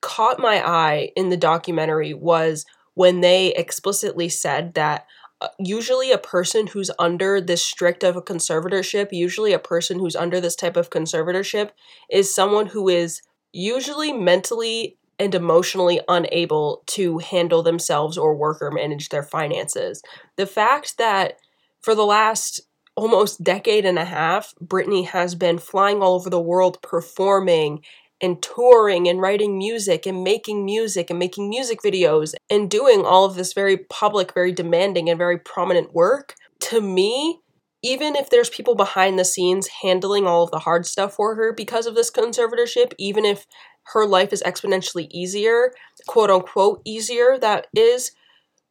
caught 0.00 0.38
my 0.38 0.66
eye 0.66 1.10
in 1.14 1.28
the 1.28 1.36
documentary 1.36 2.14
was 2.14 2.64
when 2.94 3.20
they 3.20 3.54
explicitly 3.54 4.28
said 4.28 4.74
that 4.74 5.06
Uh, 5.40 5.48
usually 5.58 6.12
a 6.12 6.18
person 6.18 6.66
who's 6.66 6.90
under 6.98 7.40
this 7.40 7.64
strict 7.64 8.04
of 8.04 8.16
a 8.16 8.22
conservatorship, 8.22 9.08
usually 9.10 9.52
a 9.52 9.58
person 9.58 9.98
who's 9.98 10.16
under 10.16 10.40
this 10.40 10.54
type 10.54 10.76
of 10.76 10.90
conservatorship, 10.90 11.70
is 12.10 12.34
someone 12.34 12.66
who 12.66 12.88
is 12.88 13.22
usually 13.52 14.12
mentally 14.12 14.98
and 15.18 15.34
emotionally 15.34 16.00
unable 16.08 16.82
to 16.86 17.18
handle 17.18 17.62
themselves 17.62 18.16
or 18.16 18.34
work 18.34 18.60
or 18.60 18.70
manage 18.70 19.08
their 19.08 19.22
finances. 19.22 20.02
The 20.36 20.46
fact 20.46 20.98
that 20.98 21.34
for 21.82 21.94
the 21.94 22.04
last 22.04 22.60
almost 22.96 23.42
decade 23.42 23.86
and 23.86 23.98
a 23.98 24.04
half, 24.04 24.54
Britney 24.62 25.06
has 25.06 25.34
been 25.34 25.58
flying 25.58 26.02
all 26.02 26.14
over 26.14 26.28
the 26.28 26.40
world 26.40 26.82
performing 26.82 27.82
and 28.20 28.42
touring 28.42 29.08
and 29.08 29.20
writing 29.20 29.56
music 29.56 30.06
and 30.06 30.22
making 30.22 30.64
music 30.64 31.10
and 31.10 31.18
making 31.18 31.48
music 31.48 31.80
videos 31.82 32.34
and 32.50 32.70
doing 32.70 33.04
all 33.04 33.24
of 33.24 33.34
this 33.34 33.52
very 33.52 33.76
public, 33.76 34.34
very 34.34 34.52
demanding, 34.52 35.08
and 35.08 35.18
very 35.18 35.38
prominent 35.38 35.94
work, 35.94 36.34
to 36.60 36.80
me, 36.80 37.40
even 37.82 38.14
if 38.14 38.28
there's 38.28 38.50
people 38.50 38.74
behind 38.74 39.18
the 39.18 39.24
scenes 39.24 39.68
handling 39.82 40.26
all 40.26 40.42
of 40.42 40.50
the 40.50 40.58
hard 40.58 40.84
stuff 40.86 41.14
for 41.14 41.34
her 41.34 41.52
because 41.52 41.86
of 41.86 41.94
this 41.94 42.10
conservatorship, 42.10 42.92
even 42.98 43.24
if 43.24 43.46
her 43.94 44.06
life 44.06 44.32
is 44.32 44.42
exponentially 44.42 45.08
easier, 45.10 45.72
quote 46.06 46.30
unquote, 46.30 46.82
easier, 46.84 47.38
that 47.38 47.66
is, 47.74 48.12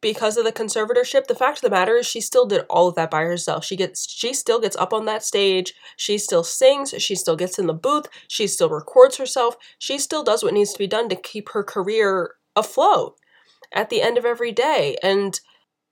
because 0.00 0.36
of 0.36 0.44
the 0.44 0.52
conservatorship 0.52 1.26
the 1.26 1.34
fact 1.34 1.58
of 1.58 1.62
the 1.62 1.70
matter 1.70 1.96
is 1.96 2.06
she 2.06 2.20
still 2.20 2.46
did 2.46 2.64
all 2.70 2.88
of 2.88 2.94
that 2.94 3.10
by 3.10 3.22
herself. 3.22 3.64
She 3.64 3.76
gets 3.76 4.08
she 4.08 4.32
still 4.32 4.60
gets 4.60 4.76
up 4.76 4.92
on 4.92 5.04
that 5.06 5.24
stage. 5.24 5.74
She 5.96 6.18
still 6.18 6.44
sings. 6.44 6.94
She 6.98 7.14
still 7.14 7.36
gets 7.36 7.58
in 7.58 7.66
the 7.66 7.74
booth. 7.74 8.06
She 8.28 8.46
still 8.46 8.70
records 8.70 9.16
herself. 9.16 9.56
She 9.78 9.98
still 9.98 10.22
does 10.22 10.42
what 10.42 10.54
needs 10.54 10.72
to 10.72 10.78
be 10.78 10.86
done 10.86 11.08
to 11.08 11.16
keep 11.16 11.50
her 11.50 11.62
career 11.62 12.34
afloat 12.56 13.16
at 13.72 13.90
the 13.90 14.02
end 14.02 14.18
of 14.18 14.24
every 14.24 14.52
day. 14.52 14.96
And 15.02 15.40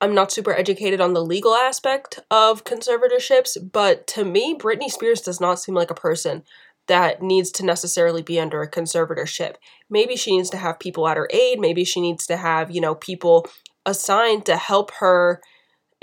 I'm 0.01 0.14
not 0.14 0.31
super 0.31 0.55
educated 0.55 1.01
on 1.01 1.12
the 1.12 1.25
legal 1.25 1.55
aspect 1.55 2.21
of 2.31 2.64
conservatorships, 2.64 3.57
but 3.73 4.07
to 4.09 4.25
me, 4.25 4.57
Britney 4.57 4.88
Spears 4.88 5.21
does 5.21 5.40
not 5.40 5.59
seem 5.59 5.75
like 5.75 5.90
a 5.90 5.94
person 5.94 6.44
that 6.87 7.21
needs 7.21 7.51
to 7.53 7.64
necessarily 7.64 8.23
be 8.23 8.40
under 8.40 8.62
a 8.62 8.71
conservatorship. 8.71 9.57
Maybe 9.90 10.16
she 10.16 10.37
needs 10.37 10.51
to 10.51 10.57
have 10.57 10.79
people 10.79 11.07
at 11.07 11.16
her 11.16 11.29
aid. 11.33 11.59
Maybe 11.59 11.85
she 11.85 12.01
needs 12.01 12.27
to 12.27 12.37
have, 12.37 12.71
you 12.71 12.81
know, 12.81 12.94
people 12.94 13.47
assigned 13.88 14.44
to 14.46 14.57
help 14.57 14.90
her, 15.01 15.40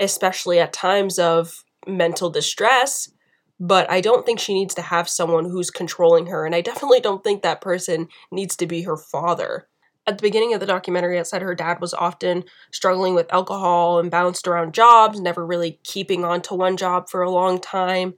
especially 0.00 0.58
at 0.58 0.72
times 0.72 1.18
of 1.18 1.64
mental 1.86 2.30
distress. 2.30 3.10
But 3.58 3.90
I 3.90 4.00
don't 4.00 4.26
think 4.26 4.38
she 4.38 4.52
needs 4.52 4.74
to 4.74 4.82
have 4.82 5.08
someone 5.08 5.46
who's 5.46 5.70
controlling 5.70 6.26
her. 6.26 6.44
And 6.44 6.54
I 6.54 6.60
definitely 6.60 7.00
don't 7.00 7.24
think 7.24 7.42
that 7.42 7.62
person 7.62 8.08
needs 8.30 8.56
to 8.56 8.66
be 8.66 8.82
her 8.82 8.96
father. 8.96 9.68
At 10.06 10.18
the 10.18 10.22
beginning 10.22 10.52
of 10.52 10.60
the 10.60 10.66
documentary, 10.66 11.18
it 11.18 11.26
said 11.26 11.42
her 11.42 11.54
dad 11.54 11.80
was 11.80 11.94
often 11.94 12.44
struggling 12.72 13.14
with 13.14 13.32
alcohol 13.32 13.98
and 13.98 14.10
bounced 14.10 14.46
around 14.46 14.74
jobs, 14.74 15.20
never 15.20 15.46
really 15.46 15.80
keeping 15.84 16.24
on 16.24 16.42
to 16.42 16.54
one 16.54 16.76
job 16.76 17.08
for 17.08 17.22
a 17.22 17.30
long 17.30 17.60
time, 17.60 18.14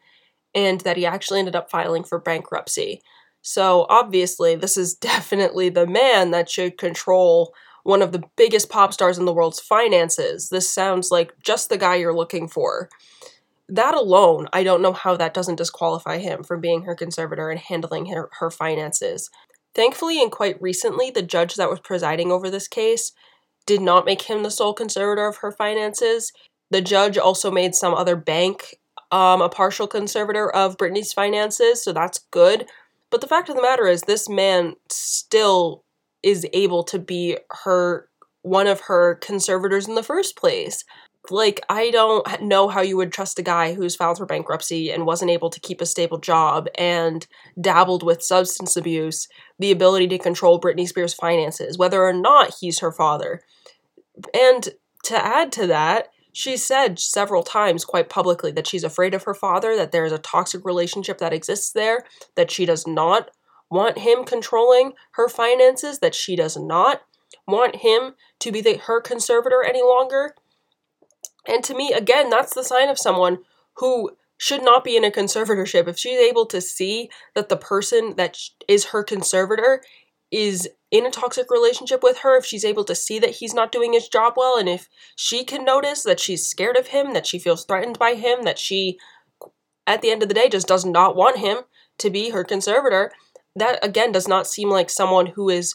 and 0.55 0.81
that 0.81 0.97
he 0.97 1.07
actually 1.07 1.39
ended 1.39 1.57
up 1.57 1.71
filing 1.71 2.05
for 2.05 2.19
bankruptcy. 2.19 3.01
So 3.43 3.87
obviously, 3.89 4.57
this 4.57 4.77
is 4.77 4.95
definitely 5.13 5.69
the 5.69 5.87
man 5.87 6.31
that 6.33 6.51
should 6.51 6.79
control 6.79 7.55
one 7.89 8.03
of 8.03 8.13
the 8.13 8.23
biggest 8.37 8.69
pop 8.69 8.93
stars 8.93 9.17
in 9.17 9.25
the 9.25 9.33
world's 9.33 9.61
finances. 9.61 10.51
This 10.51 10.71
sounds 10.71 11.11
like 11.11 11.33
just 11.43 11.71
the 11.71 11.79
guy 11.79 11.95
you're 11.95 12.15
looking 12.15 12.47
for. 12.47 12.91
That 13.67 13.95
alone, 13.95 14.47
I 14.53 14.63
don't 14.63 14.83
know 14.83 14.93
how 14.93 15.17
that 15.17 15.33
doesn't 15.33 15.57
disqualify 15.57 16.19
him 16.19 16.45
from 16.45 16.61
being 16.61 16.83
her 16.83 16.95
conservator 16.95 17.49
and 17.49 17.59
handling 17.59 18.05
her, 18.07 18.29
her 18.41 18.51
finances. 18.51 19.31
Thankfully, 19.75 20.21
and 20.21 20.31
quite 20.31 20.61
recently, 20.61 21.11
the 21.11 21.23
judge 21.23 21.55
that 21.55 21.71
was 21.71 21.81
presiding 21.81 22.31
over 22.31 22.51
this 22.51 22.69
case 22.69 23.13
did 23.65 23.81
not 23.81 24.05
make 24.05 24.21
him 24.21 24.43
the 24.43 24.51
sole 24.51 24.75
conservator 24.75 25.27
of 25.27 25.39
her 25.39 25.51
finances. 25.51 26.31
The 26.71 26.83
judge 26.83 27.17
also 27.17 27.51
made 27.51 27.75
some 27.75 27.95
other 27.95 28.17
bank 28.17 28.77
um, 29.11 29.41
a 29.41 29.49
partial 29.49 29.87
conservator 29.87 30.55
of 30.55 30.77
Britney's 30.77 31.15
finances, 31.15 31.83
so 31.83 31.95
that's 31.95 32.19
good. 32.31 32.67
But 33.09 33.23
the 33.23 33.27
fact 33.27 33.49
of 33.49 33.57
the 33.57 33.63
matter 33.63 33.87
is, 33.87 34.03
this 34.03 34.29
man 34.29 34.75
still 34.91 35.85
is 36.23 36.47
able 36.53 36.83
to 36.85 36.99
be 36.99 37.39
her 37.65 38.09
one 38.43 38.67
of 38.67 38.81
her 38.83 39.17
conservators 39.17 39.89
in 39.89 39.95
the 39.95 40.03
first 40.03 40.37
place. 40.37 40.85
Like, 41.31 41.61
I 41.69 41.91
don't 41.91 42.25
know 42.41 42.69
how 42.69 42.81
you 42.81 42.97
would 42.97 43.13
trust 43.13 43.39
a 43.39 43.43
guy 43.43 43.75
who's 43.75 43.97
filed 43.97 44.17
for 44.17 44.25
bankruptcy 44.25 44.91
and 44.91 45.05
wasn't 45.05 45.31
able 45.31 45.51
to 45.51 45.61
keep 45.61 45.81
a 45.81 45.87
stable 45.87 46.19
job 46.19 46.69
and 46.77 47.27
dabbled 47.61 48.03
with 48.03 48.23
substance 48.23 48.77
abuse, 48.77 49.29
the 49.59 49.71
ability 49.71 50.09
to 50.09 50.19
control 50.19 50.61
Britney 50.61 50.89
Spears' 50.89 51.13
finances, 51.13 51.77
whether 51.77 52.03
or 52.03 52.15
not 52.15 52.55
he's 52.61 52.79
her 52.79 52.93
father. 52.93 53.43
And 54.33 54.71
to 55.05 55.17
add 55.17 55.53
to 55.53 55.67
that, 55.67 56.09
she 56.33 56.57
said 56.57 56.99
several 56.99 57.43
times 57.43 57.85
quite 57.85 58.09
publicly 58.09 58.53
that 58.53 58.67
she's 58.67 58.85
afraid 58.85 59.13
of 59.13 59.25
her 59.25 59.35
father, 59.35 59.77
that 59.77 59.93
there 59.93 60.05
is 60.05 60.13
a 60.13 60.19
toxic 60.19 60.65
relationship 60.65 61.19
that 61.19 61.33
exists 61.33 61.73
there, 61.73 62.05
that 62.37 62.51
she 62.51 62.65
does 62.65 62.87
not 62.87 63.31
want 63.71 63.99
him 63.99 64.25
controlling 64.25 64.93
her 65.13 65.29
finances, 65.29 65.99
that 65.99 66.15
she 66.15 66.37
does 66.37 66.57
not 66.57 67.03
want 67.47 67.77
him 67.77 68.15
to 68.41 68.53
be 68.53 68.61
the, 68.61 68.79
her 68.79 69.01
conservator 69.01 69.63
any 69.63 69.83
longer. 69.83 70.35
And 71.47 71.65
to 71.65 71.75
me, 71.75 71.93
again, 71.93 72.31
that's 72.31 72.55
the 72.55 72.65
sign 72.65 72.89
of 72.89 72.99
someone 72.99 73.39
who 73.75 74.13
should 74.37 74.63
not 74.63 74.85
be 74.85 74.97
in 74.97 75.05
a 75.05 75.11
conservatorship. 75.11 75.89
If 75.89 75.99
she's 75.99 76.19
able 76.19 76.47
to 76.47 76.61
see 76.61 77.11
that 77.35 77.49
the 77.49 77.57
person 77.57 78.15
that 78.17 78.39
is 78.69 78.87
her 78.87 79.03
conservator 79.03 79.83
is 80.31 80.69
in 80.91 81.07
a 81.07 81.11
toxic 81.11 81.51
relationship 81.51 82.03
with 82.03 82.19
her, 82.19 82.37
if 82.37 82.45
she's 82.45 82.65
able 82.65 82.85
to 82.85 82.95
see 82.95 83.19
that 83.19 83.37
he's 83.37 83.55
not 83.55 83.73
doing 83.73 83.93
his 83.93 84.09
job 84.09 84.35
well, 84.37 84.57
and 84.57 84.69
if 84.69 84.89
she 85.17 85.45
can 85.45 85.65
notice 85.65 86.03
that 86.03 86.21
she's 86.21 86.47
scared 86.47 86.77
of 86.77 86.89
him, 86.89 87.13
that 87.15 87.27
she 87.27 87.39
feels 87.39 87.65
threatened 87.65 87.99
by 87.99 88.15
him, 88.15 88.43
that 88.45 88.59
she, 88.59 88.99
at 89.87 90.03
the 90.03 90.11
end 90.11 90.23
of 90.23 90.29
the 90.29 90.35
day, 90.35 90.49
just 90.49 90.69
does 90.69 90.85
not 90.85 91.17
want 91.17 91.39
him 91.39 91.59
to 91.99 92.11
be 92.11 92.31
her 92.31 92.45
conservator, 92.45 93.11
that 93.59 93.85
again 93.85 94.13
does 94.13 94.29
not 94.29 94.47
seem 94.47 94.71
like 94.71 94.91
someone 94.91 95.27
who 95.27 95.49
is 95.49 95.75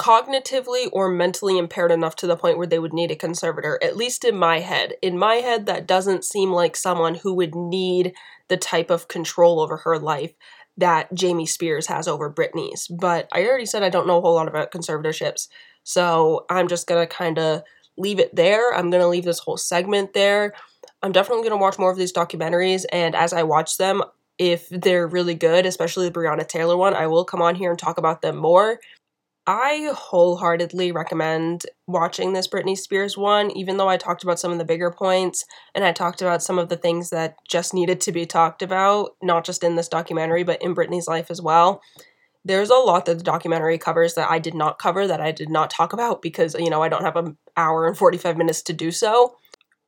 cognitively 0.00 0.88
or 0.92 1.10
mentally 1.10 1.58
impaired 1.58 1.90
enough 1.90 2.16
to 2.16 2.26
the 2.26 2.36
point 2.36 2.58
where 2.58 2.66
they 2.66 2.78
would 2.78 2.92
need 2.92 3.10
a 3.10 3.16
conservator, 3.16 3.78
at 3.82 3.96
least 3.96 4.24
in 4.24 4.36
my 4.36 4.60
head. 4.60 4.94
In 5.00 5.18
my 5.18 5.36
head, 5.36 5.66
that 5.66 5.86
doesn't 5.86 6.24
seem 6.24 6.50
like 6.50 6.76
someone 6.76 7.14
who 7.16 7.34
would 7.34 7.54
need 7.54 8.12
the 8.48 8.56
type 8.56 8.90
of 8.90 9.08
control 9.08 9.60
over 9.60 9.78
her 9.78 9.98
life 9.98 10.34
that 10.76 11.12
Jamie 11.14 11.46
Spears 11.46 11.86
has 11.86 12.06
over 12.06 12.30
Britney's. 12.30 12.86
But 12.88 13.28
I 13.32 13.44
already 13.46 13.66
said 13.66 13.82
I 13.82 13.88
don't 13.88 14.06
know 14.06 14.18
a 14.18 14.20
whole 14.20 14.34
lot 14.34 14.48
about 14.48 14.70
conservatorships, 14.70 15.48
so 15.82 16.44
I'm 16.50 16.68
just 16.68 16.86
gonna 16.86 17.06
kind 17.06 17.38
of 17.38 17.62
leave 17.96 18.18
it 18.18 18.34
there. 18.36 18.74
I'm 18.74 18.90
gonna 18.90 19.08
leave 19.08 19.24
this 19.24 19.38
whole 19.38 19.56
segment 19.56 20.12
there. 20.12 20.52
I'm 21.02 21.12
definitely 21.12 21.48
gonna 21.48 21.60
watch 21.60 21.78
more 21.78 21.90
of 21.90 21.96
these 21.96 22.12
documentaries, 22.12 22.84
and 22.92 23.14
as 23.14 23.32
I 23.32 23.42
watch 23.42 23.78
them, 23.78 24.02
if 24.38 24.68
they're 24.70 25.06
really 25.06 25.34
good, 25.34 25.66
especially 25.66 26.08
the 26.08 26.18
Breonna 26.18 26.46
Taylor 26.46 26.76
one, 26.76 26.94
I 26.94 27.06
will 27.06 27.24
come 27.24 27.42
on 27.42 27.54
here 27.54 27.70
and 27.70 27.78
talk 27.78 27.98
about 27.98 28.22
them 28.22 28.36
more. 28.36 28.78
I 29.48 29.92
wholeheartedly 29.94 30.90
recommend 30.90 31.66
watching 31.86 32.32
this 32.32 32.48
Britney 32.48 32.76
Spears 32.76 33.16
one, 33.16 33.52
even 33.52 33.76
though 33.76 33.88
I 33.88 33.96
talked 33.96 34.24
about 34.24 34.40
some 34.40 34.50
of 34.50 34.58
the 34.58 34.64
bigger 34.64 34.90
points 34.90 35.44
and 35.72 35.84
I 35.84 35.92
talked 35.92 36.20
about 36.20 36.42
some 36.42 36.58
of 36.58 36.68
the 36.68 36.76
things 36.76 37.10
that 37.10 37.36
just 37.48 37.72
needed 37.72 38.00
to 38.02 38.12
be 38.12 38.26
talked 38.26 38.60
about, 38.60 39.10
not 39.22 39.44
just 39.44 39.62
in 39.62 39.76
this 39.76 39.88
documentary, 39.88 40.42
but 40.42 40.60
in 40.62 40.74
Britney's 40.74 41.06
life 41.06 41.30
as 41.30 41.40
well. 41.40 41.80
There's 42.44 42.70
a 42.70 42.74
lot 42.74 43.06
that 43.06 43.18
the 43.18 43.24
documentary 43.24 43.78
covers 43.78 44.14
that 44.14 44.28
I 44.28 44.40
did 44.40 44.54
not 44.54 44.80
cover, 44.80 45.06
that 45.06 45.20
I 45.20 45.30
did 45.30 45.48
not 45.48 45.70
talk 45.70 45.92
about 45.92 46.22
because, 46.22 46.54
you 46.54 46.70
know, 46.70 46.82
I 46.82 46.88
don't 46.88 47.04
have 47.04 47.16
an 47.16 47.36
hour 47.56 47.86
and 47.86 47.96
45 47.96 48.36
minutes 48.36 48.62
to 48.62 48.72
do 48.72 48.90
so. 48.90 49.36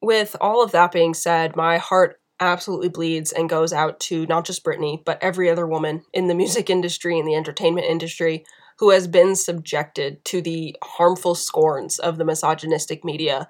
With 0.01 0.37
all 0.41 0.63
of 0.63 0.71
that 0.71 0.93
being 0.93 1.15
said, 1.15 1.57
my 1.57 1.79
heart 1.79 2.21
absolutely 2.41 2.89
bleeds 2.89 3.33
and 3.33 3.49
goes 3.49 3.73
out 3.73 4.01
to 4.01 4.27
not 4.27 4.45
just 4.45 4.65
Britney, 4.65 5.05
but 5.05 5.23
every 5.23 5.51
other 5.51 5.67
woman 5.67 6.03
in 6.13 6.29
the 6.29 6.35
music 6.43 6.71
industry 6.71 7.19
and 7.19 7.27
the 7.27 7.35
entertainment 7.35 7.87
industry 7.87 8.45
who 8.79 8.91
has 8.91 9.09
been 9.09 9.35
subjected 9.35 10.25
to 10.25 10.41
the 10.41 10.77
harmful 10.83 11.35
scorns 11.35 11.99
of 11.99 12.17
the 12.17 12.25
misogynistic 12.25 13.05
media. 13.05 13.49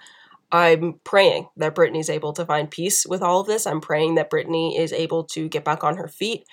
I'm 0.50 1.00
praying 1.04 1.48
that 1.58 1.74
Britney's 1.74 2.08
able 2.08 2.32
to 2.32 2.46
find 2.46 2.70
peace 2.70 3.04
with 3.06 3.20
all 3.20 3.40
of 3.40 3.46
this. 3.46 3.66
I'm 3.66 3.82
praying 3.82 4.14
that 4.14 4.30
Britney 4.30 4.78
is 4.78 4.92
able 4.92 5.24
to 5.24 5.48
get 5.48 5.64
back 5.64 5.84
on 5.84 5.98
her 5.98 6.08
feet 6.08 6.44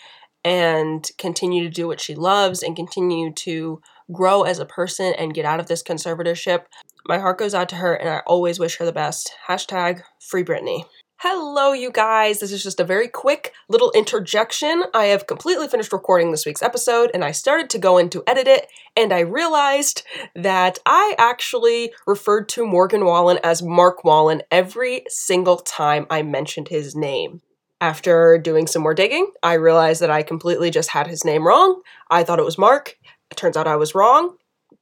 and 0.43 1.09
continue 1.17 1.63
to 1.63 1.69
do 1.69 1.87
what 1.87 2.01
she 2.01 2.13
loves 2.13 2.61
and 2.61 2.75
continue 2.75 3.31
to 3.31 3.81
grow 4.11 4.43
as 4.43 4.59
a 4.59 4.65
person 4.65 5.13
and 5.17 5.33
get 5.33 5.45
out 5.45 5.59
of 5.59 5.67
this 5.67 5.81
conservatorship. 5.81 6.65
My 7.07 7.17
heart 7.17 7.39
goes 7.39 7.55
out 7.55 7.69
to 7.69 7.77
her, 7.77 7.93
and 7.93 8.09
I 8.09 8.21
always 8.27 8.59
wish 8.59 8.77
her 8.77 8.85
the 8.85 8.91
best. 8.91 9.31
Hashtag 9.47 10.01
free 10.19 10.43
Britney. 10.43 10.83
Hello, 11.27 11.73
you 11.73 11.89
guys. 11.89 12.39
This 12.39 12.51
is 12.51 12.61
just 12.61 12.79
a 12.79 12.83
very 12.83 13.07
quick 13.07 13.51
little 13.67 13.91
interjection. 13.93 14.83
I 14.93 15.05
have 15.05 15.25
completely 15.25 15.67
finished 15.67 15.91
recording 15.91 16.29
this 16.29 16.45
week's 16.45 16.61
episode 16.61 17.09
and 17.15 17.25
I 17.25 17.31
started 17.31 17.67
to 17.71 17.79
go 17.79 17.97
in 17.97 18.11
to 18.11 18.21
edit 18.27 18.47
it, 18.47 18.67
and 18.95 19.11
I 19.11 19.21
realized 19.21 20.03
that 20.35 20.77
I 20.85 21.15
actually 21.17 21.91
referred 22.05 22.47
to 22.49 22.67
Morgan 22.67 23.05
Wallen 23.05 23.39
as 23.43 23.63
Mark 23.63 24.03
Wallen 24.03 24.43
every 24.51 25.03
single 25.07 25.57
time 25.57 26.05
I 26.11 26.21
mentioned 26.21 26.67
his 26.67 26.95
name. 26.95 27.41
After 27.81 28.37
doing 28.37 28.67
some 28.67 28.83
more 28.83 28.93
digging, 28.93 29.31
I 29.41 29.53
realized 29.53 30.03
that 30.03 30.11
I 30.11 30.21
completely 30.21 30.69
just 30.69 30.91
had 30.91 31.07
his 31.07 31.25
name 31.25 31.47
wrong. 31.47 31.81
I 32.07 32.23
thought 32.23 32.37
it 32.37 32.45
was 32.45 32.59
Mark. 32.59 32.99
It 33.31 33.35
turns 33.35 33.57
out 33.57 33.65
I 33.65 33.77
was 33.77 33.95
wrong. 33.95 34.37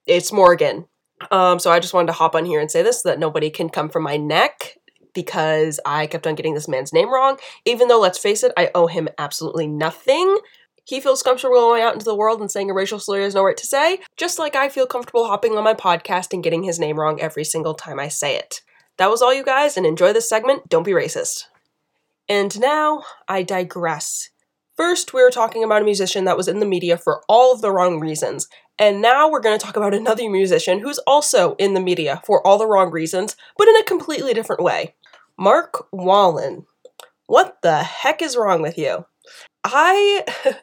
It's 0.05 0.33
Morgan. 0.33 0.87
Um, 1.31 1.57
so 1.57 1.71
I 1.71 1.79
just 1.79 1.93
wanted 1.93 2.07
to 2.07 2.13
hop 2.13 2.35
on 2.35 2.43
here 2.43 2.59
and 2.59 2.69
say 2.69 2.83
this 2.83 3.01
so 3.01 3.07
that 3.07 3.19
nobody 3.19 3.49
can 3.49 3.69
come 3.69 3.87
from 3.87 4.03
my 4.03 4.17
neck 4.17 4.77
because 5.13 5.79
I 5.85 6.07
kept 6.07 6.27
on 6.27 6.35
getting 6.35 6.53
this 6.53 6.67
man's 6.67 6.93
name 6.93 7.13
wrong, 7.13 7.37
even 7.65 7.87
though, 7.87 7.99
let's 7.99 8.19
face 8.19 8.43
it, 8.43 8.51
I 8.57 8.69
owe 8.75 8.87
him 8.87 9.09
absolutely 9.17 9.67
nothing. 9.67 10.37
He 10.85 10.99
feels 10.99 11.23
comfortable 11.23 11.55
going 11.55 11.81
out 11.81 11.93
into 11.93 12.05
the 12.05 12.15
world 12.15 12.41
and 12.41 12.51
saying 12.51 12.69
a 12.69 12.73
racial 12.73 12.99
slur 12.99 13.21
has 13.21 13.35
no 13.35 13.43
right 13.43 13.55
to 13.57 13.65
say, 13.65 13.99
just 14.17 14.37
like 14.37 14.55
I 14.55 14.69
feel 14.69 14.85
comfortable 14.85 15.27
hopping 15.27 15.57
on 15.57 15.63
my 15.63 15.73
podcast 15.73 16.33
and 16.33 16.43
getting 16.43 16.63
his 16.63 16.79
name 16.79 16.99
wrong 16.99 17.21
every 17.21 17.45
single 17.45 17.73
time 17.73 17.99
I 17.99 18.09
say 18.09 18.35
it. 18.35 18.61
That 18.97 19.09
was 19.09 19.21
all, 19.21 19.33
you 19.33 19.43
guys, 19.43 19.77
and 19.77 19.85
enjoy 19.85 20.13
this 20.13 20.29
segment. 20.29 20.69
Don't 20.69 20.83
be 20.83 20.91
racist. 20.91 21.45
And 22.27 22.59
now 22.59 23.03
I 23.27 23.43
digress. 23.43 24.29
First, 24.75 25.13
we 25.13 25.21
were 25.21 25.29
talking 25.29 25.63
about 25.63 25.83
a 25.83 25.85
musician 25.85 26.25
that 26.25 26.37
was 26.37 26.47
in 26.47 26.59
the 26.59 26.65
media 26.65 26.97
for 26.97 27.21
all 27.29 27.53
of 27.53 27.61
the 27.61 27.71
wrong 27.71 27.99
reasons, 27.99 28.47
and 28.79 29.01
now 29.01 29.29
we're 29.29 29.39
going 29.39 29.57
to 29.57 29.63
talk 29.63 29.77
about 29.77 29.93
another 29.93 30.27
musician 30.29 30.79
who's 30.79 30.97
also 30.99 31.55
in 31.59 31.75
the 31.75 31.79
media 31.79 32.21
for 32.25 32.45
all 32.45 32.57
the 32.57 32.67
wrong 32.67 32.89
reasons, 32.89 33.35
but 33.55 33.67
in 33.67 33.75
a 33.75 33.83
completely 33.83 34.33
different 34.33 34.63
way. 34.63 34.95
Mark 35.37 35.87
Wallen. 35.91 36.65
What 37.27 37.57
the 37.61 37.83
heck 37.83 38.21
is 38.21 38.35
wrong 38.35 38.61
with 38.61 38.77
you? 38.77 39.05
I 39.63 40.23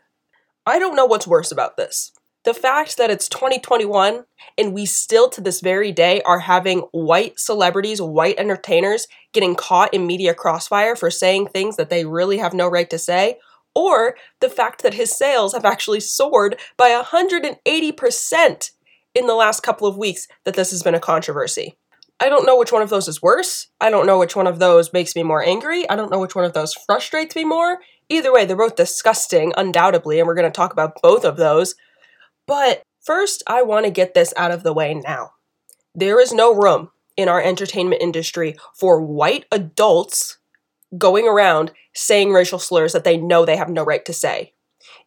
I 0.67 0.79
don't 0.79 0.97
know 0.97 1.07
what's 1.07 1.27
worse 1.27 1.51
about 1.51 1.77
this. 1.77 2.13
The 2.45 2.55
fact 2.55 2.97
that 2.97 3.11
it's 3.11 3.29
2021 3.29 4.25
and 4.57 4.73
we 4.73 4.87
still 4.87 5.29
to 5.31 5.41
this 5.43 5.61
very 5.61 5.93
day 5.93 6.23
are 6.23 6.39
having 6.39 6.81
white 6.93 7.39
celebrities, 7.39 8.01
white 8.01 8.39
entertainers 8.39 9.07
getting 9.33 9.55
caught 9.55 9.93
in 9.93 10.07
media 10.07 10.33
crossfire 10.33 10.97
for 10.97 11.11
saying 11.11 11.49
things 11.49 11.77
that 11.77 11.91
they 11.91 12.07
really 12.07 12.39
have 12.39 12.55
no 12.55 12.67
right 12.67 12.89
to 12.89 12.99
say, 12.99 13.37
or 13.75 14.17
the 14.41 14.49
fact 14.49 14.83
that 14.83 14.95
his 14.95 15.11
sales 15.17 15.53
have 15.53 15.67
actually 15.67 16.01
soared 16.01 16.59
by 16.79 16.91
180% 16.91 18.71
in 19.15 19.27
the 19.27 19.35
last 19.35 19.63
couple 19.63 19.87
of 19.87 19.99
weeks 19.99 20.27
that 20.45 20.55
this 20.55 20.71
has 20.71 20.83
been 20.83 20.95
a 20.95 21.01
controversy. 21.01 21.77
I 22.21 22.29
don't 22.29 22.45
know 22.45 22.59
which 22.59 22.71
one 22.71 22.83
of 22.83 22.91
those 22.91 23.09
is 23.09 23.23
worse. 23.23 23.69
I 23.81 23.89
don't 23.89 24.07
know 24.07 24.19
which 24.19 24.37
one 24.37 24.47
of 24.47 24.59
those 24.59 24.93
makes 24.93 25.17
me 25.17 25.23
more 25.23 25.43
angry. 25.43 25.89
I 25.89 25.97
don't 25.97 26.11
know 26.11 26.19
which 26.19 26.35
one 26.35 26.45
of 26.45 26.53
those 26.53 26.75
frustrates 26.75 27.35
me 27.35 27.45
more. 27.45 27.79
Either 28.11 28.33
way, 28.33 28.45
they're 28.45 28.57
both 28.57 28.77
disgusting, 28.77 29.55
undoubtedly, 29.57 30.19
and 30.19 30.27
we're 30.27 30.35
going 30.35 30.51
to 30.51 30.55
talk 30.55 30.73
about 30.73 31.01
both 31.03 31.25
of 31.25 31.39
those. 31.39 31.75
But 32.47 32.83
first, 33.01 33.43
I 33.47 33.63
want 33.63 33.87
to 33.87 33.91
get 33.91 34.13
this 34.13 34.35
out 34.37 34.51
of 34.51 34.63
the 34.63 34.75
way 34.75 34.93
now. 34.93 35.31
There 35.95 36.21
is 36.21 36.33
no 36.33 36.55
room 36.55 36.91
in 37.17 37.29
our 37.29 37.41
entertainment 37.41 38.03
industry 38.03 38.55
for 38.79 39.01
white 39.01 39.47
adults 39.51 40.39
going 40.99 41.27
around 41.27 41.73
saying 41.95 42.33
racial 42.33 42.59
slurs 42.59 42.93
that 42.93 43.05
they 43.05 43.17
know 43.17 43.45
they 43.45 43.57
have 43.57 43.71
no 43.71 43.83
right 43.83 44.05
to 44.05 44.13
say. 44.13 44.53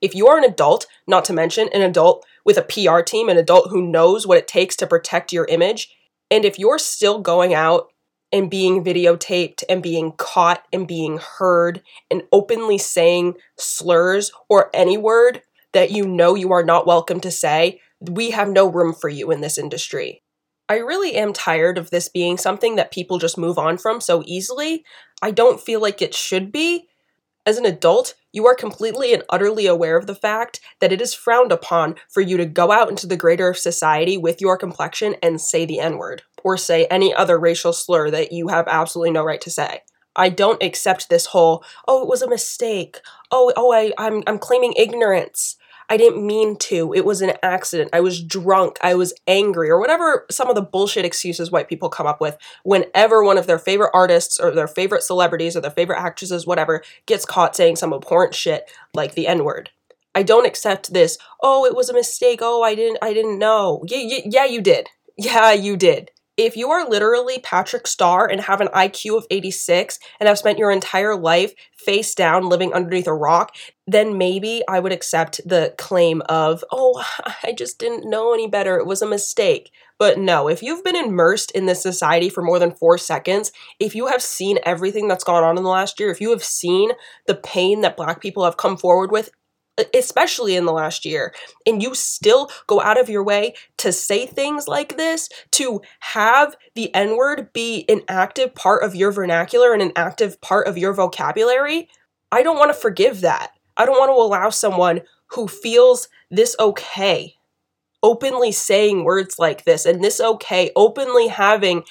If 0.02 0.16
you 0.16 0.28
are 0.28 0.38
an 0.38 0.44
adult, 0.44 0.88
not 1.08 1.26
to 1.26 1.34
mention 1.34 1.70
an 1.74 1.82
adult 1.82 2.26
with 2.44 2.58
a 2.58 2.62
PR 2.62 3.02
team, 3.02 3.30
an 3.30 3.38
adult 3.38 3.70
who 3.70 3.82
knows 3.82 4.26
what 4.26 4.38
it 4.38 4.48
takes 4.48 4.76
to 4.78 4.88
protect 4.88 5.32
your 5.32 5.46
image, 5.46 5.90
and 6.34 6.46
if 6.46 6.58
you're 6.58 6.80
still 6.80 7.20
going 7.20 7.54
out 7.54 7.94
and 8.32 8.50
being 8.50 8.84
videotaped 8.84 9.64
and 9.70 9.84
being 9.84 10.14
caught 10.14 10.64
and 10.74 10.88
being 10.88 11.20
heard 11.20 11.84
and 12.10 12.24
openly 12.32 12.80
saying 12.80 13.36
slurs 13.60 14.32
or 14.50 14.72
any 14.74 14.98
word 14.98 15.44
that 15.74 15.92
you 15.92 16.08
know 16.08 16.34
you 16.34 16.52
are 16.52 16.64
not 16.64 16.88
welcome 16.88 17.20
to 17.20 17.30
say, 17.30 17.80
we 18.02 18.32
have 18.32 18.50
no 18.50 18.68
room 18.68 18.96
for 18.96 19.10
you 19.10 19.30
in 19.30 19.42
this 19.42 19.60
industry. 19.60 20.24
I 20.68 20.78
really 20.78 21.14
am 21.14 21.34
tired 21.34 21.78
of 21.78 21.92
this 21.92 22.10
being 22.10 22.40
something 22.40 22.78
that 22.78 22.92
people 22.92 23.20
just 23.20 23.38
move 23.38 23.60
on 23.60 23.78
from 23.78 24.02
so 24.02 24.24
easily. 24.26 24.84
I 25.22 25.30
don't 25.30 25.62
feel 25.62 25.80
like 25.80 26.02
it 26.02 26.16
should 26.16 26.52
be. 26.52 26.88
As 27.46 27.58
an 27.58 27.66
adult, 27.66 28.16
you 28.32 28.46
are 28.48 28.56
completely 28.56 29.14
and 29.14 29.24
utterly 29.30 29.66
aware 29.66 29.98
of 29.98 30.08
the 30.08 30.16
fact 30.16 30.62
that 30.80 30.94
it 30.94 31.02
is 31.02 31.14
frowned 31.14 31.52
upon 31.52 31.96
for 32.10 32.22
you 32.22 32.38
to 32.38 32.46
go 32.46 32.72
out 32.72 32.90
into 32.90 33.06
the 33.06 33.18
greater 33.18 33.54
society 33.54 34.18
with 34.18 34.40
your 34.40 34.58
complexion 34.58 35.16
and 35.22 35.42
say 35.42 35.66
the 35.66 35.80
N 35.80 35.98
word, 35.98 36.24
or 36.42 36.58
say 36.58 36.86
any 36.86 37.14
other 37.14 37.38
racial 37.38 37.74
slur 37.74 38.10
that 38.12 38.32
you 38.32 38.48
have 38.48 38.68
absolutely 38.70 39.12
no 39.12 39.24
right 39.24 39.42
to 39.42 39.50
say. 39.50 39.82
I 40.16 40.30
don't 40.30 40.64
accept 40.64 41.10
this 41.10 41.28
whole, 41.28 41.66
oh, 41.86 42.02
it 42.02 42.08
was 42.08 42.22
a 42.22 42.30
mistake. 42.30 43.02
Oh, 43.30 43.52
oh, 43.58 43.74
I, 43.74 43.92
I'm, 43.98 44.24
I'm 44.26 44.40
claiming 44.40 44.74
ignorance. 44.78 45.58
I 45.94 45.98
didn't 45.98 46.26
mean 46.26 46.56
to. 46.56 46.92
It 46.96 47.06
was 47.06 47.22
an 47.22 47.34
accident. 47.44 47.92
I 47.94 48.00
was 48.00 48.24
drunk. 48.24 48.80
I 48.82 48.96
was 48.96 49.14
angry, 49.28 49.70
or 49.70 49.80
whatever 49.80 50.26
some 50.32 50.50
of 50.50 50.56
the 50.56 50.62
bullshit 50.64 51.06
excuses 51.06 51.52
white 51.52 51.70
people 51.70 51.88
come 51.88 52.08
up 52.08 52.20
with 52.20 52.36
whenever 52.64 53.24
one 53.24 53.38
of 53.38 53.46
their 53.46 53.60
favorite 53.60 53.92
artists 53.94 54.40
or 54.40 54.50
their 54.50 54.68
favorite 54.68 55.04
celebrities 55.04 55.56
or 55.56 55.62
their 55.62 55.70
favorite 55.70 56.00
actresses, 56.00 56.48
whatever, 56.48 56.82
gets 57.06 57.26
caught 57.26 57.56
saying 57.56 57.76
some 57.76 57.94
abhorrent 57.94 58.34
shit 58.34 58.72
like 58.96 59.14
the 59.14 59.28
N 59.28 59.44
word. 59.44 59.70
I 60.16 60.24
don't 60.24 60.48
accept 60.48 60.94
this. 60.94 61.20
Oh, 61.44 61.64
it 61.64 61.76
was 61.76 61.90
a 61.90 61.94
mistake. 61.94 62.40
Oh, 62.42 62.64
I 62.64 62.74
didn't. 62.74 62.98
I 63.04 63.14
didn't 63.14 63.38
know. 63.38 63.84
Yeah, 63.86 64.00
yeah, 64.00 64.22
yeah, 64.26 64.46
you 64.46 64.62
did. 64.62 64.90
Yeah, 65.16 65.52
you 65.52 65.78
did 65.78 66.10
if 66.36 66.58
you 66.58 66.72
are 66.72 66.90
literally 66.90 67.40
Patrick 67.40 67.86
Star 67.86 68.28
and 68.28 68.42
have 68.42 68.60
an 68.60 68.70
IQ 68.70 69.18
of 69.18 69.28
86 69.30 70.00
and 70.20 70.28
have 70.28 70.40
spent 70.40 70.58
your 70.58 70.72
entire 70.72 71.16
life 71.16 71.54
face 71.76 72.16
down 72.16 72.50
living 72.50 72.74
underneath 72.74 73.08
a 73.08 73.14
rock, 73.14 73.56
then 73.86 74.18
maybe 74.18 74.64
I 74.68 74.80
would 74.80 74.92
accept 74.92 75.42
the 75.46 75.76
claim 75.78 76.22
of, 76.28 76.64
oh, 76.72 77.04
I 77.44 77.54
just 77.54 77.78
didn't 77.78 78.10
know 78.10 78.34
any 78.34 78.48
better. 78.48 78.78
It 78.78 78.88
was 78.88 79.02
a 79.02 79.08
mistake. 79.08 79.72
But 80.00 80.18
no, 80.18 80.50
if 80.50 80.64
you've 80.64 80.84
been 80.84 80.96
immersed 80.96 81.52
in 81.52 81.68
this 81.68 81.84
society 81.84 82.30
for 82.30 82.42
more 82.42 82.58
than 82.58 82.72
four 82.72 82.98
seconds, 82.98 83.52
if 83.80 83.94
you 83.94 84.08
have 84.08 84.22
seen 84.22 84.58
everything 84.64 85.08
that's 85.08 85.24
gone 85.24 85.44
on 85.44 85.56
in 85.56 85.64
the 85.64 85.70
last 85.70 86.00
year, 86.00 86.10
if 86.10 86.20
you 86.20 86.32
have 86.32 86.44
seen 86.44 86.92
the 87.28 87.36
pain 87.36 87.82
that 87.82 87.96
Black 87.96 88.20
people 88.20 88.44
have 88.44 88.58
come 88.58 88.76
forward 88.76 89.12
with 89.12 89.30
especially 89.94 90.56
in 90.56 90.66
the 90.66 90.72
last 90.72 91.06
year, 91.06 91.34
and 91.66 91.82
you 91.82 91.96
still 91.96 92.50
go 92.68 92.82
out 92.82 93.00
of 93.00 93.10
your 93.10 93.24
way 93.24 93.54
to 93.78 93.92
say 93.92 94.26
things 94.26 94.68
like 94.68 94.98
this, 94.98 95.30
to 95.52 95.82
have 96.00 96.56
the 96.76 96.94
N 96.94 97.18
word 97.18 97.52
be 97.54 97.86
an 97.90 98.02
active 98.08 98.54
part 98.56 98.84
of 98.84 98.96
your 98.96 99.12
vernacular 99.12 99.74
and 99.74 99.82
an 99.82 99.94
active 99.96 100.40
part 100.42 100.68
of 100.68 100.78
your 100.78 100.94
vocabulary, 100.94 101.90
I 102.32 102.44
don't 102.44 102.58
want 102.58 102.70
to 102.70 102.80
forgive 102.80 103.22
that. 103.22 103.52
I 103.76 103.86
don't 103.86 103.98
want 104.00 104.10
to 104.10 104.22
allow 104.22 104.50
someone 104.50 105.02
who 105.28 105.48
feels 105.48 106.08
this 106.30 106.56
okay 106.60 107.36
openly 108.04 108.52
saying 108.52 109.06
words 109.06 109.40
like 109.40 109.64
this 109.64 109.86
and 109.86 110.04
this 110.04 110.20
okay, 110.20 110.72
openly 110.76 111.30
having 111.30 111.84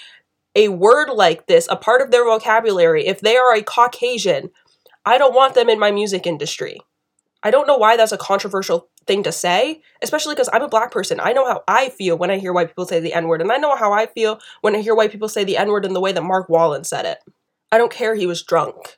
a 0.55 0.69
word 0.69 1.09
like 1.09 1.47
this 1.47 1.67
a 1.71 1.77
part 1.77 2.03
of 2.03 2.11
their 2.11 2.25
vocabulary. 2.25 3.07
If 3.07 3.23
they 3.23 3.37
are 3.37 3.55
a 3.55 3.63
Caucasian, 3.63 4.51
I 5.05 5.17
don't 5.19 5.35
want 5.35 5.55
them 5.55 5.71
in 5.71 5.81
my 5.81 5.91
music 5.91 6.27
industry. 6.27 6.79
I 7.43 7.51
don't 7.51 7.67
know 7.67 7.77
why 7.77 7.97
that's 7.97 8.13
a 8.13 8.19
controversial 8.19 8.89
thing 9.07 9.23
to 9.25 9.33
say, 9.33 9.83
especially 10.01 10.35
because 10.35 10.49
I'm 10.53 10.63
a 10.63 10.69
black 10.69 10.91
person. 10.91 11.21
I 11.21 11.33
know 11.33 11.47
how 11.47 11.65
I 11.67 11.89
feel 11.89 12.17
when 12.17 12.31
I 12.31 12.39
hear 12.39 12.53
white 12.53 12.69
people 12.69 12.87
say 12.87 13.01
the 13.01 13.15
N 13.15 13.27
word, 13.27 13.41
and 13.41 13.51
I 13.51 13.57
know 13.57 13.77
how 13.77 13.93
I 13.93 14.07
feel 14.07 14.39
when 14.61 14.77
I 14.77 14.81
hear 14.81 14.95
white 14.95 15.11
people 15.11 15.29
say 15.29 15.45
the 15.45 15.57
N 15.57 15.69
word 15.69 15.85
in 15.85 15.93
the 15.93 16.01
way 16.01 16.13
that 16.13 16.23
Mark 16.23 16.49
Wallen 16.49 16.85
said 16.85 17.05
it. 17.05 17.19
I 17.73 17.79
don't 17.79 17.93
care 17.93 18.15
he 18.15 18.27
was 18.27 18.43
drunk. 18.43 18.97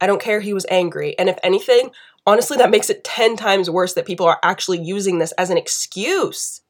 I 0.00 0.06
don't 0.06 0.20
care 0.20 0.40
he 0.40 0.54
was 0.54 0.66
angry. 0.70 1.18
And 1.18 1.28
if 1.28 1.38
anything, 1.42 1.90
honestly, 2.26 2.56
that 2.56 2.70
makes 2.70 2.90
it 2.90 3.04
10 3.04 3.36
times 3.36 3.70
worse 3.70 3.94
that 3.94 4.06
people 4.06 4.26
are 4.26 4.40
actually 4.42 4.80
using 4.80 5.18
this 5.18 5.32
as 5.32 5.50
an 5.50 5.58
excuse. 5.58 6.62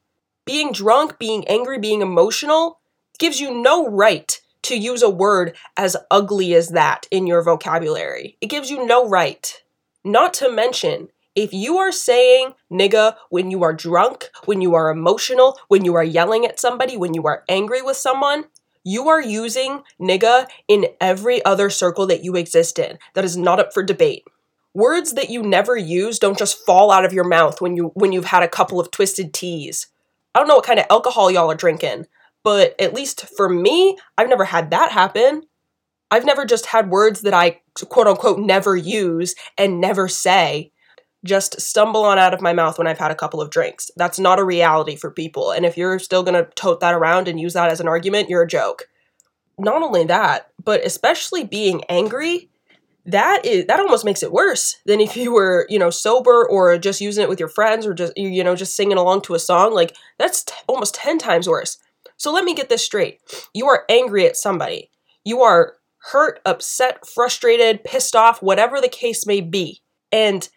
Being 0.44 0.72
drunk, 0.72 1.18
being 1.18 1.46
angry, 1.46 1.78
being 1.78 2.00
emotional 2.00 2.80
gives 3.18 3.40
you 3.40 3.52
no 3.52 3.88
right 3.88 4.40
to 4.62 4.76
use 4.76 5.02
a 5.02 5.10
word 5.10 5.56
as 5.76 5.96
ugly 6.10 6.54
as 6.54 6.70
that 6.70 7.06
in 7.10 7.26
your 7.26 7.42
vocabulary. 7.42 8.36
It 8.40 8.48
gives 8.48 8.70
you 8.70 8.86
no 8.86 9.08
right. 9.08 9.62
Not 10.08 10.32
to 10.34 10.50
mention, 10.50 11.08
if 11.34 11.52
you 11.52 11.76
are 11.76 11.92
saying 11.92 12.54
nigga 12.72 13.16
when 13.28 13.50
you 13.50 13.62
are 13.62 13.74
drunk, 13.74 14.30
when 14.46 14.62
you 14.62 14.74
are 14.74 14.88
emotional, 14.88 15.58
when 15.68 15.84
you 15.84 15.96
are 15.96 16.02
yelling 16.02 16.46
at 16.46 16.58
somebody, 16.58 16.96
when 16.96 17.12
you 17.12 17.26
are 17.26 17.44
angry 17.46 17.82
with 17.82 17.98
someone, 17.98 18.44
you 18.82 19.06
are 19.10 19.20
using 19.20 19.82
nigga 20.00 20.46
in 20.66 20.86
every 20.98 21.44
other 21.44 21.68
circle 21.68 22.06
that 22.06 22.24
you 22.24 22.36
exist 22.36 22.78
in. 22.78 22.98
That 23.12 23.26
is 23.26 23.36
not 23.36 23.60
up 23.60 23.74
for 23.74 23.82
debate. 23.82 24.24
Words 24.72 25.12
that 25.12 25.28
you 25.28 25.42
never 25.42 25.76
use 25.76 26.18
don't 26.18 26.38
just 26.38 26.64
fall 26.64 26.90
out 26.90 27.04
of 27.04 27.12
your 27.12 27.28
mouth 27.28 27.60
when 27.60 27.76
you 27.76 27.92
when 27.92 28.12
you've 28.12 28.32
had 28.32 28.42
a 28.42 28.48
couple 28.48 28.80
of 28.80 28.90
twisted 28.90 29.34
teas. 29.34 29.88
I 30.34 30.38
don't 30.38 30.48
know 30.48 30.56
what 30.56 30.64
kind 30.64 30.80
of 30.80 30.86
alcohol 30.88 31.30
y'all 31.30 31.50
are 31.50 31.54
drinking, 31.54 32.06
but 32.42 32.74
at 32.80 32.94
least 32.94 33.26
for 33.36 33.50
me, 33.50 33.98
I've 34.16 34.30
never 34.30 34.46
had 34.46 34.70
that 34.70 34.90
happen. 34.90 35.42
I've 36.10 36.24
never 36.24 36.44
just 36.44 36.66
had 36.66 36.90
words 36.90 37.20
that 37.22 37.34
I 37.34 37.60
quote 37.88 38.06
unquote 38.06 38.38
never 38.38 38.76
use 38.76 39.34
and 39.56 39.80
never 39.80 40.08
say. 40.08 40.72
just 41.24 41.60
stumble 41.60 42.04
on 42.04 42.18
out 42.18 42.32
of 42.32 42.40
my 42.40 42.52
mouth 42.52 42.78
when 42.78 42.86
I've 42.86 42.98
had 42.98 43.10
a 43.10 43.16
couple 43.16 43.40
of 43.40 43.50
drinks. 43.50 43.90
That's 43.96 44.18
not 44.20 44.38
a 44.38 44.44
reality 44.44 44.94
for 44.96 45.10
people. 45.10 45.50
And 45.50 45.66
if 45.66 45.76
you're 45.76 45.98
still 45.98 46.22
going 46.22 46.34
to 46.34 46.48
tote 46.54 46.80
that 46.80 46.94
around 46.94 47.26
and 47.26 47.40
use 47.40 47.54
that 47.54 47.70
as 47.70 47.80
an 47.80 47.88
argument, 47.88 48.28
you're 48.28 48.42
a 48.42 48.48
joke. 48.48 48.88
Not 49.58 49.82
only 49.82 50.04
that, 50.04 50.50
but 50.62 50.84
especially 50.86 51.42
being 51.44 51.82
angry, 51.88 52.48
that 53.04 53.44
is 53.44 53.66
that 53.66 53.80
almost 53.80 54.04
makes 54.04 54.22
it 54.22 54.30
worse 54.30 54.76
than 54.86 55.00
if 55.00 55.16
you 55.16 55.32
were, 55.32 55.66
you 55.68 55.78
know, 55.78 55.90
sober 55.90 56.46
or 56.48 56.78
just 56.78 57.00
using 57.00 57.24
it 57.24 57.28
with 57.28 57.40
your 57.40 57.48
friends 57.48 57.84
or 57.86 57.94
just 57.94 58.12
you 58.16 58.44
know, 58.44 58.54
just 58.54 58.76
singing 58.76 58.98
along 58.98 59.22
to 59.22 59.34
a 59.34 59.38
song. 59.40 59.74
Like 59.74 59.96
that's 60.18 60.44
t- 60.44 60.54
almost 60.68 60.94
10 60.94 61.18
times 61.18 61.48
worse. 61.48 61.78
So 62.16 62.32
let 62.32 62.44
me 62.44 62.54
get 62.54 62.68
this 62.68 62.84
straight. 62.84 63.20
You 63.54 63.66
are 63.66 63.84
angry 63.88 64.26
at 64.26 64.36
somebody. 64.36 64.90
You 65.24 65.42
are 65.42 65.74
hurt, 66.10 66.40
upset, 66.44 67.06
frustrated, 67.06 67.84
pissed 67.84 68.16
off, 68.16 68.42
whatever 68.42 68.80
the 68.80 68.88
case 68.88 69.26
may 69.26 69.40
be. 69.40 69.82
And 70.10 70.48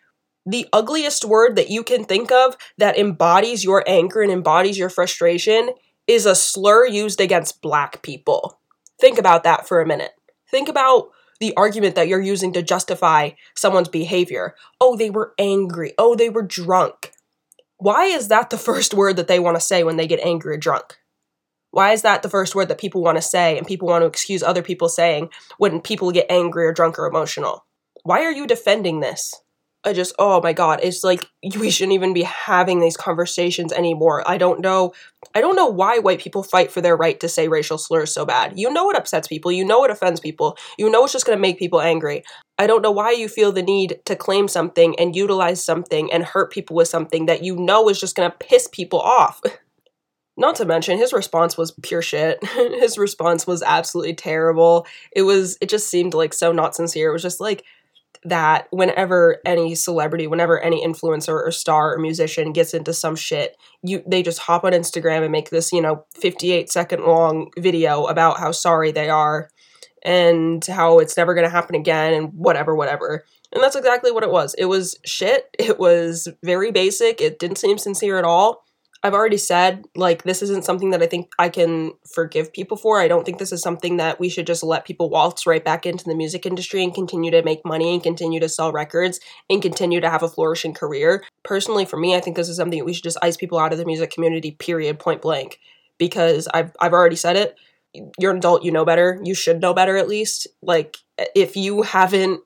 the 0.46 0.68
ugliest 0.74 1.26
word 1.26 1.56
that 1.56 1.70
you 1.70 1.84
can 1.84 2.04
think 2.04 2.32
of 2.32 2.56
that 2.78 2.98
embodies 2.98 3.64
your 3.64 3.84
anger 3.88 4.22
and 4.22 4.32
embodies 4.32 4.78
your 4.78 4.90
frustration 4.90 5.72
is 6.08 6.26
a 6.26 6.36
slur 6.36 6.88
used 6.88 7.22
against 7.22 7.62
black 7.62 8.02
people. 8.02 8.60
Think 9.00 9.18
about 9.18 9.44
that 9.44 9.68
for 9.68 9.82
a 9.82 9.88
minute. 9.88 10.12
Think 10.50 10.68
about 10.68 11.10
the 11.40 11.56
argument 11.58 11.96
that 11.96 12.08
you're 12.08 12.22
using 12.22 12.54
to 12.54 12.62
justify 12.62 13.32
someone's 13.56 13.90
behavior. 13.90 14.56
Oh, 14.80 14.96
they 14.96 15.10
were 15.10 15.34
angry. 15.40 15.94
Oh, 15.98 16.16
they 16.16 16.30
were 16.30 16.44
drunk. 16.44 17.12
Why 17.78 18.06
is 18.06 18.28
that 18.28 18.50
the 18.52 18.58
first 18.70 18.94
word 18.94 19.16
that 19.18 19.28
they 19.28 19.40
want 19.40 19.58
to 19.58 19.62
say 19.62 19.84
when 19.84 19.98
they 19.98 20.08
get 20.08 20.20
angry 20.20 20.56
or 20.56 20.58
drunk? 20.58 20.98
Why 21.72 21.94
is 21.94 22.02
that 22.04 22.22
the 22.22 22.30
first 22.30 22.54
word 22.54 22.68
that 22.68 22.78
people 22.78 23.02
want 23.02 23.18
to 23.18 23.22
say 23.22 23.58
and 23.58 23.66
people 23.66 23.88
want 23.88 24.04
to 24.04 24.08
excuse 24.08 24.44
other 24.44 24.62
people 24.62 24.90
saying 24.90 25.30
when 25.58 25.82
people 25.82 26.12
get 26.12 26.28
angry 26.30 26.66
or 26.66 26.74
drunk 26.74 27.00
or 27.00 27.08
emotional? 27.08 27.66
Why 28.04 28.24
are 28.24 28.32
you 28.32 28.46
defending 28.46 29.00
this? 29.00 29.34
I 29.84 29.94
just, 29.94 30.14
oh 30.20 30.42
my 30.42 30.54
god, 30.54 30.82
it's 30.84 31.04
like 31.04 31.26
we 31.58 31.72
shouldn't 31.72 31.94
even 31.94 32.14
be 32.14 32.22
having 32.22 32.80
these 32.80 32.96
conversations 32.96 33.74
anymore. 33.74 34.24
I 34.30 34.38
don't 34.38 34.60
know. 34.60 34.94
I 35.34 35.42
don't 35.42 35.56
know 35.56 35.68
why 35.68 35.98
white 35.98 36.20
people 36.20 36.44
fight 36.44 36.72
for 36.72 36.82
their 36.82 36.96
right 36.96 37.20
to 37.20 37.28
say 37.28 37.48
racial 37.48 37.80
slurs 37.80 38.14
so 38.14 38.24
bad. 38.24 38.60
You 38.60 38.72
know 38.72 38.92
it 38.92 38.98
upsets 38.98 39.28
people. 39.28 39.52
You 39.52 39.66
know 39.66 39.84
it 39.84 39.90
offends 39.90 40.20
people. 40.20 40.56
You 40.78 40.90
know 40.90 41.04
it's 41.04 41.14
just 41.14 41.26
going 41.26 41.38
to 41.38 41.42
make 41.42 41.58
people 41.58 41.82
angry. 41.82 42.24
I 42.60 42.68
don't 42.68 42.84
know 42.84 42.92
why 42.92 43.12
you 43.12 43.28
feel 43.28 43.52
the 43.52 43.64
need 43.64 44.02
to 44.06 44.16
claim 44.16 44.48
something 44.48 44.96
and 45.00 45.16
utilize 45.16 45.66
something 45.66 46.14
and 46.14 46.24
hurt 46.24 46.52
people 46.52 46.76
with 46.76 46.88
something 46.88 47.26
that 47.26 47.44
you 47.44 47.56
know 47.56 47.90
is 47.90 48.00
just 48.00 48.16
going 48.16 48.30
to 48.30 48.38
piss 48.38 48.70
people 48.72 49.00
off. 49.00 49.42
Not 50.38 50.56
to 50.56 50.66
mention 50.66 50.98
his 50.98 51.14
response 51.14 51.58
was 51.58 51.72
pure 51.84 52.02
shit. 52.02 52.44
his 52.56 52.98
response 52.98 53.46
was 53.46 53.62
absolutely 53.62 54.16
terrible. 54.16 54.88
It 55.12 55.24
was 55.24 55.58
it 55.62 55.70
just 55.70 55.90
seemed 55.90 56.14
like 56.14 56.34
so 56.34 56.52
not 56.52 56.76
sincere. 56.76 57.10
It 57.10 57.14
was 57.14 57.22
just 57.22 57.42
like 57.42 57.64
that 58.24 58.68
whenever 58.72 59.40
any 59.46 59.76
celebrity, 59.76 60.28
whenever 60.28 60.60
any 60.60 60.86
influencer 60.86 61.34
or 61.34 61.52
star 61.52 61.96
or 61.96 62.00
musician 62.00 62.54
gets 62.54 62.74
into 62.74 62.94
some 62.94 63.16
shit, 63.16 63.58
you 63.84 64.04
they 64.08 64.24
just 64.24 64.40
hop 64.40 64.64
on 64.64 64.74
Instagram 64.74 65.24
and 65.24 65.32
make 65.32 65.50
this, 65.50 65.72
you 65.72 65.82
know, 65.82 66.06
58 66.16 66.70
second 66.70 67.04
long 67.04 67.50
video 67.58 68.06
about 68.06 68.40
how 68.40 68.52
sorry 68.52 68.92
they 68.92 69.10
are 69.10 69.50
and 70.04 70.66
how 70.66 71.00
it's 71.00 71.18
never 71.18 71.34
going 71.34 71.46
to 71.46 71.52
happen 71.52 71.76
again 71.76 72.14
and 72.14 72.34
whatever 72.34 72.76
whatever. 72.76 73.26
And 73.52 73.62
that's 73.62 73.76
exactly 73.76 74.12
what 74.12 74.24
it 74.24 74.32
was. 74.32 74.54
It 74.58 74.66
was 74.66 74.98
shit. 75.06 75.56
It 75.60 75.78
was 75.78 76.28
very 76.44 76.72
basic. 76.72 77.22
It 77.22 77.38
didn't 77.38 77.58
seem 77.58 77.78
sincere 77.78 78.18
at 78.18 78.24
all. 78.24 78.64
I've 79.04 79.16
already 79.16 79.38
said, 79.38 79.86
like, 79.96 80.24
this 80.24 80.44
isn't 80.44 80.64
something 80.64 80.92
that 80.92 81.02
I 81.02 81.08
think 81.08 81.32
I 81.40 81.50
can 81.50 81.94
forgive 82.14 82.54
people 82.54 82.78
for. 82.78 83.00
I 83.00 83.08
don't 83.08 83.26
think 83.26 83.40
this 83.40 83.52
is 83.52 83.62
something 83.62 83.98
that 83.98 84.20
we 84.20 84.30
should 84.30 84.46
just 84.46 84.64
let 84.64 84.86
people 84.86 85.10
waltz 85.10 85.48
right 85.48 85.64
back 85.64 85.88
into 85.88 86.04
the 86.06 86.14
music 86.14 86.46
industry 86.46 86.84
and 86.84 86.94
continue 86.94 87.32
to 87.32 87.42
make 87.42 87.66
money 87.66 87.94
and 87.94 88.04
continue 88.04 88.40
to 88.40 88.50
sell 88.50 88.72
records 88.72 89.20
and 89.50 89.62
continue 89.62 90.02
to 90.02 90.10
have 90.10 90.22
a 90.22 90.30
flourishing 90.30 90.74
career. 90.74 91.24
Personally, 91.44 91.84
for 91.84 91.98
me, 91.98 92.16
I 92.16 92.20
think 92.20 92.36
this 92.36 92.50
is 92.50 92.58
something 92.58 92.78
that 92.78 92.86
we 92.86 92.94
should 92.94 93.04
just 93.04 93.18
ice 93.24 93.38
people 93.38 93.58
out 93.58 93.72
of 93.72 93.80
the 93.80 93.86
music 93.86 94.12
community, 94.12 94.52
period, 94.52 95.00
point 95.00 95.22
blank. 95.22 95.60
Because 95.98 96.48
I've, 96.54 96.72
I've 96.80 96.94
already 96.94 97.16
said 97.16 97.36
it. 97.38 97.56
You're 98.20 98.32
an 98.32 98.38
adult, 98.38 98.64
you 98.64 98.72
know 98.72 98.86
better. 98.86 99.20
You 99.24 99.34
should 99.34 99.62
know 99.62 99.74
better, 99.74 99.98
at 99.98 100.08
least. 100.08 100.48
Like, 100.62 100.98
if 101.36 101.56
you 101.56 101.82
haven't 101.82 102.42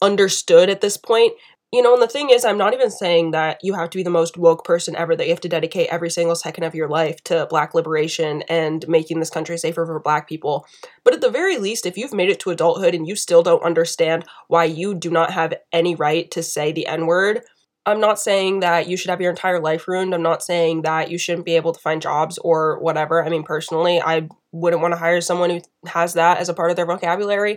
understood 0.00 0.70
at 0.70 0.80
this 0.80 0.96
point 0.96 1.32
you 1.70 1.82
know, 1.82 1.92
and 1.92 2.02
the 2.02 2.08
thing 2.08 2.30
is, 2.30 2.44
I'm 2.44 2.56
not 2.56 2.72
even 2.72 2.90
saying 2.90 3.32
that 3.32 3.58
you 3.62 3.74
have 3.74 3.90
to 3.90 3.98
be 3.98 4.02
the 4.02 4.08
most 4.08 4.38
woke 4.38 4.64
person 4.64 4.96
ever, 4.96 5.14
that 5.14 5.24
you 5.24 5.30
have 5.30 5.40
to 5.42 5.48
dedicate 5.50 5.90
every 5.90 6.08
single 6.08 6.34
second 6.34 6.64
of 6.64 6.74
your 6.74 6.88
life 6.88 7.22
to 7.24 7.46
black 7.50 7.74
liberation 7.74 8.42
and 8.48 8.88
making 8.88 9.20
this 9.20 9.28
country 9.28 9.58
safer 9.58 9.84
for 9.84 10.00
black 10.00 10.26
people. 10.28 10.66
But 11.04 11.12
at 11.12 11.20
the 11.20 11.30
very 11.30 11.58
least, 11.58 11.84
if 11.84 11.98
you've 11.98 12.14
made 12.14 12.30
it 12.30 12.40
to 12.40 12.50
adulthood 12.50 12.94
and 12.94 13.06
you 13.06 13.16
still 13.16 13.42
don't 13.42 13.62
understand 13.62 14.24
why 14.46 14.64
you 14.64 14.94
do 14.94 15.10
not 15.10 15.32
have 15.32 15.54
any 15.70 15.94
right 15.94 16.30
to 16.30 16.42
say 16.42 16.72
the 16.72 16.86
N 16.86 17.06
word, 17.06 17.42
I'm 17.84 18.00
not 18.00 18.18
saying 18.18 18.60
that 18.60 18.86
you 18.86 18.96
should 18.96 19.10
have 19.10 19.20
your 19.20 19.30
entire 19.30 19.60
life 19.60 19.88
ruined. 19.88 20.14
I'm 20.14 20.22
not 20.22 20.42
saying 20.42 20.82
that 20.82 21.10
you 21.10 21.18
shouldn't 21.18 21.46
be 21.46 21.56
able 21.56 21.72
to 21.72 21.80
find 21.80 22.02
jobs 22.02 22.38
or 22.38 22.78
whatever. 22.80 23.24
I 23.24 23.28
mean, 23.28 23.44
personally, 23.44 24.00
I 24.00 24.28
wouldn't 24.52 24.82
want 24.82 24.92
to 24.92 24.98
hire 24.98 25.20
someone 25.20 25.50
who 25.50 25.60
has 25.86 26.14
that 26.14 26.38
as 26.38 26.48
a 26.48 26.54
part 26.54 26.70
of 26.70 26.76
their 26.76 26.86
vocabulary. 26.86 27.56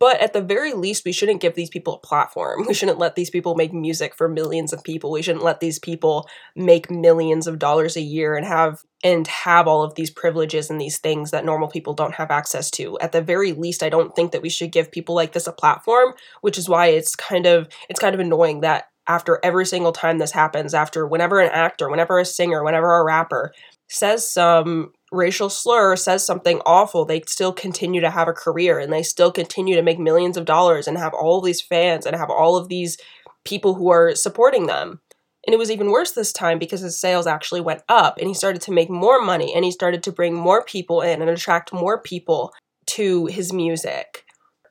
But 0.00 0.20
at 0.20 0.32
the 0.32 0.40
very 0.40 0.74
least, 0.74 1.04
we 1.04 1.12
shouldn't 1.12 1.40
give 1.40 1.54
these 1.54 1.70
people 1.70 1.94
a 1.94 2.06
platform. 2.06 2.64
We 2.66 2.74
shouldn't 2.74 2.98
let 2.98 3.16
these 3.16 3.30
people 3.30 3.54
make 3.56 3.72
music 3.72 4.14
for 4.14 4.28
millions 4.28 4.72
of 4.72 4.84
people. 4.84 5.10
We 5.10 5.22
shouldn't 5.22 5.44
let 5.44 5.60
these 5.60 5.78
people 5.78 6.28
make 6.54 6.90
millions 6.90 7.46
of 7.46 7.58
dollars 7.58 7.96
a 7.96 8.00
year 8.00 8.36
and 8.36 8.46
have 8.46 8.84
and 9.02 9.26
have 9.26 9.66
all 9.66 9.82
of 9.82 9.94
these 9.94 10.10
privileges 10.10 10.70
and 10.70 10.80
these 10.80 10.98
things 10.98 11.30
that 11.30 11.44
normal 11.44 11.68
people 11.68 11.94
don't 11.94 12.14
have 12.14 12.30
access 12.30 12.70
to. 12.72 12.98
At 13.00 13.12
the 13.12 13.22
very 13.22 13.52
least, 13.52 13.82
I 13.82 13.88
don't 13.88 14.14
think 14.14 14.32
that 14.32 14.42
we 14.42 14.48
should 14.48 14.72
give 14.72 14.90
people 14.90 15.14
like 15.14 15.32
this 15.32 15.46
a 15.46 15.52
platform, 15.52 16.14
which 16.40 16.58
is 16.58 16.68
why 16.68 16.88
it's 16.88 17.16
kind 17.16 17.46
of 17.46 17.68
it's 17.88 18.00
kind 18.00 18.14
of 18.14 18.20
annoying 18.20 18.60
that 18.60 18.88
after 19.08 19.40
every 19.42 19.64
single 19.66 19.92
time 19.92 20.18
this 20.18 20.32
happens, 20.32 20.74
after 20.74 21.06
whenever 21.06 21.40
an 21.40 21.50
actor, 21.52 21.88
whenever 21.88 22.18
a 22.18 22.24
singer, 22.24 22.62
whenever 22.62 22.94
a 22.96 23.04
rapper 23.04 23.52
says 23.88 24.30
some 24.30 24.92
racial 25.12 25.48
slur 25.48 25.96
says 25.96 26.24
something 26.24 26.60
awful, 26.66 27.04
they 27.04 27.22
still 27.26 27.52
continue 27.52 28.00
to 28.00 28.10
have 28.10 28.28
a 28.28 28.32
career 28.32 28.78
and 28.78 28.92
they 28.92 29.02
still 29.02 29.32
continue 29.32 29.74
to 29.74 29.82
make 29.82 29.98
millions 29.98 30.36
of 30.36 30.44
dollars 30.44 30.86
and 30.86 30.98
have 30.98 31.14
all 31.14 31.38
of 31.38 31.44
these 31.44 31.62
fans 31.62 32.06
and 32.06 32.14
have 32.16 32.30
all 32.30 32.56
of 32.56 32.68
these 32.68 32.98
people 33.44 33.74
who 33.74 33.90
are 33.90 34.14
supporting 34.14 34.66
them. 34.66 35.00
And 35.46 35.54
it 35.54 35.58
was 35.58 35.70
even 35.70 35.90
worse 35.90 36.12
this 36.12 36.32
time 36.32 36.58
because 36.58 36.80
his 36.80 37.00
sales 37.00 37.26
actually 37.26 37.62
went 37.62 37.82
up 37.88 38.18
and 38.18 38.28
he 38.28 38.34
started 38.34 38.60
to 38.62 38.72
make 38.72 38.90
more 38.90 39.22
money 39.22 39.54
and 39.54 39.64
he 39.64 39.70
started 39.70 40.02
to 40.02 40.12
bring 40.12 40.34
more 40.34 40.62
people 40.62 41.00
in 41.00 41.22
and 41.22 41.30
attract 41.30 41.72
more 41.72 42.00
people 42.00 42.52
to 42.86 43.26
his 43.26 43.52
music 43.52 44.24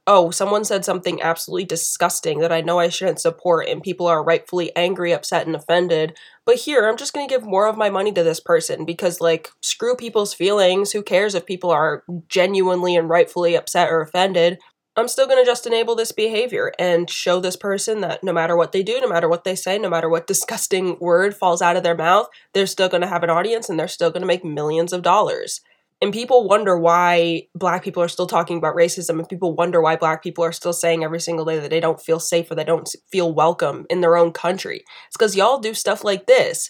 oh, 0.08 0.32
someone 0.32 0.64
said 0.64 0.86
something 0.86 1.22
absolutely 1.22 1.66
disgusting 1.66 2.40
that 2.40 2.52
I 2.52 2.62
know 2.62 2.80
I 2.80 2.90
shouldn't 2.90 3.20
support, 3.20 3.68
and 3.68 3.84
people 3.84 4.08
are 4.08 4.24
rightfully 4.24 4.76
angry, 4.76 5.12
upset, 5.12 5.46
and 5.46 5.56
offended. 5.56 6.18
But 6.46 6.56
here, 6.56 6.88
I'm 6.88 6.98
just 6.98 7.14
gonna 7.14 7.28
give 7.28 7.44
more 7.44 7.68
of 7.68 7.78
my 7.78 7.90
money 7.90 8.12
to 8.14 8.24
this 8.24 8.40
person 8.40 8.86
because, 8.86 9.22
like, 9.22 9.50
screw 9.62 9.96
people's 9.96 10.34
feelings. 10.34 10.94
Who 10.94 11.04
cares 11.04 11.36
if 11.36 11.46
people 11.46 11.72
are 11.72 12.04
genuinely 12.30 12.96
and 12.96 13.10
rightfully 13.10 13.56
upset 13.56 13.90
or 13.92 14.02
offended? 14.02 14.60
I'm 14.96 15.08
still 15.08 15.28
gonna 15.28 15.46
just 15.46 15.68
enable 15.68 15.96
this 15.96 16.12
behavior 16.12 16.72
and 16.80 17.10
show 17.10 17.40
this 17.40 17.56
person 17.56 18.02
that 18.02 18.24
no 18.24 18.34
matter 18.34 18.56
what 18.58 18.72
they 18.72 18.82
do, 18.82 19.00
no 19.00 19.08
matter 19.08 19.30
what 19.30 19.44
they 19.44 19.56
say, 19.56 19.78
no 19.78 19.90
matter 19.90 20.10
what 20.10 20.26
disgusting 20.28 20.98
word 21.00 21.36
falls 21.36 21.62
out 21.62 21.76
of 21.78 21.84
their 21.84 21.96
mouth, 21.96 22.28
they're 22.54 22.66
still 22.66 22.90
gonna 22.90 23.08
have 23.08 23.24
an 23.24 23.30
audience 23.30 23.70
and 23.70 23.80
they're 23.80 23.88
still 23.88 24.10
gonna 24.10 24.26
make 24.26 24.44
millions 24.46 24.94
of 24.94 25.04
dollars. 25.04 25.62
And 26.00 26.14
people 26.14 26.48
wonder 26.48 26.78
why 26.78 27.48
black 27.56 27.84
people 27.84 28.04
are 28.04 28.08
still 28.08 28.28
talking 28.28 28.58
about 28.58 28.76
racism, 28.76 29.18
and 29.18 29.28
people 29.28 29.56
wonder 29.56 29.82
why 29.82 29.96
black 29.96 30.22
people 30.22 30.44
are 30.44 30.52
still 30.52 30.74
saying 30.74 31.04
every 31.04 31.20
single 31.20 31.46
day 31.46 31.60
that 31.60 31.72
they 31.72 31.80
don't 31.80 32.02
feel 32.02 32.20
safe 32.20 32.52
or 32.52 32.56
they 32.56 32.64
don't 32.64 32.90
feel 33.12 33.34
welcome 33.34 33.86
in 33.90 34.02
their 34.02 34.16
own 34.16 34.32
country. 34.32 34.84
It's 35.08 35.18
because 35.18 35.36
y'all 35.36 35.60
do 35.60 35.74
stuff 35.74 36.04
like 36.04 36.28
this. 36.28 36.70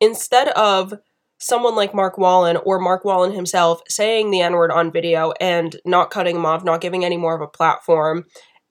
Instead 0.00 0.48
of 0.48 0.94
someone 1.38 1.76
like 1.76 1.94
Mark 1.94 2.18
Wallen 2.18 2.56
or 2.56 2.80
Mark 2.80 3.04
Wallen 3.04 3.32
himself 3.32 3.80
saying 3.88 4.30
the 4.30 4.40
N 4.40 4.54
word 4.54 4.72
on 4.72 4.90
video 4.90 5.32
and 5.40 5.76
not 5.84 6.10
cutting 6.10 6.34
him 6.34 6.46
off, 6.46 6.64
not 6.64 6.80
giving 6.80 7.04
any 7.04 7.16
more 7.16 7.36
of 7.36 7.40
a 7.40 7.46
platform, 7.46 8.24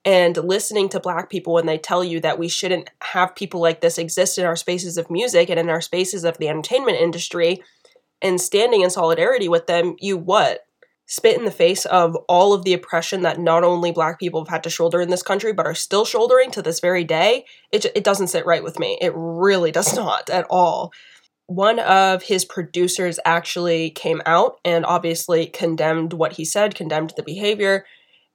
and 0.03 0.37
listening 0.37 0.87
to 0.89 0.99
black 0.99 1.29
people 1.29 1.53
when 1.53 1.65
they 1.65 1.77
tell 1.77 2.03
you 2.03 2.19
that 2.21 2.39
we 2.39 2.47
shouldn't 2.47 2.89
have 3.01 3.35
people 3.35 3.61
like 3.61 3.81
this 3.81 3.97
exist 3.97 4.37
in 4.37 4.45
our 4.45 4.55
spaces 4.55 4.97
of 4.97 5.09
music 5.09 5.49
and 5.49 5.59
in 5.59 5.69
our 5.69 5.81
spaces 5.81 6.23
of 6.23 6.37
the 6.37 6.47
entertainment 6.47 6.97
industry 6.97 7.61
and 8.21 8.41
standing 8.41 8.81
in 8.81 8.89
solidarity 8.89 9.47
with 9.47 9.67
them, 9.67 9.95
you 9.99 10.17
what? 10.17 10.61
Spit 11.05 11.37
in 11.37 11.45
the 11.45 11.51
face 11.51 11.85
of 11.85 12.15
all 12.27 12.53
of 12.53 12.63
the 12.63 12.73
oppression 12.73 13.21
that 13.21 13.39
not 13.39 13.63
only 13.63 13.91
black 13.91 14.19
people 14.19 14.41
have 14.41 14.49
had 14.49 14.63
to 14.63 14.69
shoulder 14.69 14.99
in 14.99 15.09
this 15.09 15.23
country, 15.23 15.53
but 15.53 15.65
are 15.65 15.73
still 15.73 16.03
shouldering 16.03 16.51
to 16.51 16.61
this 16.61 16.81
very 16.81 17.03
day. 17.03 17.45
It, 17.71 17.85
it 17.95 18.03
doesn't 18.03 18.27
sit 18.27 18.45
right 18.45 18.63
with 18.63 18.77
me. 18.77 18.97
It 18.99 19.13
really 19.15 19.71
does 19.79 19.95
not 19.95 20.29
at 20.29 20.45
all. 20.49 20.91
One 21.45 21.79
of 21.79 22.23
his 22.23 22.43
producers 22.43 23.21
actually 23.23 23.91
came 23.91 24.21
out 24.25 24.59
and 24.65 24.85
obviously 24.85 25.45
condemned 25.45 26.11
what 26.11 26.33
he 26.33 26.43
said, 26.43 26.75
condemned 26.75 27.13
the 27.15 27.23
behavior, 27.23 27.85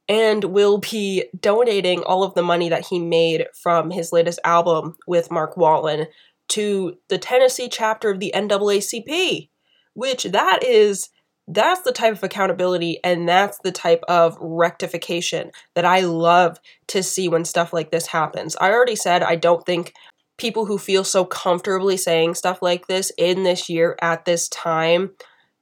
and 0.08 0.44
will 0.44 0.78
be 0.78 1.24
donating 1.38 2.02
all 2.02 2.24
of 2.24 2.34
the 2.34 2.42
money 2.42 2.70
that 2.70 2.86
he 2.86 2.98
made 2.98 3.46
from 3.54 3.90
his 3.90 4.12
latest 4.12 4.40
album 4.44 4.96
with 5.06 5.30
Mark 5.30 5.58
Wallen 5.58 6.06
to 6.48 6.96
the 7.10 7.18
Tennessee 7.18 7.68
chapter 7.68 8.10
of 8.10 8.18
the 8.18 8.32
NAACP 8.34 9.50
which 9.94 10.24
that 10.24 10.62
is 10.64 11.08
that's 11.48 11.82
the 11.82 11.92
type 11.92 12.12
of 12.12 12.22
accountability 12.22 13.00
and 13.02 13.28
that's 13.28 13.58
the 13.64 13.72
type 13.72 14.02
of 14.08 14.36
rectification 14.40 15.50
that 15.74 15.84
I 15.84 16.00
love 16.00 16.58
to 16.88 17.02
see 17.02 17.28
when 17.28 17.44
stuff 17.44 17.72
like 17.72 17.90
this 17.90 18.06
happens. 18.06 18.56
I 18.60 18.70
already 18.70 18.96
said 18.96 19.22
I 19.22 19.36
don't 19.36 19.66
think 19.66 19.92
people 20.38 20.66
who 20.66 20.78
feel 20.78 21.04
so 21.04 21.24
comfortably 21.24 21.96
saying 21.96 22.34
stuff 22.34 22.62
like 22.62 22.86
this 22.86 23.12
in 23.18 23.42
this 23.42 23.68
year 23.68 23.96
at 24.00 24.24
this 24.24 24.48
time 24.48 25.10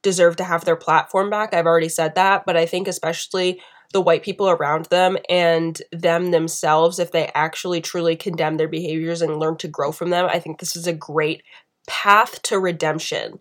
deserve 0.03 0.37
to 0.37 0.45
have 0.45 0.65
their 0.65 0.77
platform 0.77 1.31
back. 1.31 1.53
I've 1.53 1.67
already 1.67 1.89
said 1.89 2.15
that, 2.15 2.45
but 2.47 2.57
I 2.57 2.67
think 2.67 2.89
especially 2.89 3.61
the 3.93 4.01
white 4.01 4.23
people 4.23 4.49
around 4.49 4.87
them 4.87 5.19
and 5.29 5.81
them 5.93 6.31
themselves, 6.31 6.99
if 6.99 7.11
they 7.11 7.31
actually 7.35 7.81
truly 7.81 8.17
condemn 8.17 8.57
their 8.57 8.69
behaviors 8.69 9.21
and 9.21 9.39
learn 9.39 9.57
to 9.59 9.69
grow 9.69 9.93
from 9.93 10.11
them, 10.11 10.29
I 10.31 10.39
think 10.39 10.61
this 10.61 10.77
is 10.77 10.87
a 10.87 10.93
great 10.93 11.43
path 11.89 12.41
to 12.43 12.59
redemption. 12.59 13.41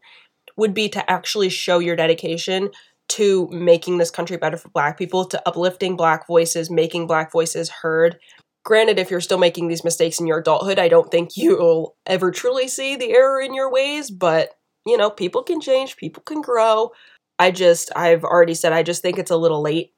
Would 0.59 0.73
be 0.73 0.89
to 0.89 1.09
actually 1.09 1.49
show 1.49 1.79
your 1.79 1.95
dedication 1.95 2.69
to 3.09 3.47
making 3.51 3.97
this 3.97 4.11
country 4.11 4.37
better 4.37 4.57
for 4.57 4.69
black 4.69 4.97
people, 4.97 5.25
to 5.25 5.47
uplifting 5.47 5.95
black 5.95 6.27
voices, 6.27 6.69
making 6.69 7.07
black 7.07 7.31
voices 7.31 7.69
heard. 7.69 8.19
Granted, 8.63 8.99
if 8.99 9.09
you're 9.09 9.21
still 9.21 9.37
making 9.37 9.69
these 9.69 9.85
mistakes 9.85 10.19
in 10.19 10.27
your 10.27 10.39
adulthood, 10.39 10.77
I 10.77 10.89
don't 10.89 11.09
think 11.09 11.37
you'll 11.37 11.95
ever 12.05 12.29
truly 12.29 12.67
see 12.67 12.95
the 12.95 13.11
error 13.11 13.41
in 13.41 13.53
your 13.53 13.71
ways, 13.71 14.11
but 14.11 14.49
you 14.85 14.97
know, 14.97 15.09
people 15.09 15.43
can 15.43 15.61
change, 15.61 15.97
people 15.97 16.23
can 16.23 16.41
grow. 16.41 16.91
I 17.39 17.51
just, 17.51 17.89
I've 17.95 18.25
already 18.25 18.53
said, 18.53 18.73
I 18.73 18.83
just 18.83 19.01
think 19.01 19.17
it's 19.17 19.31
a 19.31 19.37
little 19.37 19.61
late. 19.61 19.93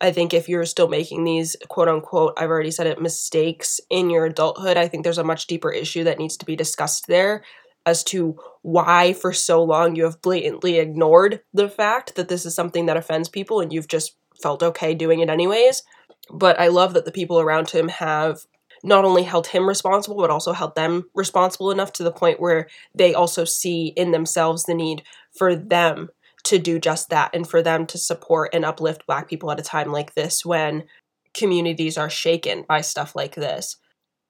I 0.00 0.10
think 0.10 0.34
if 0.34 0.48
you're 0.48 0.66
still 0.66 0.88
making 0.88 1.22
these 1.22 1.54
quote 1.68 1.88
unquote, 1.88 2.34
I've 2.36 2.50
already 2.50 2.72
said 2.72 2.88
it, 2.88 3.00
mistakes 3.00 3.80
in 3.90 4.10
your 4.10 4.26
adulthood, 4.26 4.76
I 4.76 4.88
think 4.88 5.04
there's 5.04 5.18
a 5.18 5.24
much 5.24 5.46
deeper 5.46 5.70
issue 5.70 6.02
that 6.04 6.18
needs 6.18 6.36
to 6.38 6.44
be 6.44 6.56
discussed 6.56 7.06
there 7.06 7.44
as 7.86 8.02
to 8.04 8.36
why 8.62 9.12
for 9.12 9.32
so 9.32 9.62
long 9.62 9.94
you 9.94 10.04
have 10.04 10.22
blatantly 10.22 10.78
ignored 10.78 11.40
the 11.52 11.68
fact 11.68 12.14
that 12.16 12.28
this 12.28 12.46
is 12.46 12.54
something 12.54 12.86
that 12.86 12.96
offends 12.96 13.28
people 13.28 13.60
and 13.60 13.72
you've 13.72 13.88
just 13.88 14.16
felt 14.42 14.62
okay 14.62 14.94
doing 14.94 15.20
it 15.20 15.28
anyways. 15.28 15.82
But 16.30 16.58
I 16.58 16.68
love 16.68 16.94
that 16.94 17.04
the 17.04 17.12
people 17.12 17.40
around 17.40 17.70
him 17.70 17.88
have 17.88 18.40
not 18.82 19.04
only 19.04 19.22
held 19.22 19.48
him 19.48 19.66
responsible, 19.66 20.16
but 20.16 20.30
also 20.30 20.52
held 20.52 20.74
them 20.74 21.08
responsible 21.14 21.70
enough 21.70 21.92
to 21.94 22.02
the 22.02 22.12
point 22.12 22.40
where 22.40 22.68
they 22.94 23.14
also 23.14 23.44
see 23.44 23.88
in 23.96 24.10
themselves 24.10 24.64
the 24.64 24.74
need 24.74 25.02
for 25.36 25.56
them 25.56 26.10
to 26.44 26.58
do 26.58 26.78
just 26.78 27.08
that 27.08 27.30
and 27.34 27.48
for 27.48 27.62
them 27.62 27.86
to 27.86 27.98
support 27.98 28.50
and 28.52 28.64
uplift 28.64 29.06
Black 29.06 29.28
people 29.28 29.50
at 29.50 29.58
a 29.58 29.62
time 29.62 29.90
like 29.90 30.14
this 30.14 30.44
when 30.44 30.84
communities 31.32 31.96
are 31.96 32.10
shaken 32.10 32.64
by 32.68 32.82
stuff 32.82 33.16
like 33.16 33.34
this. 33.34 33.76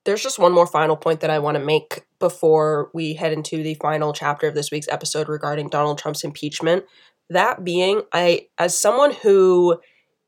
There's 0.04 0.22
just 0.22 0.38
one 0.38 0.52
more 0.52 0.66
final 0.66 0.96
point 0.96 1.20
that 1.20 1.30
I 1.30 1.38
want 1.38 1.56
to 1.56 1.64
make 1.64 2.04
before 2.18 2.90
we 2.92 3.14
head 3.14 3.32
into 3.32 3.62
the 3.62 3.74
final 3.74 4.12
chapter 4.12 4.46
of 4.46 4.54
this 4.54 4.70
week's 4.70 4.88
episode 4.88 5.28
regarding 5.28 5.68
Donald 5.68 5.98
Trump's 5.98 6.24
impeachment. 6.24 6.84
That 7.30 7.64
being, 7.64 8.02
I, 8.12 8.48
as 8.58 8.78
someone 8.78 9.12
who 9.12 9.80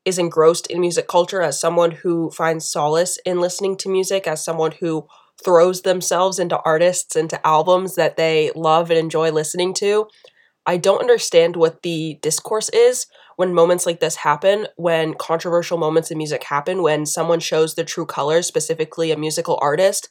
is 0.03 0.17
engrossed 0.17 0.67
in 0.67 0.79
music 0.79 1.07
culture, 1.07 1.41
as 1.41 1.59
someone 1.59 1.91
who 1.91 2.31
finds 2.31 2.67
solace 2.67 3.19
in 3.25 3.39
listening 3.39 3.77
to 3.77 3.89
music, 3.89 4.25
as 4.25 4.43
someone 4.43 4.71
who 4.79 5.07
throws 5.43 5.83
themselves 5.83 6.39
into 6.39 6.59
artists, 6.61 7.15
into 7.15 7.45
albums 7.45 7.95
that 7.95 8.17
they 8.17 8.51
love 8.55 8.89
and 8.89 8.97
enjoy 8.97 9.31
listening 9.31 9.75
to, 9.75 10.07
I 10.65 10.77
don't 10.77 11.01
understand 11.01 11.55
what 11.55 11.83
the 11.83 12.17
discourse 12.21 12.69
is 12.69 13.05
when 13.37 13.53
moments 13.53 13.85
like 13.85 13.99
this 13.99 14.17
happen, 14.17 14.67
when 14.75 15.13
controversial 15.13 15.77
moments 15.77 16.11
in 16.11 16.17
music 16.17 16.43
happen, 16.43 16.81
when 16.81 17.05
someone 17.05 17.39
shows 17.39 17.75
their 17.75 17.85
true 17.85 18.05
colors, 18.05 18.47
specifically 18.47 19.11
a 19.11 19.17
musical 19.17 19.57
artist. 19.61 20.09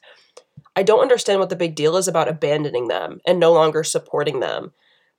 I 0.75 0.83
don't 0.83 1.01
understand 1.01 1.39
what 1.39 1.49
the 1.49 1.55
big 1.55 1.75
deal 1.75 1.97
is 1.97 2.07
about 2.07 2.29
abandoning 2.29 2.87
them 2.87 3.19
and 3.27 3.39
no 3.39 3.51
longer 3.51 3.83
supporting 3.83 4.39
them. 4.39 4.71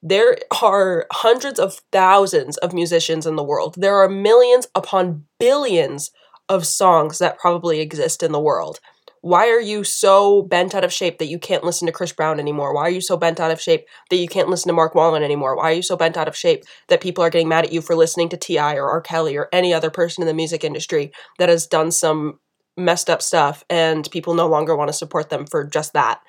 There 0.03 0.39
are 0.63 1.07
hundreds 1.13 1.61
of 1.61 1.83
thousands 1.93 2.57
of 2.57 2.73
musicians 2.73 3.27
in 3.27 3.37
the 3.37 3.45
world. 3.45 3.75
There 3.77 3.97
are 3.97 4.09
millions 4.09 4.67
upon 4.75 5.27
billions 5.39 6.11
of 6.49 6.67
songs 6.67 7.19
that 7.19 7.39
probably 7.39 7.81
exist 7.81 8.23
in 8.23 8.33
the 8.33 8.41
world. 8.41 8.81
Why 9.21 9.49
are 9.49 9.61
you 9.61 9.85
so 9.85 10.43
bent 10.43 10.75
out 10.75 10.85
of 10.85 10.93
shape 10.93 11.19
that 11.19 11.29
you 11.29 11.39
can't 11.39 11.65
listen 11.65 11.87
to 11.87 11.93
Chris 11.93 12.13
Brown 12.13 12.39
anymore? 12.39 12.75
Why 12.75 12.83
are 12.83 12.91
you 12.91 13.01
so 13.01 13.17
bent 13.17 13.41
out 13.41 13.51
of 13.51 13.61
shape 13.61 13.87
that 14.11 14.17
you 14.17 14.29
can't 14.29 14.49
listen 14.49 14.69
to 14.69 14.75
Mark 14.75 14.95
Wallen 14.95 15.23
anymore? 15.23 15.57
Why 15.57 15.71
are 15.71 15.75
you 15.75 15.83
so 15.83 15.97
bent 15.97 16.17
out 16.17 16.29
of 16.29 16.37
shape 16.37 16.65
that 16.89 17.01
people 17.01 17.25
are 17.25 17.31
getting 17.31 17.49
mad 17.49 17.65
at 17.65 17.73
you 17.73 17.81
for 17.81 17.97
listening 17.97 18.29
to 18.31 18.37
T.I. 18.37 18.75
or 18.75 18.89
R. 18.89 19.01
Kelly 19.01 19.37
or 19.37 19.49
any 19.53 19.75
other 19.75 19.91
person 19.91 20.23
in 20.23 20.29
the 20.29 20.35
music 20.35 20.65
industry 20.65 21.13
that 21.39 21.49
has 21.49 21.67
done 21.67 21.91
some 21.91 22.39
messed 22.77 23.11
up 23.11 23.23
stuff 23.23 23.65
and 23.69 24.09
people 24.11 24.35
no 24.35 24.47
longer 24.47 24.77
want 24.77 24.89
to 24.89 24.93
support 24.93 25.31
them 25.31 25.47
for 25.47 25.65
just 25.65 25.93
that? 25.95 26.21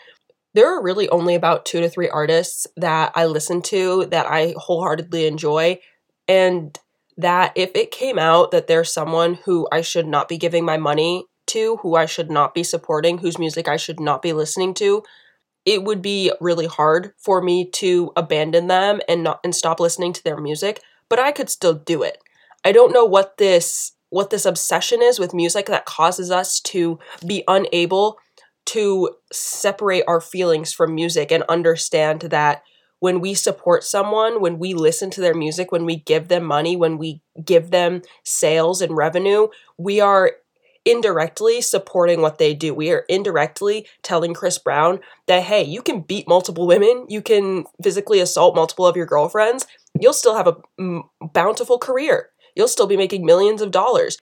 there 0.53 0.67
are 0.67 0.81
really 0.81 1.07
only 1.09 1.35
about 1.35 1.65
two 1.65 1.79
to 1.79 1.89
three 1.89 2.09
artists 2.09 2.65
that 2.75 3.11
I 3.15 3.25
listen 3.25 3.61
to 3.63 4.05
that 4.07 4.25
I 4.25 4.55
wholeheartedly 4.57 5.27
enjoy. 5.27 5.79
And 6.27 6.77
that 7.17 7.51
if 7.55 7.71
it 7.75 7.91
came 7.91 8.17
out 8.17 8.51
that 8.51 8.67
there's 8.67 8.91
someone 8.91 9.35
who 9.35 9.67
I 9.71 9.81
should 9.81 10.07
not 10.07 10.29
be 10.29 10.37
giving 10.37 10.63
my 10.63 10.77
money 10.77 11.25
to, 11.49 11.77
who 11.77 11.95
I 11.95 12.05
should 12.05 12.31
not 12.31 12.53
be 12.53 12.63
supporting, 12.63 13.19
whose 13.19 13.37
music 13.37 13.67
I 13.67 13.77
should 13.77 13.99
not 13.99 14.21
be 14.21 14.33
listening 14.33 14.73
to, 14.75 15.03
it 15.65 15.83
would 15.83 16.01
be 16.01 16.31
really 16.39 16.67
hard 16.67 17.13
for 17.17 17.41
me 17.41 17.69
to 17.71 18.11
abandon 18.15 18.67
them 18.67 19.01
and 19.07 19.23
not 19.23 19.39
and 19.43 19.53
stop 19.53 19.79
listening 19.79 20.13
to 20.13 20.23
their 20.23 20.37
music, 20.37 20.81
but 21.09 21.19
I 21.19 21.31
could 21.31 21.49
still 21.49 21.73
do 21.73 22.01
it. 22.03 22.17
I 22.63 22.71
don't 22.71 22.93
know 22.93 23.05
what 23.05 23.37
this 23.37 23.93
what 24.09 24.31
this 24.31 24.45
obsession 24.45 25.01
is 25.01 25.19
with 25.19 25.33
music 25.33 25.67
that 25.67 25.85
causes 25.85 26.31
us 26.31 26.59
to 26.59 26.97
be 27.25 27.43
unable 27.47 28.17
to 28.65 29.09
separate 29.31 30.03
our 30.07 30.21
feelings 30.21 30.73
from 30.73 30.95
music 30.95 31.31
and 31.31 31.43
understand 31.49 32.21
that 32.21 32.63
when 32.99 33.21
we 33.21 33.33
support 33.33 33.83
someone, 33.83 34.41
when 34.41 34.59
we 34.59 34.73
listen 34.73 35.09
to 35.11 35.21
their 35.21 35.33
music, 35.33 35.71
when 35.71 35.85
we 35.85 35.97
give 35.97 36.27
them 36.27 36.43
money, 36.43 36.75
when 36.75 36.97
we 36.97 37.21
give 37.43 37.71
them 37.71 38.01
sales 38.23 38.81
and 38.81 38.95
revenue, 38.95 39.47
we 39.77 40.01
are 40.01 40.33
indirectly 40.89 41.61
supporting 41.61 42.21
what 42.21 42.37
they 42.37 42.53
do. 42.53 42.73
We 42.73 42.91
are 42.91 43.05
indirectly 43.09 43.87
telling 44.03 44.33
Chris 44.33 44.57
Brown 44.57 44.99
that, 45.27 45.43
hey, 45.43 45.63
you 45.63 45.81
can 45.81 46.01
beat 46.01 46.27
multiple 46.27 46.67
women, 46.67 47.05
you 47.09 47.21
can 47.21 47.65
physically 47.81 48.19
assault 48.19 48.55
multiple 48.55 48.85
of 48.85 48.95
your 48.95 49.05
girlfriends, 49.05 49.67
you'll 49.99 50.13
still 50.13 50.35
have 50.35 50.47
a 50.47 51.01
bountiful 51.33 51.77
career. 51.77 52.29
You'll 52.55 52.67
still 52.67 52.87
be 52.87 52.97
making 52.97 53.25
millions 53.25 53.61
of 53.61 53.71
dollars 53.71 54.17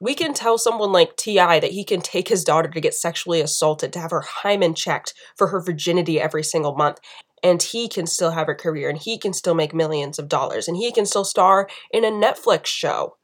we 0.00 0.14
can 0.14 0.34
tell 0.34 0.58
someone 0.58 0.92
like 0.92 1.16
T.I. 1.16 1.60
that 1.60 1.70
he 1.70 1.82
can 1.82 2.02
take 2.02 2.28
his 2.28 2.44
daughter 2.44 2.68
to 2.68 2.80
get 2.80 2.92
sexually 2.92 3.40
assaulted, 3.40 3.92
to 3.92 4.00
have 4.00 4.10
her 4.10 4.20
hymen 4.20 4.74
checked 4.74 5.14
for 5.34 5.46
her 5.46 5.62
virginity 5.62 6.20
every 6.20 6.42
single 6.42 6.74
month, 6.74 6.98
and 7.44 7.62
he 7.62 7.88
can 7.88 8.06
still 8.06 8.32
have 8.32 8.48
a 8.48 8.54
career 8.54 8.88
and 8.88 8.98
he 8.98 9.18
can 9.18 9.32
still 9.32 9.54
make 9.54 9.74
millions 9.74 10.18
of 10.18 10.28
dollars 10.28 10.66
and 10.66 10.76
he 10.76 10.90
can 10.90 11.06
still 11.06 11.24
star 11.24 11.68
in 11.92 12.04
a 12.04 12.10
Netflix 12.10 12.66
show 12.66 13.16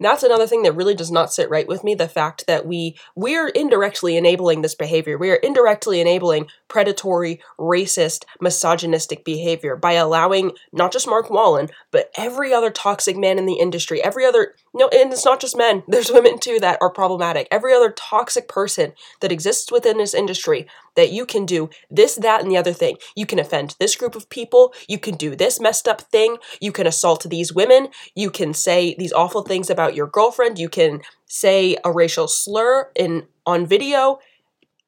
that's 0.00 0.22
another 0.22 0.46
thing 0.46 0.62
that 0.62 0.72
really 0.72 0.94
does 0.94 1.10
not 1.10 1.32
sit 1.32 1.50
right 1.50 1.66
with 1.66 1.84
me 1.84 1.94
the 1.94 2.08
fact 2.08 2.46
that 2.46 2.66
we 2.66 2.96
we're 3.14 3.48
indirectly 3.48 4.16
enabling 4.16 4.62
this 4.62 4.74
behavior. 4.74 5.18
We 5.18 5.30
are 5.30 5.36
indirectly 5.36 6.00
enabling 6.00 6.48
predatory 6.68 7.40
racist 7.58 8.24
misogynistic 8.40 9.24
behavior 9.24 9.76
by 9.76 9.92
allowing 9.92 10.52
not 10.72 10.92
just 10.92 11.08
mark 11.08 11.30
wallen 11.30 11.68
but 11.90 12.10
every 12.16 12.52
other 12.52 12.70
toxic 12.70 13.16
man 13.16 13.38
in 13.38 13.46
the 13.46 13.54
industry 13.54 14.02
every 14.02 14.24
other 14.24 14.54
no 14.78 14.88
and 14.88 15.12
it's 15.12 15.24
not 15.24 15.40
just 15.40 15.56
men. 15.56 15.82
There's 15.88 16.10
women 16.10 16.38
too 16.38 16.58
that 16.60 16.78
are 16.80 16.90
problematic. 16.90 17.48
Every 17.50 17.74
other 17.74 17.90
toxic 17.90 18.48
person 18.48 18.92
that 19.20 19.32
exists 19.32 19.70
within 19.70 19.98
this 19.98 20.14
industry 20.14 20.66
that 20.94 21.12
you 21.12 21.26
can 21.26 21.44
do 21.44 21.68
this 21.90 22.14
that 22.14 22.42
and 22.42 22.50
the 22.50 22.56
other 22.56 22.72
thing. 22.72 22.96
You 23.14 23.26
can 23.26 23.38
offend 23.38 23.76
this 23.78 23.96
group 23.96 24.14
of 24.14 24.30
people. 24.30 24.72
You 24.88 24.98
can 24.98 25.16
do 25.16 25.36
this 25.36 25.60
messed 25.60 25.88
up 25.88 26.00
thing. 26.00 26.38
You 26.60 26.72
can 26.72 26.86
assault 26.86 27.28
these 27.28 27.52
women. 27.52 27.88
You 28.14 28.30
can 28.30 28.54
say 28.54 28.94
these 28.98 29.12
awful 29.12 29.42
things 29.42 29.68
about 29.68 29.94
your 29.94 30.06
girlfriend, 30.06 30.58
you 30.58 30.68
can 30.68 31.00
say 31.26 31.76
a 31.84 31.92
racial 31.92 32.26
slur 32.26 32.90
in 32.94 33.26
on 33.46 33.66
video 33.66 34.18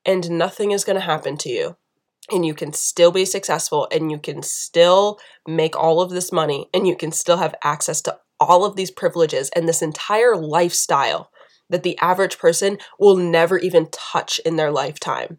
and 0.04 0.30
nothing 0.30 0.70
is 0.70 0.84
going 0.84 0.96
to 0.98 1.04
happen 1.04 1.36
to 1.38 1.48
you. 1.48 1.76
And 2.30 2.46
you 2.46 2.54
can 2.54 2.72
still 2.72 3.10
be 3.10 3.24
successful 3.24 3.88
and 3.90 4.10
you 4.10 4.18
can 4.18 4.42
still 4.42 5.18
make 5.46 5.76
all 5.76 6.00
of 6.00 6.10
this 6.10 6.30
money 6.30 6.68
and 6.72 6.86
you 6.86 6.96
can 6.96 7.10
still 7.10 7.38
have 7.38 7.54
access 7.64 8.00
to 8.02 8.18
all 8.40 8.64
of 8.64 8.74
these 8.74 8.90
privileges 8.90 9.50
and 9.54 9.68
this 9.68 9.82
entire 9.82 10.34
lifestyle 10.34 11.30
that 11.68 11.82
the 11.82 11.98
average 11.98 12.38
person 12.38 12.78
will 12.98 13.16
never 13.16 13.58
even 13.58 13.88
touch 13.92 14.40
in 14.40 14.56
their 14.56 14.72
lifetime. 14.72 15.38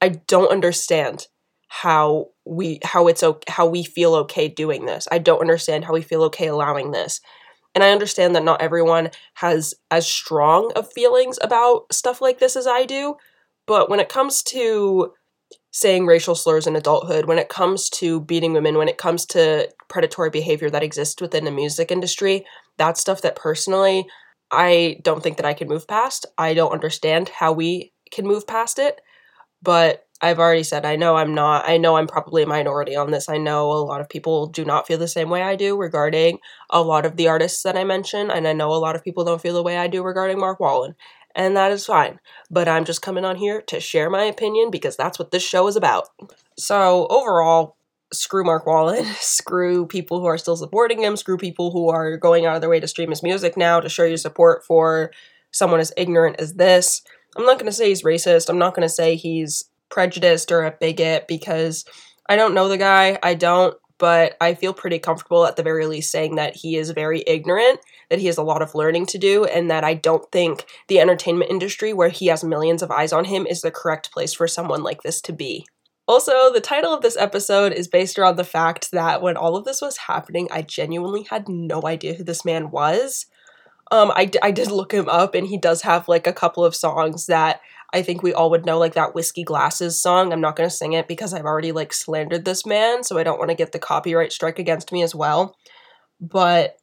I 0.00 0.08
don't 0.08 0.50
understand 0.50 1.26
how 1.68 2.30
we 2.44 2.80
how 2.82 3.06
it's 3.06 3.22
how 3.48 3.66
we 3.66 3.84
feel 3.84 4.14
okay 4.16 4.48
doing 4.48 4.86
this. 4.86 5.06
I 5.12 5.18
don't 5.18 5.40
understand 5.40 5.84
how 5.84 5.92
we 5.92 6.02
feel 6.02 6.22
okay 6.24 6.48
allowing 6.48 6.90
this. 6.90 7.20
And 7.74 7.84
I 7.84 7.92
understand 7.92 8.34
that 8.34 8.42
not 8.42 8.60
everyone 8.60 9.10
has 9.34 9.74
as 9.90 10.06
strong 10.06 10.72
of 10.74 10.92
feelings 10.92 11.38
about 11.40 11.92
stuff 11.92 12.20
like 12.20 12.40
this 12.40 12.56
as 12.56 12.66
I 12.66 12.84
do, 12.84 13.16
but 13.66 13.88
when 13.88 14.00
it 14.00 14.08
comes 14.08 14.42
to 14.44 15.12
saying 15.72 16.06
racial 16.06 16.34
slurs 16.34 16.66
in 16.66 16.76
adulthood, 16.76 17.26
when 17.26 17.38
it 17.38 17.48
comes 17.48 17.88
to 17.90 18.20
beating 18.20 18.52
women, 18.52 18.76
when 18.76 18.88
it 18.88 18.98
comes 18.98 19.24
to 19.26 19.68
predatory 19.88 20.30
behavior 20.30 20.70
that 20.70 20.82
exists 20.82 21.20
within 21.20 21.44
the 21.44 21.50
music 21.50 21.90
industry, 21.92 22.44
that's 22.76 23.00
stuff 23.00 23.22
that 23.22 23.36
personally 23.36 24.06
I 24.50 24.98
don't 25.02 25.22
think 25.22 25.36
that 25.36 25.46
I 25.46 25.54
can 25.54 25.68
move 25.68 25.86
past. 25.86 26.26
I 26.36 26.54
don't 26.54 26.72
understand 26.72 27.28
how 27.28 27.52
we 27.52 27.92
can 28.10 28.26
move 28.26 28.46
past 28.46 28.78
it, 28.78 29.00
but 29.62 30.06
I've 30.22 30.38
already 30.38 30.62
said 30.64 30.84
I 30.84 30.96
know 30.96 31.16
I'm 31.16 31.34
not 31.34 31.68
I 31.68 31.78
know 31.78 31.96
I'm 31.96 32.06
probably 32.06 32.42
a 32.42 32.46
minority 32.46 32.96
on 32.96 33.10
this. 33.10 33.28
I 33.28 33.38
know 33.38 33.70
a 33.72 33.84
lot 33.84 34.00
of 34.02 34.08
people 34.08 34.46
do 34.48 34.64
not 34.64 34.86
feel 34.86 34.98
the 34.98 35.08
same 35.08 35.30
way 35.30 35.42
I 35.42 35.56
do 35.56 35.76
regarding 35.78 36.38
a 36.70 36.82
lot 36.82 37.06
of 37.06 37.16
the 37.16 37.28
artists 37.28 37.62
that 37.62 37.76
I 37.76 37.84
mentioned 37.84 38.30
and 38.32 38.46
I 38.46 38.52
know 38.52 38.72
a 38.72 38.76
lot 38.76 38.96
of 38.96 39.04
people 39.04 39.24
don't 39.24 39.40
feel 39.40 39.54
the 39.54 39.62
way 39.62 39.78
I 39.78 39.88
do 39.88 40.02
regarding 40.02 40.38
Mark 40.38 40.60
Wallen. 40.60 40.94
And 41.34 41.56
that 41.56 41.72
is 41.72 41.86
fine. 41.86 42.20
But 42.50 42.68
I'm 42.68 42.84
just 42.84 43.02
coming 43.02 43.24
on 43.24 43.36
here 43.36 43.62
to 43.62 43.80
share 43.80 44.10
my 44.10 44.24
opinion 44.24 44.70
because 44.70 44.96
that's 44.96 45.18
what 45.18 45.30
this 45.30 45.42
show 45.42 45.66
is 45.68 45.76
about. 45.76 46.08
So, 46.58 47.06
overall, 47.10 47.76
screw 48.12 48.44
Mark 48.44 48.66
Wallen, 48.66 49.04
screw 49.20 49.86
people 49.86 50.20
who 50.20 50.26
are 50.26 50.38
still 50.38 50.56
supporting 50.56 51.02
him, 51.02 51.16
screw 51.16 51.36
people 51.36 51.70
who 51.70 51.88
are 51.88 52.16
going 52.16 52.46
out 52.46 52.56
of 52.56 52.60
their 52.60 52.70
way 52.70 52.80
to 52.80 52.88
stream 52.88 53.10
his 53.10 53.22
music 53.22 53.56
now 53.56 53.80
to 53.80 53.88
show 53.88 54.04
your 54.04 54.16
support 54.16 54.64
for 54.64 55.10
someone 55.52 55.80
as 55.80 55.92
ignorant 55.96 56.36
as 56.38 56.54
this. 56.54 57.02
I'm 57.36 57.44
not 57.44 57.58
going 57.58 57.70
to 57.70 57.72
say 57.72 57.88
he's 57.88 58.02
racist. 58.02 58.48
I'm 58.48 58.58
not 58.58 58.74
going 58.74 58.86
to 58.86 58.94
say 58.94 59.16
he's 59.16 59.64
prejudiced 59.88 60.50
or 60.50 60.64
a 60.64 60.70
bigot 60.72 61.26
because 61.28 61.84
I 62.28 62.36
don't 62.36 62.54
know 62.54 62.68
the 62.68 62.78
guy. 62.78 63.18
I 63.22 63.34
don't, 63.34 63.76
but 64.00 64.36
I 64.40 64.54
feel 64.54 64.72
pretty 64.72 64.98
comfortable 64.98 65.46
at 65.46 65.54
the 65.54 65.62
very 65.62 65.86
least 65.86 66.10
saying 66.10 66.34
that 66.36 66.56
he 66.56 66.76
is 66.76 66.90
very 66.90 67.22
ignorant, 67.26 67.78
that 68.08 68.18
he 68.18 68.26
has 68.26 68.38
a 68.38 68.42
lot 68.42 68.62
of 68.62 68.74
learning 68.74 69.06
to 69.06 69.18
do, 69.18 69.44
and 69.44 69.70
that 69.70 69.84
I 69.84 69.94
don't 69.94 70.28
think 70.32 70.64
the 70.88 70.98
entertainment 70.98 71.50
industry, 71.50 71.92
where 71.92 72.08
he 72.08 72.26
has 72.26 72.42
millions 72.42 72.82
of 72.82 72.90
eyes 72.90 73.12
on 73.12 73.26
him, 73.26 73.46
is 73.46 73.60
the 73.60 73.70
correct 73.70 74.10
place 74.10 74.32
for 74.32 74.48
someone 74.48 74.82
like 74.82 75.02
this 75.02 75.20
to 75.20 75.32
be. 75.32 75.66
Also, 76.08 76.52
the 76.52 76.60
title 76.60 76.92
of 76.92 77.02
this 77.02 77.16
episode 77.16 77.72
is 77.72 77.86
based 77.86 78.18
around 78.18 78.36
the 78.36 78.42
fact 78.42 78.90
that 78.90 79.22
when 79.22 79.36
all 79.36 79.54
of 79.54 79.64
this 79.64 79.82
was 79.82 79.96
happening, 79.96 80.48
I 80.50 80.62
genuinely 80.62 81.24
had 81.24 81.48
no 81.48 81.82
idea 81.84 82.14
who 82.14 82.24
this 82.24 82.44
man 82.44 82.70
was. 82.70 83.26
Um, 83.90 84.12
I, 84.14 84.30
I 84.42 84.50
did 84.50 84.70
look 84.70 84.92
him 84.92 85.08
up, 85.08 85.34
and 85.34 85.46
he 85.46 85.58
does 85.58 85.82
have 85.82 86.08
like 86.08 86.26
a 86.26 86.32
couple 86.32 86.64
of 86.64 86.76
songs 86.76 87.26
that 87.26 87.60
I 87.92 88.02
think 88.02 88.22
we 88.22 88.32
all 88.32 88.50
would 88.50 88.64
know, 88.64 88.78
like 88.78 88.94
that 88.94 89.14
Whiskey 89.14 89.42
Glasses 89.42 90.00
song. 90.00 90.32
I'm 90.32 90.40
not 90.40 90.56
gonna 90.56 90.70
sing 90.70 90.92
it 90.92 91.08
because 91.08 91.34
I've 91.34 91.44
already 91.44 91.72
like 91.72 91.92
slandered 91.92 92.44
this 92.44 92.64
man, 92.64 93.02
so 93.02 93.18
I 93.18 93.24
don't 93.24 93.38
want 93.38 93.50
to 93.50 93.56
get 93.56 93.72
the 93.72 93.78
copyright 93.78 94.32
strike 94.32 94.58
against 94.58 94.92
me 94.92 95.02
as 95.02 95.14
well. 95.14 95.56
But 96.20 96.76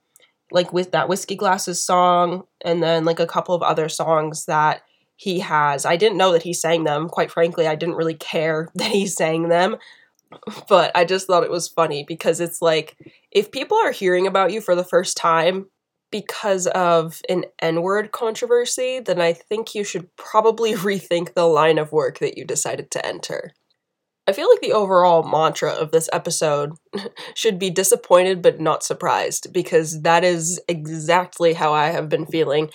like 0.51 0.73
with 0.73 0.91
that 0.91 1.09
Whiskey 1.09 1.35
Glasses 1.35 1.83
song, 1.83 2.43
and 2.63 2.83
then 2.83 3.05
like 3.05 3.19
a 3.19 3.27
couple 3.27 3.55
of 3.55 3.63
other 3.63 3.89
songs 3.89 4.45
that 4.45 4.81
he 5.17 5.39
has. 5.39 5.85
I 5.85 5.97
didn't 5.97 6.17
know 6.17 6.31
that 6.31 6.43
he 6.43 6.53
sang 6.53 6.83
them. 6.83 7.09
Quite 7.09 7.31
frankly, 7.31 7.67
I 7.67 7.75
didn't 7.75 7.95
really 7.95 8.13
care 8.13 8.69
that 8.75 8.91
he 8.91 9.07
sang 9.07 9.49
them. 9.49 9.77
But 10.67 10.91
I 10.93 11.05
just 11.05 11.25
thought 11.25 11.43
it 11.43 11.51
was 11.51 11.69
funny 11.69 12.03
because 12.03 12.41
it's 12.41 12.61
like 12.61 12.97
if 13.31 13.51
people 13.51 13.77
are 13.77 13.91
hearing 13.91 14.27
about 14.27 14.51
you 14.51 14.59
for 14.59 14.75
the 14.75 14.83
first 14.83 15.15
time 15.15 15.67
because 16.11 16.67
of 16.67 17.21
an 17.29 17.45
N 17.61 17.81
word 17.81 18.11
controversy, 18.11 18.99
then 18.99 19.21
I 19.21 19.33
think 19.33 19.75
you 19.75 19.83
should 19.83 20.15
probably 20.15 20.73
rethink 20.75 21.33
the 21.33 21.45
line 21.45 21.77
of 21.77 21.91
work 21.91 22.19
that 22.19 22.37
you 22.37 22.45
decided 22.45 22.91
to 22.91 23.05
enter. 23.05 23.51
I 24.29 24.33
feel 24.33 24.49
like 24.49 24.59
the 24.59 24.73
overall 24.73 25.23
mantra 25.23 25.71
of 25.71 25.91
this 25.91 26.09
episode 26.11 26.73
should 27.33 27.57
be 27.57 27.69
disappointed 27.69 28.41
but 28.41 28.59
not 28.59 28.83
surprised, 28.83 29.53
because 29.53 30.01
that 30.01 30.23
is 30.23 30.59
exactly 30.67 31.53
how 31.53 31.73
I 31.73 31.87
have 31.87 32.09
been 32.09 32.25
feeling 32.25 32.69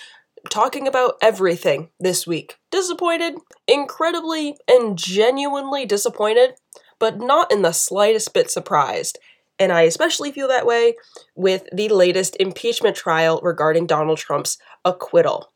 talking 0.49 0.87
about 0.87 1.15
everything 1.21 1.89
this 1.99 2.27
week. 2.27 2.57
Disappointed, 2.71 3.35
incredibly 3.67 4.57
and 4.67 4.97
genuinely 4.97 5.85
disappointed, 5.85 6.55
but 6.99 7.19
not 7.19 7.51
in 7.51 7.61
the 7.61 7.71
slightest 7.71 8.33
bit 8.33 8.51
surprised. 8.51 9.19
And 9.63 9.71
I 9.71 9.83
especially 9.83 10.33
feel 10.33 10.49
that 10.49 10.65
way 10.65 10.97
with 11.35 11.69
the 11.71 11.87
latest 11.87 12.35
impeachment 12.37 12.97
trial 12.97 13.39
regarding 13.41 13.87
Donald 13.87 14.17
Trump's 14.17 14.57
acquittal. 14.83 15.53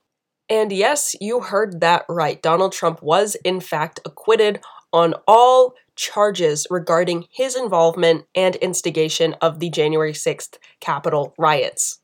And 0.50 0.72
yes, 0.72 1.14
you 1.20 1.42
heard 1.42 1.82
that 1.82 2.06
right. 2.08 2.42
Donald 2.42 2.72
Trump 2.72 3.04
was, 3.04 3.36
in 3.44 3.60
fact, 3.60 4.00
acquitted 4.06 4.62
on 4.94 5.14
all 5.28 5.74
charges 5.98 6.66
regarding 6.70 7.26
his 7.30 7.54
involvement 7.54 8.24
and 8.34 8.56
instigation 8.56 9.34
of 9.42 9.60
the 9.60 9.70
January 9.70 10.14
6th 10.14 10.58
Capitol 10.80 11.34
riots. 11.38 12.00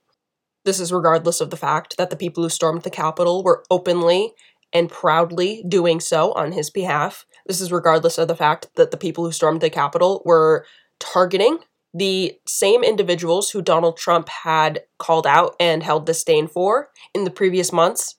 This 0.65 0.81
is 0.81 0.91
regardless 0.91 1.39
of 1.39 1.51
the 1.51 1.57
fact 1.57 1.95
that 1.95 2.09
the 2.09 2.17
people 2.17 2.43
who 2.43 2.49
stormed 2.49 2.81
the 2.81 2.89
Capitol 2.89 3.45
were 3.45 3.63
openly 3.71 4.33
and 4.73 4.89
proudly 4.89 5.63
doing 5.65 6.01
so 6.01 6.33
on 6.33 6.51
his 6.51 6.69
behalf. 6.69 7.25
This 7.45 7.61
is 7.61 7.71
regardless 7.71 8.17
of 8.17 8.27
the 8.27 8.35
fact 8.35 8.67
that 8.75 8.91
the 8.91 8.97
people 8.97 9.23
who 9.23 9.31
stormed 9.31 9.61
the 9.61 9.69
Capitol 9.69 10.21
were 10.25 10.65
targeting 10.99 11.59
the 11.93 12.37
same 12.47 12.83
individuals 12.83 13.51
who 13.51 13.61
Donald 13.61 13.97
Trump 13.97 14.27
had 14.29 14.81
called 14.97 15.27
out 15.27 15.55
and 15.59 15.83
held 15.83 16.05
disdain 16.05 16.47
for 16.47 16.89
in 17.13 17.23
the 17.23 17.31
previous 17.31 17.71
months. 17.71 18.15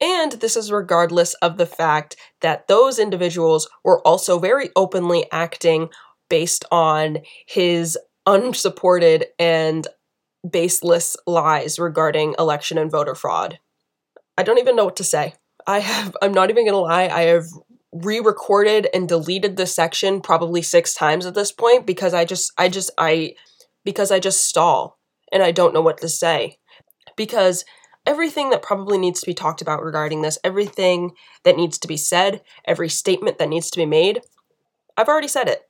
And 0.00 0.32
this 0.32 0.56
is 0.56 0.70
regardless 0.70 1.34
of 1.34 1.56
the 1.56 1.66
fact 1.66 2.16
that 2.40 2.68
those 2.68 2.98
individuals 2.98 3.68
were 3.82 4.06
also 4.06 4.38
very 4.38 4.70
openly 4.76 5.26
acting 5.32 5.88
based 6.28 6.64
on 6.70 7.18
his 7.46 7.96
unsupported 8.26 9.26
and 9.38 9.86
baseless 10.48 11.16
lies 11.26 11.78
regarding 11.78 12.34
election 12.38 12.76
and 12.76 12.90
voter 12.90 13.14
fraud. 13.14 13.58
I 14.36 14.42
don't 14.42 14.58
even 14.58 14.76
know 14.76 14.84
what 14.84 14.96
to 14.96 15.04
say. 15.04 15.34
I 15.66 15.78
have 15.78 16.16
I'm 16.20 16.34
not 16.34 16.50
even 16.50 16.64
going 16.64 16.74
to 16.74 16.78
lie, 16.78 17.08
I 17.08 17.22
have 17.22 17.46
re-recorded 17.94 18.88
and 18.92 19.08
deleted 19.08 19.56
this 19.56 19.74
section 19.74 20.20
probably 20.20 20.60
6 20.60 20.94
times 20.94 21.26
at 21.26 21.34
this 21.34 21.52
point 21.52 21.86
because 21.86 22.12
I 22.12 22.24
just 22.24 22.52
I 22.58 22.68
just 22.68 22.90
I 22.98 23.34
because 23.84 24.10
I 24.10 24.18
just 24.18 24.44
stall 24.44 24.98
and 25.30 25.42
I 25.42 25.52
don't 25.52 25.72
know 25.72 25.80
what 25.80 25.98
to 25.98 26.08
say. 26.08 26.58
Because 27.16 27.64
everything 28.06 28.50
that 28.50 28.62
probably 28.62 28.98
needs 28.98 29.20
to 29.20 29.26
be 29.26 29.34
talked 29.34 29.62
about 29.62 29.82
regarding 29.82 30.22
this, 30.22 30.38
everything 30.42 31.12
that 31.44 31.56
needs 31.56 31.78
to 31.78 31.88
be 31.88 31.96
said, 31.96 32.42
every 32.66 32.88
statement 32.88 33.38
that 33.38 33.48
needs 33.48 33.70
to 33.70 33.78
be 33.78 33.86
made, 33.86 34.20
I've 34.96 35.08
already 35.08 35.28
said 35.28 35.48
it. 35.48 35.62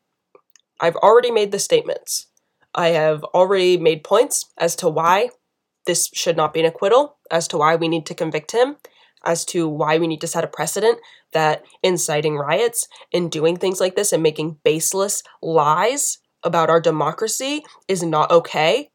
I've 0.80 0.96
already 0.96 1.30
made 1.30 1.52
the 1.52 1.58
statements. 1.58 2.26
I 2.74 2.88
have 2.88 3.22
already 3.24 3.76
made 3.76 4.02
points 4.02 4.50
as 4.58 4.74
to 4.76 4.88
why 4.88 5.30
this 5.86 6.10
should 6.12 6.36
not 6.36 6.54
be 6.54 6.60
an 6.60 6.66
acquittal, 6.66 7.18
as 7.30 7.46
to 7.48 7.58
why 7.58 7.76
we 7.76 7.88
need 7.88 8.06
to 8.06 8.14
convict 8.14 8.52
him, 8.52 8.76
as 9.24 9.44
to 9.46 9.68
why 9.68 9.98
we 9.98 10.06
need 10.06 10.20
to 10.20 10.26
set 10.26 10.44
a 10.44 10.48
precedent 10.48 10.98
that 11.32 11.64
inciting 11.82 12.36
riots 12.36 12.86
and 13.12 13.30
doing 13.30 13.56
things 13.56 13.80
like 13.80 13.96
this 13.96 14.12
and 14.12 14.22
making 14.22 14.58
baseless 14.64 15.22
lies 15.42 16.18
about 16.42 16.70
our 16.70 16.80
democracy 16.80 17.62
is 17.88 18.02
not 18.02 18.30
okay. 18.30 18.90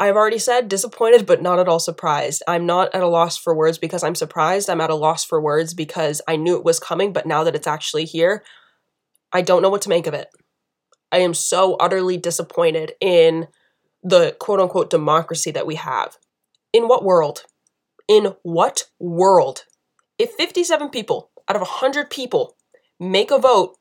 I've 0.00 0.16
already 0.16 0.38
said 0.38 0.68
disappointed, 0.68 1.26
but 1.26 1.42
not 1.42 1.58
at 1.58 1.68
all 1.68 1.78
surprised. 1.78 2.42
I'm 2.48 2.64
not 2.64 2.94
at 2.94 3.02
a 3.02 3.06
loss 3.06 3.36
for 3.36 3.54
words 3.54 3.76
because 3.76 4.02
I'm 4.02 4.14
surprised. 4.14 4.70
I'm 4.70 4.80
at 4.80 4.90
a 4.90 4.94
loss 4.94 5.24
for 5.24 5.40
words 5.40 5.74
because 5.74 6.22
I 6.26 6.36
knew 6.36 6.56
it 6.56 6.64
was 6.64 6.80
coming, 6.80 7.12
but 7.12 7.26
now 7.26 7.44
that 7.44 7.54
it's 7.54 7.66
actually 7.66 8.06
here, 8.06 8.42
I 9.32 9.42
don't 9.42 9.60
know 9.60 9.68
what 9.68 9.82
to 9.82 9.90
make 9.90 10.06
of 10.06 10.14
it. 10.14 10.28
I 11.12 11.18
am 11.18 11.34
so 11.34 11.74
utterly 11.74 12.16
disappointed 12.16 12.92
in 13.00 13.48
the 14.02 14.36
quote 14.38 14.60
unquote 14.60 14.90
democracy 14.90 15.50
that 15.50 15.66
we 15.66 15.74
have. 15.74 16.16
In 16.72 16.88
what 16.88 17.04
world? 17.04 17.44
In 18.08 18.34
what 18.42 18.84
world? 18.98 19.64
If 20.18 20.32
57 20.32 20.90
people 20.90 21.30
out 21.48 21.56
of 21.56 21.62
100 21.62 22.10
people 22.10 22.56
make 23.00 23.30
a 23.30 23.38
vote 23.38 23.76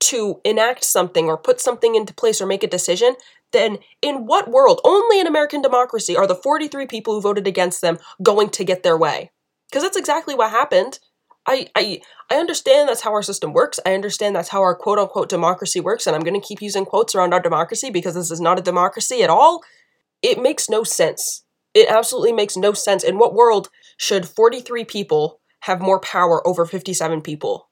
to 0.00 0.40
enact 0.44 0.84
something 0.84 1.26
or 1.26 1.36
put 1.36 1.60
something 1.60 1.94
into 1.94 2.14
place 2.14 2.40
or 2.40 2.46
make 2.46 2.62
a 2.62 2.68
decision, 2.68 3.14
then 3.52 3.78
in 4.02 4.26
what 4.26 4.50
world, 4.50 4.80
only 4.84 5.20
in 5.20 5.26
American 5.26 5.62
democracy, 5.62 6.16
are 6.16 6.26
the 6.26 6.34
43 6.34 6.86
people 6.86 7.14
who 7.14 7.20
voted 7.20 7.46
against 7.46 7.80
them 7.80 7.98
going 8.22 8.50
to 8.50 8.64
get 8.64 8.82
their 8.82 8.96
way? 8.96 9.30
Because 9.68 9.82
that's 9.82 9.96
exactly 9.96 10.34
what 10.34 10.50
happened. 10.50 10.98
I, 11.46 11.66
I 11.74 12.00
I 12.30 12.36
understand 12.36 12.88
that's 12.88 13.00
how 13.00 13.12
our 13.12 13.22
system 13.22 13.54
works. 13.54 13.80
I 13.86 13.94
understand 13.94 14.36
that's 14.36 14.50
how 14.50 14.60
our 14.60 14.74
quote 14.74 14.98
unquote 14.98 15.30
democracy 15.30 15.80
works, 15.80 16.06
and 16.06 16.14
I'm 16.14 16.22
gonna 16.22 16.40
keep 16.40 16.60
using 16.60 16.84
quotes 16.84 17.14
around 17.14 17.32
our 17.32 17.40
democracy 17.40 17.90
because 17.90 18.14
this 18.14 18.30
is 18.30 18.40
not 18.40 18.58
a 18.58 18.62
democracy 18.62 19.22
at 19.22 19.30
all. 19.30 19.62
It 20.20 20.42
makes 20.42 20.68
no 20.68 20.84
sense. 20.84 21.44
It 21.78 21.88
absolutely 21.88 22.32
makes 22.32 22.56
no 22.56 22.72
sense. 22.72 23.04
In 23.04 23.18
what 23.18 23.34
world 23.34 23.68
should 23.98 24.26
43 24.26 24.84
people 24.84 25.40
have 25.60 25.80
more 25.80 26.00
power 26.00 26.44
over 26.44 26.66
57 26.66 27.22
people? 27.22 27.70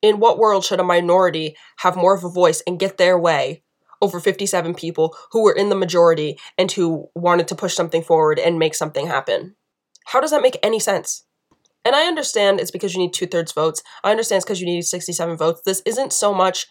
In 0.00 0.18
what 0.18 0.38
world 0.38 0.64
should 0.64 0.80
a 0.80 0.82
minority 0.82 1.54
have 1.80 1.94
more 1.94 2.14
of 2.14 2.24
a 2.24 2.30
voice 2.30 2.62
and 2.66 2.78
get 2.78 2.96
their 2.96 3.18
way 3.18 3.64
over 4.00 4.18
57 4.18 4.74
people 4.76 5.14
who 5.32 5.42
were 5.42 5.52
in 5.52 5.68
the 5.68 5.76
majority 5.76 6.38
and 6.56 6.72
who 6.72 7.10
wanted 7.14 7.48
to 7.48 7.54
push 7.54 7.74
something 7.74 8.02
forward 8.02 8.38
and 8.38 8.58
make 8.58 8.74
something 8.74 9.08
happen? 9.08 9.56
How 10.06 10.20
does 10.20 10.30
that 10.30 10.40
make 10.40 10.56
any 10.62 10.80
sense? 10.80 11.26
And 11.84 11.94
I 11.94 12.06
understand 12.06 12.60
it's 12.60 12.70
because 12.70 12.94
you 12.94 13.00
need 13.00 13.12
two 13.12 13.26
thirds 13.26 13.52
votes. 13.52 13.82
I 14.02 14.10
understand 14.10 14.38
it's 14.38 14.46
because 14.46 14.62
you 14.62 14.66
need 14.66 14.86
67 14.86 15.36
votes. 15.36 15.60
This 15.66 15.82
isn't 15.84 16.14
so 16.14 16.32
much 16.32 16.66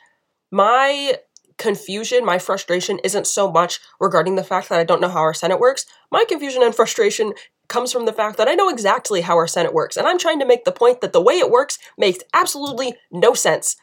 my 0.50 1.18
confusion, 1.58 2.26
my 2.26 2.40
frustration 2.40 3.00
isn't 3.04 3.28
so 3.28 3.52
much 3.52 3.80
regarding 4.00 4.36
the 4.36 4.44
fact 4.44 4.70
that 4.70 4.80
I 4.80 4.84
don't 4.84 5.02
know 5.02 5.10
how 5.10 5.20
our 5.20 5.34
Senate 5.34 5.60
works. 5.60 5.86
My 6.12 6.26
confusion 6.28 6.64
and 6.64 6.74
frustration 6.74 7.34
comes 7.68 7.92
from 7.92 8.06
the 8.06 8.14
fact 8.14 8.38
that 8.38 8.48
I 8.48 8.54
know 8.54 8.70
exactly 8.70 9.22
how 9.22 9.36
our 9.36 9.48
Senate 9.48 9.74
works, 9.74 9.98
and 9.98 10.08
I'm 10.08 10.20
trying 10.20 10.40
to 10.40 10.46
make 10.46 10.64
the 10.64 10.72
point 10.72 11.02
that 11.02 11.14
the 11.14 11.22
way 11.22 11.40
it 11.40 11.52
works 11.52 11.78
makes 11.98 12.24
absolutely 12.34 12.96
no 13.12 13.34
sense. 13.34 13.76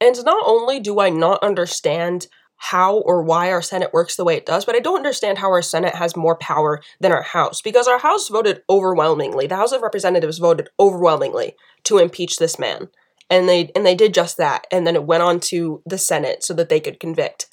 And 0.00 0.24
not 0.24 0.42
only 0.46 0.80
do 0.80 1.00
I 1.00 1.10
not 1.10 1.42
understand 1.42 2.28
how 2.62 2.98
or 2.98 3.22
why 3.22 3.50
our 3.50 3.62
Senate 3.62 3.92
works 3.92 4.16
the 4.16 4.24
way 4.24 4.36
it 4.36 4.44
does, 4.44 4.66
but 4.66 4.74
I 4.74 4.80
don't 4.80 4.96
understand 4.96 5.38
how 5.38 5.48
our 5.48 5.62
Senate 5.62 5.94
has 5.94 6.14
more 6.14 6.36
power 6.36 6.80
than 7.00 7.10
our 7.10 7.22
House 7.22 7.62
because 7.62 7.88
our 7.88 7.98
House 7.98 8.28
voted 8.28 8.62
overwhelmingly. 8.68 9.46
The 9.46 9.56
House 9.56 9.72
of 9.72 9.80
Representatives 9.80 10.38
voted 10.38 10.68
overwhelmingly 10.78 11.56
to 11.84 11.98
impeach 11.98 12.36
this 12.36 12.58
man 12.58 12.88
and 13.30 13.48
they 13.48 13.70
and 13.74 13.86
they 13.86 13.94
did 13.94 14.12
just 14.12 14.36
that 14.36 14.66
and 14.70 14.86
then 14.86 14.96
it 14.96 15.04
went 15.04 15.22
on 15.22 15.40
to 15.40 15.82
the 15.86 15.98
senate 15.98 16.44
so 16.44 16.52
that 16.52 16.68
they 16.68 16.80
could 16.80 17.00
convict 17.00 17.46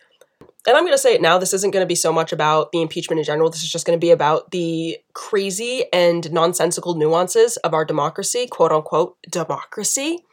and 0.67 0.75
I'm 0.75 0.83
going 0.83 0.93
to 0.93 0.97
say 0.97 1.13
it 1.13 1.21
now, 1.21 1.37
this 1.37 1.53
isn't 1.53 1.71
going 1.71 1.83
to 1.83 1.87
be 1.87 1.95
so 1.95 2.11
much 2.11 2.33
about 2.33 2.73
the 2.73 2.81
impeachment 2.81 3.19
in 3.19 3.23
general. 3.23 3.49
This 3.49 3.63
is 3.63 3.71
just 3.71 3.85
going 3.85 3.97
to 3.97 4.05
be 4.05 4.11
about 4.11 4.51
the 4.51 4.97
crazy 5.13 5.85
and 5.93 6.29
nonsensical 6.29 6.95
nuances 6.95 7.55
of 7.57 7.73
our 7.73 7.85
democracy, 7.85 8.47
quote 8.47 8.73
unquote, 8.73 9.15
democracy. 9.29 10.25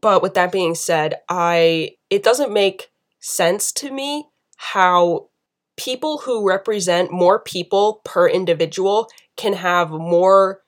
But 0.00 0.20
with 0.20 0.34
that 0.34 0.50
being 0.50 0.74
said, 0.74 1.14
I 1.28 1.92
it 2.10 2.24
doesn't 2.24 2.52
make 2.52 2.90
sense 3.20 3.70
to 3.72 3.92
me 3.92 4.26
how 4.56 5.28
people 5.76 6.18
who 6.18 6.46
represent 6.46 7.12
more 7.12 7.38
people 7.38 8.00
per 8.04 8.28
individual 8.28 9.08
can 9.36 9.52
have 9.52 9.90
more 9.90 10.62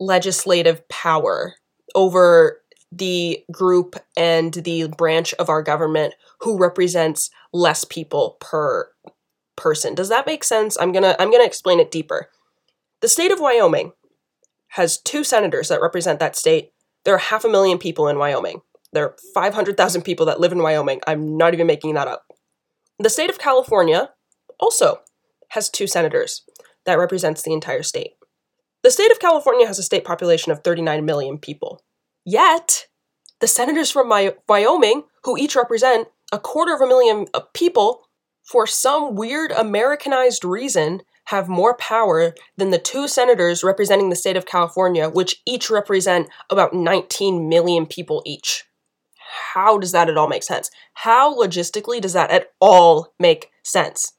legislative 0.00 0.86
power 0.88 1.54
over 1.94 2.61
the 2.92 3.42
group 3.50 3.96
and 4.16 4.52
the 4.52 4.88
branch 4.98 5.32
of 5.34 5.48
our 5.48 5.62
government 5.62 6.14
who 6.40 6.58
represents 6.58 7.30
less 7.52 7.84
people 7.84 8.36
per 8.40 8.90
person. 9.56 9.94
Does 9.94 10.10
that 10.10 10.26
make 10.26 10.44
sense? 10.44 10.76
I'm 10.78 10.92
going 10.92 11.02
to 11.02 11.20
I'm 11.20 11.30
going 11.30 11.42
to 11.42 11.46
explain 11.46 11.80
it 11.80 11.90
deeper. 11.90 12.28
The 13.00 13.08
state 13.08 13.32
of 13.32 13.40
Wyoming 13.40 13.92
has 14.68 14.98
two 14.98 15.24
senators 15.24 15.68
that 15.68 15.80
represent 15.80 16.20
that 16.20 16.36
state. 16.36 16.72
There 17.04 17.14
are 17.14 17.18
half 17.18 17.44
a 17.44 17.48
million 17.48 17.78
people 17.78 18.08
in 18.08 18.18
Wyoming. 18.18 18.60
There 18.92 19.04
are 19.04 19.16
500,000 19.34 20.02
people 20.02 20.26
that 20.26 20.40
live 20.40 20.52
in 20.52 20.62
Wyoming. 20.62 21.00
I'm 21.06 21.36
not 21.36 21.54
even 21.54 21.66
making 21.66 21.94
that 21.94 22.08
up. 22.08 22.26
The 22.98 23.10
state 23.10 23.30
of 23.30 23.38
California 23.38 24.10
also 24.60 25.00
has 25.48 25.70
two 25.70 25.86
senators 25.86 26.42
that 26.84 26.98
represents 26.98 27.42
the 27.42 27.52
entire 27.52 27.82
state. 27.82 28.12
The 28.82 28.90
state 28.90 29.10
of 29.10 29.20
California 29.20 29.66
has 29.66 29.78
a 29.78 29.82
state 29.82 30.04
population 30.04 30.52
of 30.52 30.62
39 30.62 31.04
million 31.04 31.38
people. 31.38 31.82
Yet, 32.24 32.86
the 33.40 33.48
senators 33.48 33.90
from 33.90 34.08
Wyoming, 34.48 35.04
who 35.24 35.36
each 35.36 35.56
represent 35.56 36.08
a 36.32 36.38
quarter 36.38 36.74
of 36.74 36.80
a 36.80 36.86
million 36.86 37.26
uh, 37.34 37.40
people, 37.52 38.08
for 38.42 38.66
some 38.66 39.14
weird 39.14 39.52
Americanized 39.52 40.44
reason, 40.44 41.02
have 41.26 41.48
more 41.48 41.76
power 41.76 42.34
than 42.56 42.70
the 42.70 42.78
two 42.78 43.06
senators 43.06 43.62
representing 43.62 44.10
the 44.10 44.16
state 44.16 44.36
of 44.36 44.46
California, 44.46 45.08
which 45.08 45.40
each 45.46 45.70
represent 45.70 46.28
about 46.50 46.74
19 46.74 47.48
million 47.48 47.86
people 47.86 48.22
each. 48.26 48.64
How 49.54 49.78
does 49.78 49.92
that 49.92 50.08
at 50.08 50.16
all 50.16 50.28
make 50.28 50.42
sense? 50.42 50.70
How 50.94 51.34
logistically 51.34 52.00
does 52.00 52.12
that 52.12 52.30
at 52.30 52.52
all 52.60 53.14
make 53.18 53.50
sense? 53.62 54.12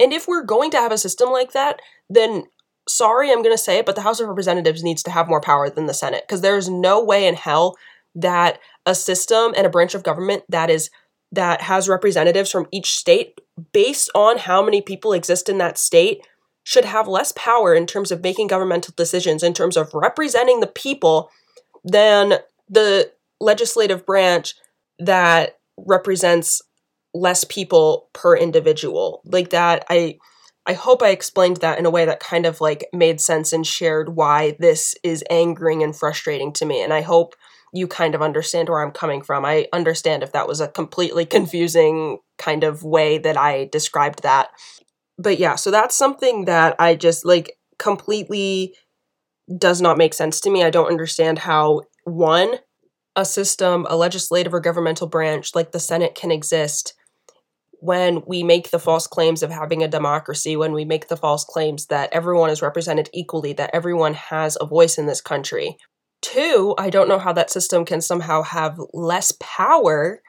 And 0.00 0.12
if 0.12 0.26
we're 0.26 0.44
going 0.44 0.70
to 0.72 0.78
have 0.78 0.92
a 0.92 0.98
system 0.98 1.30
like 1.30 1.52
that, 1.52 1.80
then 2.08 2.44
sorry, 2.88 3.30
I'm 3.30 3.42
going 3.42 3.54
to 3.54 3.62
say 3.62 3.78
it, 3.78 3.86
but 3.86 3.94
the 3.94 4.02
House 4.02 4.20
of 4.20 4.28
Representatives 4.28 4.82
needs 4.82 5.02
to 5.04 5.10
have 5.10 5.28
more 5.28 5.40
power 5.40 5.70
than 5.70 5.86
the 5.86 5.94
Senate 5.94 6.24
because 6.26 6.40
there's 6.40 6.68
no 6.68 7.02
way 7.02 7.26
in 7.26 7.34
hell 7.34 7.76
that 8.14 8.58
a 8.86 8.94
system 8.94 9.52
and 9.56 9.66
a 9.66 9.70
branch 9.70 9.94
of 9.94 10.02
government 10.02 10.44
that 10.48 10.70
is 10.70 10.90
that 11.30 11.60
has 11.60 11.88
representatives 11.88 12.50
from 12.50 12.66
each 12.72 12.96
state 12.96 13.40
based 13.72 14.10
on 14.14 14.38
how 14.38 14.62
many 14.62 14.80
people 14.80 15.12
exist 15.12 15.48
in 15.48 15.58
that 15.58 15.76
state 15.76 16.26
should 16.64 16.86
have 16.86 17.06
less 17.06 17.32
power 17.32 17.74
in 17.74 17.86
terms 17.86 18.10
of 18.10 18.22
making 18.22 18.46
governmental 18.46 18.94
decisions 18.96 19.42
in 19.42 19.52
terms 19.52 19.76
of 19.76 19.92
representing 19.92 20.60
the 20.60 20.66
people 20.66 21.30
than 21.84 22.34
the 22.68 23.10
legislative 23.40 24.06
branch 24.06 24.54
that 24.98 25.58
represents 25.76 26.62
less 27.14 27.44
people 27.44 28.08
per 28.12 28.36
individual. 28.36 29.22
Like 29.24 29.50
that 29.50 29.84
i 29.88 30.18
i 30.68 30.72
hope 30.72 31.02
i 31.02 31.08
explained 31.08 31.56
that 31.58 31.78
in 31.78 31.86
a 31.86 31.90
way 31.90 32.04
that 32.04 32.20
kind 32.20 32.46
of 32.46 32.60
like 32.60 32.86
made 32.92 33.20
sense 33.20 33.52
and 33.52 33.66
shared 33.66 34.14
why 34.14 34.56
this 34.60 34.94
is 35.02 35.24
angering 35.30 35.82
and 35.82 35.96
frustrating 35.96 36.52
to 36.52 36.64
me 36.64 36.80
and 36.80 36.92
i 36.92 37.00
hope 37.00 37.34
you 37.72 37.86
kind 37.86 38.14
of 38.14 38.22
understand 38.22 38.68
where 38.68 38.80
i'm 38.82 38.90
coming 38.90 39.22
from. 39.22 39.44
I 39.44 39.66
understand 39.72 40.22
if 40.22 40.32
that 40.32 40.48
was 40.48 40.60
a 40.60 40.68
completely 40.68 41.24
confusing 41.26 42.18
kind 42.38 42.64
of 42.64 42.82
way 42.82 43.18
that 43.18 43.36
i 43.36 43.68
described 43.70 44.22
that. 44.22 44.50
But 45.18 45.38
yeah 45.38 45.56
so 45.56 45.70
that's 45.70 45.96
something 45.96 46.44
that 46.46 46.76
i 46.78 46.94
just 46.94 47.24
like 47.24 47.56
completely 47.78 48.74
does 49.56 49.80
not 49.80 49.96
make 49.96 50.12
sense 50.12 50.40
to 50.40 50.50
me. 50.50 50.62
I 50.62 50.70
don't 50.70 50.88
understand 50.88 51.38
how 51.40 51.82
one 52.04 52.56
a 53.16 53.24
system 53.24 53.86
a 53.88 53.96
legislative 53.96 54.54
or 54.54 54.60
governmental 54.60 55.06
branch 55.06 55.54
like 55.54 55.72
the 55.72 55.80
senate 55.80 56.14
can 56.14 56.30
exist 56.30 56.94
when 57.80 58.22
we 58.26 58.42
make 58.42 58.70
the 58.70 58.78
false 58.78 59.06
claims 59.06 59.42
of 59.42 59.50
having 59.50 59.82
a 59.82 59.88
democracy, 59.88 60.56
when 60.56 60.72
we 60.72 60.84
make 60.84 61.08
the 61.08 61.16
false 61.16 61.44
claims 61.44 61.86
that 61.86 62.12
everyone 62.12 62.50
is 62.50 62.62
represented 62.62 63.08
equally, 63.12 63.52
that 63.52 63.70
everyone 63.72 64.14
has 64.14 64.56
a 64.60 64.66
voice 64.66 64.98
in 64.98 65.06
this 65.06 65.20
country. 65.20 65.76
Two, 66.20 66.74
I 66.78 66.90
don't 66.90 67.08
know 67.08 67.18
how 67.18 67.32
that 67.32 67.50
system 67.50 67.84
can 67.84 68.00
somehow 68.00 68.42
have 68.42 68.78
less 68.92 69.32
power 69.40 70.20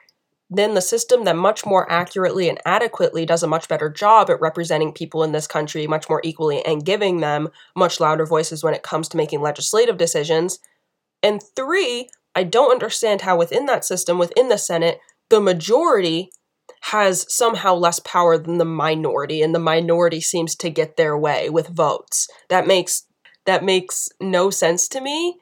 than 0.48 0.74
the 0.74 0.80
system 0.80 1.24
that 1.24 1.36
much 1.36 1.64
more 1.64 1.90
accurately 1.90 2.48
and 2.48 2.60
adequately 2.64 3.24
does 3.24 3.42
a 3.42 3.48
much 3.48 3.68
better 3.68 3.88
job 3.88 4.30
at 4.30 4.40
representing 4.40 4.92
people 4.92 5.22
in 5.22 5.32
this 5.32 5.46
country 5.46 5.86
much 5.86 6.08
more 6.08 6.20
equally 6.24 6.64
and 6.64 6.84
giving 6.84 7.20
them 7.20 7.48
much 7.76 8.00
louder 8.00 8.26
voices 8.26 8.62
when 8.62 8.74
it 8.74 8.82
comes 8.82 9.08
to 9.08 9.16
making 9.16 9.40
legislative 9.40 9.96
decisions. 9.96 10.58
And 11.22 11.40
three, 11.54 12.08
I 12.34 12.44
don't 12.44 12.72
understand 12.72 13.22
how 13.22 13.36
within 13.36 13.66
that 13.66 13.84
system, 13.84 14.18
within 14.18 14.48
the 14.48 14.58
Senate, 14.58 14.98
the 15.28 15.40
majority 15.40 16.30
has 16.84 17.26
somehow 17.28 17.74
less 17.74 17.98
power 18.00 18.38
than 18.38 18.58
the 18.58 18.64
minority 18.64 19.42
and 19.42 19.54
the 19.54 19.58
minority 19.58 20.20
seems 20.20 20.56
to 20.56 20.70
get 20.70 20.96
their 20.96 21.16
way 21.16 21.50
with 21.50 21.68
votes. 21.68 22.28
That 22.48 22.66
makes 22.66 23.04
that 23.46 23.64
makes 23.64 24.08
no 24.20 24.50
sense 24.50 24.88
to 24.88 25.00
me. 25.00 25.38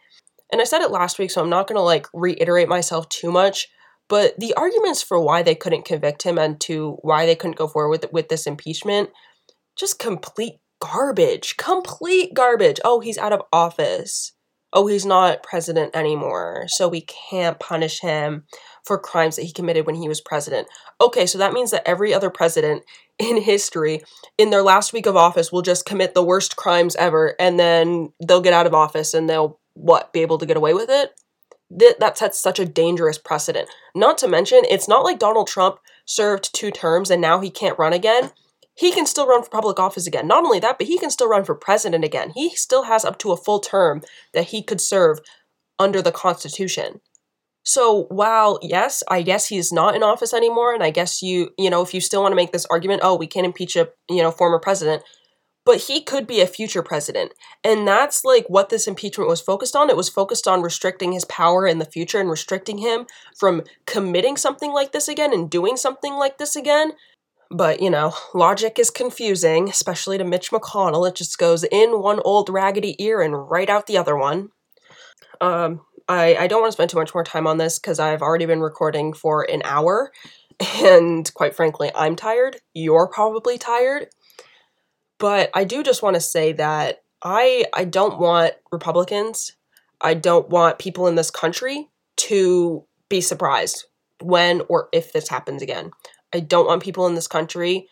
And 0.51 0.61
I 0.61 0.64
said 0.64 0.82
it 0.82 0.91
last 0.91 1.18
week 1.18 1.30
so 1.30 1.43
I'm 1.43 1.51
not 1.51 1.66
going 1.68 1.76
to 1.76 1.82
like 1.82 2.07
reiterate 2.12 2.68
myself 2.68 3.09
too 3.09 3.30
much, 3.30 3.68
but 4.09 4.39
the 4.39 4.55
arguments 4.55 5.03
for 5.03 5.20
why 5.20 5.43
they 5.43 5.55
couldn't 5.55 5.84
convict 5.84 6.22
him 6.22 6.39
and 6.39 6.61
to 6.62 6.99
why 7.03 7.26
they 7.26 7.36
couldn't 7.36 7.57
go 7.57 7.68
forward 7.68 7.91
with 7.91 8.12
with 8.12 8.28
this 8.28 8.47
impeachment 8.47 9.11
just 9.78 9.99
complete 9.99 10.55
garbage. 10.80 11.57
Complete 11.57 12.34
garbage. 12.34 12.80
Oh, 12.84 13.01
he's 13.01 13.18
out 13.18 13.32
of 13.32 13.43
office. 13.53 14.32
Oh, 14.72 14.86
he's 14.86 15.07
not 15.07 15.43
president 15.43 15.97
anymore, 15.97 16.66
so 16.68 16.89
we 16.89 17.01
can't 17.01 17.59
punish 17.59 18.01
him 18.01 18.45
for 18.89 18.99
crimes 18.99 19.36
that 19.36 19.45
he 19.45 19.53
committed 19.53 19.86
when 19.86 19.95
he 19.95 20.09
was 20.09 20.20
president. 20.20 20.66
Okay, 21.01 21.26
so 21.26 21.39
that 21.39 21.53
means 21.53 21.70
that 21.70 21.86
every 21.86 22.12
other 22.12 22.30
president 22.30 22.82
in 23.18 23.41
history 23.41 24.03
in 24.36 24.51
their 24.51 24.62
last 24.62 24.93
week 24.93 25.07
of 25.07 25.16
office 25.16 25.53
will 25.53 25.62
just 25.62 25.86
commit 25.86 26.14
the 26.14 26.24
worst 26.24 26.57
crimes 26.57 26.97
ever 26.97 27.36
and 27.39 27.61
then 27.61 28.12
they'll 28.26 28.41
get 28.41 28.53
out 28.53 28.66
of 28.66 28.74
office 28.74 29.14
and 29.14 29.28
they'll 29.28 29.61
what 29.74 30.12
be 30.12 30.22
able 30.22 30.39
to 30.39 30.47
get 30.47 30.57
away 30.57 30.74
with 30.74 30.91
it? 30.91 31.12
That, 31.70 31.97
that 32.01 32.18
sets 32.18 32.41
such 32.41 32.59
a 32.59 32.64
dangerous 32.64 33.18
precedent. 33.18 33.68
Not 33.95 34.18
to 34.18 34.28
mention, 34.28 34.62
it's 34.68 34.89
not 34.89 35.05
like 35.05 35.18
Donald 35.18 35.47
Trump 35.47 35.78
served 36.07 36.53
two 36.55 36.70
terms 36.70 37.11
and 37.11 37.20
now 37.20 37.41
he 37.41 37.51
can't 37.51 37.78
run 37.78 37.93
again. 37.93 38.30
He 38.74 38.93
can 38.93 39.07
still 39.07 39.26
run 39.26 39.43
for 39.43 39.51
public 39.51 39.78
office 39.78 40.07
again. 40.07 40.26
Not 40.26 40.45
only 40.45 40.61
that, 40.61 40.78
but 40.78 40.86
he 40.86 40.99
can 40.99 41.11
still 41.11 41.28
run 41.28 41.45
for 41.45 41.55
president 41.55 42.05
again. 42.05 42.30
He 42.34 42.51
still 42.51 42.84
has 42.84 43.05
up 43.05 43.18
to 43.18 43.32
a 43.32 43.36
full 43.36 43.59
term 43.61 44.03
that 44.32 44.47
he 44.47 44.62
could 44.62 44.80
serve 44.80 45.20
under 45.78 46.01
the 46.01 46.12
Constitution. 46.12 47.01
So 47.68 48.04
while 48.04 48.58
yes, 48.62 49.02
I 49.10 49.20
guess 49.20 49.48
he's 49.48 49.70
not 49.70 49.94
in 49.94 50.02
office 50.02 50.32
anymore, 50.32 50.72
and 50.72 50.82
I 50.82 50.88
guess 50.88 51.20
you 51.20 51.50
you 51.58 51.68
know 51.68 51.82
if 51.82 51.92
you 51.92 52.00
still 52.00 52.22
want 52.22 52.32
to 52.32 52.36
make 52.36 52.50
this 52.50 52.64
argument, 52.70 53.02
oh, 53.04 53.14
we 53.14 53.26
can't 53.26 53.44
impeach 53.44 53.76
a 53.76 53.90
you 54.08 54.22
know 54.22 54.30
former 54.30 54.58
president, 54.58 55.02
but 55.66 55.82
he 55.82 56.00
could 56.00 56.26
be 56.26 56.40
a 56.40 56.46
future 56.46 56.82
president, 56.82 57.34
and 57.62 57.86
that's 57.86 58.24
like 58.24 58.46
what 58.48 58.70
this 58.70 58.88
impeachment 58.88 59.28
was 59.28 59.42
focused 59.42 59.76
on. 59.76 59.90
It 59.90 59.98
was 59.98 60.08
focused 60.08 60.48
on 60.48 60.62
restricting 60.62 61.12
his 61.12 61.26
power 61.26 61.66
in 61.66 61.78
the 61.78 61.84
future 61.84 62.18
and 62.18 62.30
restricting 62.30 62.78
him 62.78 63.04
from 63.38 63.64
committing 63.86 64.38
something 64.38 64.72
like 64.72 64.92
this 64.92 65.06
again 65.06 65.34
and 65.34 65.50
doing 65.50 65.76
something 65.76 66.14
like 66.14 66.38
this 66.38 66.56
again. 66.56 66.92
But, 67.50 67.80
you 67.80 67.90
know, 67.90 68.14
logic 68.34 68.78
is 68.78 68.90
confusing, 68.90 69.68
especially 69.68 70.16
to 70.18 70.24
Mitch 70.24 70.50
McConnell. 70.50 71.08
It 71.08 71.16
just 71.16 71.38
goes 71.38 71.64
in 71.64 72.00
one 72.00 72.20
old 72.24 72.48
raggedy 72.48 72.94
ear 73.02 73.20
and 73.20 73.50
right 73.50 73.70
out 73.70 73.86
the 73.86 73.96
other 73.96 74.16
one. 74.16 74.50
Um, 75.40 75.80
I, 76.09 76.36
I 76.36 76.46
don't 76.46 76.61
want 76.61 76.70
to 76.70 76.74
spend 76.74 76.90
too 76.90 76.98
much 76.98 77.14
more 77.14 77.24
time 77.24 77.46
on 77.46 77.59
this 77.59 77.78
because 77.78 77.98
I've 77.98 78.22
already 78.22 78.46
been 78.46 78.61
recording 78.61 79.12
for 79.12 79.48
an 79.50 79.62
hour. 79.64 80.12
And 80.82 81.32
quite 81.34 81.54
frankly, 81.54 81.92
I'm 81.94 82.16
tired. 82.16 82.56
You're 82.74 83.06
probably 83.06 83.59
tired. 83.59 84.09
But 85.20 85.50
I 85.54 85.62
do 85.62 85.84
just 85.84 86.02
want 86.02 86.14
to 86.14 86.20
say 86.20 86.52
that 86.54 87.04
I 87.22 87.66
I 87.72 87.84
don't 87.84 88.18
want 88.18 88.54
Republicans, 88.72 89.52
I 90.00 90.14
don't 90.14 90.48
want 90.48 90.80
people 90.80 91.06
in 91.06 91.14
this 91.14 91.30
country 91.30 91.90
to 92.16 92.84
be 93.09 93.20
surprised 93.20 93.84
when 94.20 94.62
or 94.68 94.88
if 94.92 95.12
this 95.12 95.28
happens 95.28 95.62
again. 95.62 95.92
I 96.32 96.40
don't 96.40 96.66
want 96.66 96.82
people 96.82 97.06
in 97.06 97.14
this 97.14 97.28
country 97.28 97.86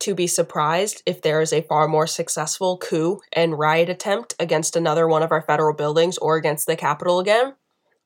to 0.00 0.14
be 0.14 0.26
surprised 0.26 1.02
if 1.06 1.22
there 1.22 1.40
is 1.40 1.52
a 1.52 1.62
far 1.62 1.86
more 1.86 2.06
successful 2.06 2.78
coup 2.78 3.20
and 3.32 3.58
riot 3.58 3.88
attempt 3.88 4.34
against 4.38 4.76
another 4.76 5.06
one 5.06 5.22
of 5.22 5.32
our 5.32 5.42
federal 5.42 5.74
buildings 5.74 6.16
or 6.18 6.36
against 6.36 6.66
the 6.66 6.76
Capitol 6.76 7.20
again. 7.20 7.54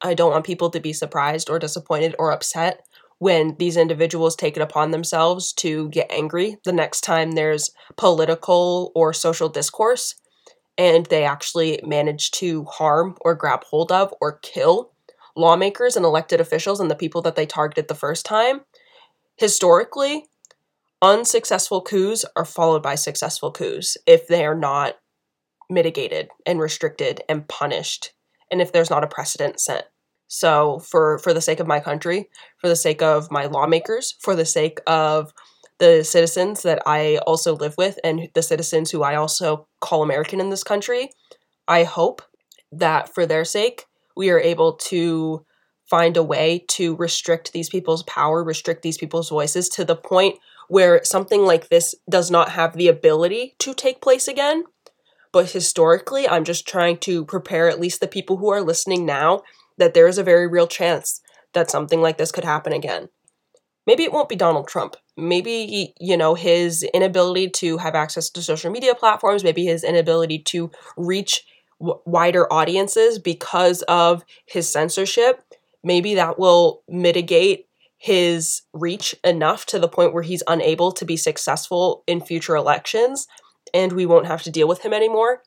I 0.03 0.15
don't 0.15 0.33
want 0.33 0.47
people 0.47 0.71
to 0.71 0.81
be 0.81 0.93
surprised 0.93 1.49
or 1.49 1.59
disappointed 1.59 2.15
or 2.19 2.33
upset 2.33 2.81
when 3.19 3.57
these 3.59 3.77
individuals 3.77 4.37
take 4.37 4.57
it 4.57 4.63
upon 4.63 4.91
themselves 4.91 5.53
to 5.55 5.89
get 5.91 6.11
angry 6.11 6.57
the 6.65 6.73
next 6.73 7.03
time 7.03 7.33
there's 7.33 7.71
political 7.97 8.93
or 8.95 9.13
social 9.13 9.49
discourse 9.49 10.15
and 10.77 11.07
they 11.07 11.25
actually 11.25 11.81
manage 11.85 12.31
to 12.33 12.65
harm 12.65 13.17
or 13.21 13.35
grab 13.35 13.63
hold 13.65 13.93
of 13.93 14.13
or 14.21 14.39
kill 14.39 14.93
lawmakers 15.37 15.97
and 15.97 16.05
elected 16.05 16.41
officials 16.41 16.81
and 16.81 16.91
the 16.91 16.97
people 16.97 17.23
that 17.23 17.37
they 17.37 17.47
targeted 17.47 17.89
the 17.89 17.95
first 17.95 18.25
time. 18.25 18.61
Historically, 19.37 20.27
unsuccessful 21.03 21.83
coups 21.83 22.25
are 22.37 22.45
followed 22.45 22.83
by 22.83 22.95
successful 22.95 23.53
coups 23.53 23.97
if 24.07 24.27
they 24.29 24.45
are 24.45 24.55
not 24.55 24.95
mitigated 25.71 26.29
and 26.47 26.61
restricted 26.61 27.23
and 27.29 27.49
punished 27.49 28.14
and 28.55 28.63
if 28.63 28.73
there's 28.73 28.91
not 28.91 29.05
a 29.05 29.09
precedent 29.09 29.61
set 29.61 29.91
so 30.29 30.79
for 30.79 31.19
for 31.19 31.35
the 31.35 31.41
sake 31.41 31.61
of 31.61 31.67
my 31.67 31.81
country 31.81 32.29
for 32.59 32.69
the 32.69 32.77
sake 32.77 33.03
of 33.03 33.31
my 33.31 33.47
lawmakers 33.47 34.15
for 34.21 34.35
the 34.35 34.47
sake 34.47 34.79
of 34.87 35.33
the 35.79 36.05
citizens 36.05 36.63
that 36.63 36.83
I 36.87 37.19
also 37.27 37.57
live 37.57 37.77
with 37.77 37.99
and 38.05 38.29
the 38.35 38.43
citizens 38.43 38.91
who 38.91 39.03
I 39.03 39.17
also 39.17 39.67
call 39.81 40.03
American 40.03 40.41
in 40.41 40.51
this 40.51 40.65
country, 40.65 41.11
I 41.67 41.85
hope 41.85 42.23
that 42.73 43.13
for 43.13 43.27
their 43.27 43.45
sake, 43.45 43.87
we 44.17 44.31
are 44.31 44.39
able 44.39 44.75
to 44.75 45.45
find 45.91 46.17
a 46.17 46.23
way 46.23 46.65
to 46.69 46.97
restrict 46.97 47.53
these 47.53 47.69
people's 47.69 48.03
power, 48.05 48.43
restrict 48.43 48.83
these 48.83 48.99
people's 48.99 49.29
voices 49.29 49.69
to 49.71 49.85
the 49.85 49.97
point 49.97 50.39
where 50.69 51.05
something 51.05 51.43
like 51.43 51.69
this 51.69 51.95
does 52.09 52.31
not 52.31 52.51
have 52.51 52.75
the 52.75 52.89
ability 52.89 53.55
to 53.59 53.75
take 53.75 54.01
place 54.01 54.29
again. 54.29 54.65
But 55.35 55.51
historically, 55.51 56.29
I'm 56.29 56.45
just 56.45 56.67
trying 56.67 56.99
to 56.99 57.25
prepare 57.25 57.69
at 57.69 57.81
least 57.81 58.01
the 58.01 58.07
people 58.07 58.37
who 58.37 58.51
are 58.51 58.63
listening 58.63 59.05
now 59.05 59.43
that 59.77 59.93
there 59.93 60.07
is 60.07 60.17
a 60.17 60.23
very 60.23 60.47
real 60.47 60.69
chance 60.69 61.21
that 61.55 61.73
something 61.73 62.01
like 62.01 62.19
this 62.19 62.31
could 62.31 62.45
happen 62.45 62.73
again. 62.73 63.09
Maybe 63.85 64.05
it 64.05 64.13
won't 64.13 64.29
be 64.29 64.37
Donald 64.37 64.69
Trump. 64.69 64.95
Maybe, 65.17 65.93
you 65.99 66.17
know, 66.17 66.37
his 66.37 66.85
inability 66.95 67.51
to 67.51 67.79
have 67.79 67.97
access 67.97 68.31
to 68.31 68.43
social 68.43 68.71
media 68.71 68.95
platforms, 68.95 69.43
maybe 69.43 69.65
his 69.65 69.83
inability 69.83 70.39
to 70.39 70.71
reach 70.97 71.45
w- 71.81 71.99
wider 72.07 72.51
audiences 72.53 73.19
because 73.19 73.83
of 73.83 74.25
his 74.47 74.71
censorship, 74.71 75.43
maybe 75.83 76.15
that 76.15 76.39
will 76.39 76.85
mitigate 76.89 77.67
his 77.99 78.63
reach 78.73 79.17
enough 79.25 79.67
to 79.67 79.81
the 79.81 79.89
point 79.89 80.13
where 80.13 80.23
he's 80.23 80.45
unable 80.47 80.93
to 80.93 81.05
be 81.05 81.17
successful 81.17 82.05
in 82.07 82.21
future 82.21 82.55
elections 82.55 83.27
and 83.75 83.93
we 83.93 84.07
won't 84.07 84.27
have 84.27 84.43
to 84.45 84.51
deal 84.51 84.69
with 84.69 84.83
him 84.83 84.95
anymore. 84.95 85.43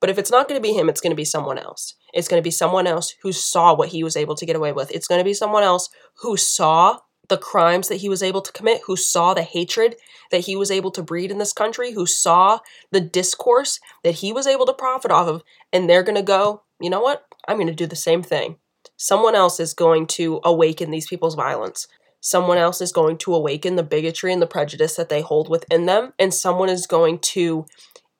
But 0.00 0.10
if 0.10 0.18
it's 0.18 0.30
not 0.30 0.46
going 0.46 0.60
to 0.60 0.68
be 0.68 0.74
him, 0.74 0.88
it's 0.88 1.00
going 1.00 1.10
to 1.10 1.16
be 1.16 1.24
someone 1.24 1.58
else. 1.58 1.94
It's 2.12 2.28
going 2.28 2.40
to 2.40 2.46
be 2.46 2.50
someone 2.50 2.86
else 2.86 3.14
who 3.22 3.32
saw 3.32 3.74
what 3.74 3.88
he 3.88 4.04
was 4.04 4.16
able 4.16 4.34
to 4.36 4.46
get 4.46 4.54
away 4.54 4.72
with. 4.72 4.90
It's 4.90 5.08
going 5.08 5.20
to 5.20 5.24
be 5.24 5.34
someone 5.34 5.62
else 5.62 5.88
who 6.20 6.36
saw 6.36 6.98
the 7.28 7.38
crimes 7.38 7.88
that 7.88 7.96
he 7.96 8.08
was 8.08 8.22
able 8.22 8.42
to 8.42 8.52
commit, 8.52 8.82
who 8.86 8.94
saw 8.94 9.34
the 9.34 9.42
hatred 9.42 9.96
that 10.30 10.40
he 10.40 10.54
was 10.54 10.70
able 10.70 10.90
to 10.92 11.02
breed 11.02 11.30
in 11.30 11.38
this 11.38 11.52
country, 11.52 11.92
who 11.92 12.06
saw 12.06 12.60
the 12.92 13.00
discourse 13.00 13.80
that 14.04 14.16
he 14.16 14.32
was 14.32 14.46
able 14.46 14.66
to 14.66 14.72
profit 14.72 15.10
off 15.10 15.26
of, 15.26 15.42
and 15.72 15.88
they're 15.88 16.02
going 16.02 16.16
to 16.16 16.22
go, 16.22 16.62
you 16.80 16.90
know 16.90 17.00
what? 17.00 17.24
I'm 17.48 17.56
going 17.56 17.66
to 17.68 17.74
do 17.74 17.86
the 17.86 17.96
same 17.96 18.22
thing. 18.22 18.56
Someone 18.96 19.34
else 19.34 19.58
is 19.58 19.74
going 19.74 20.06
to 20.08 20.40
awaken 20.44 20.90
these 20.90 21.08
people's 21.08 21.34
violence. 21.34 21.88
Someone 22.26 22.58
else 22.58 22.80
is 22.80 22.90
going 22.90 23.18
to 23.18 23.32
awaken 23.32 23.76
the 23.76 23.84
bigotry 23.84 24.32
and 24.32 24.42
the 24.42 24.48
prejudice 24.48 24.96
that 24.96 25.08
they 25.08 25.20
hold 25.20 25.48
within 25.48 25.86
them. 25.86 26.12
And 26.18 26.34
someone 26.34 26.68
is 26.68 26.88
going 26.88 27.20
to 27.20 27.66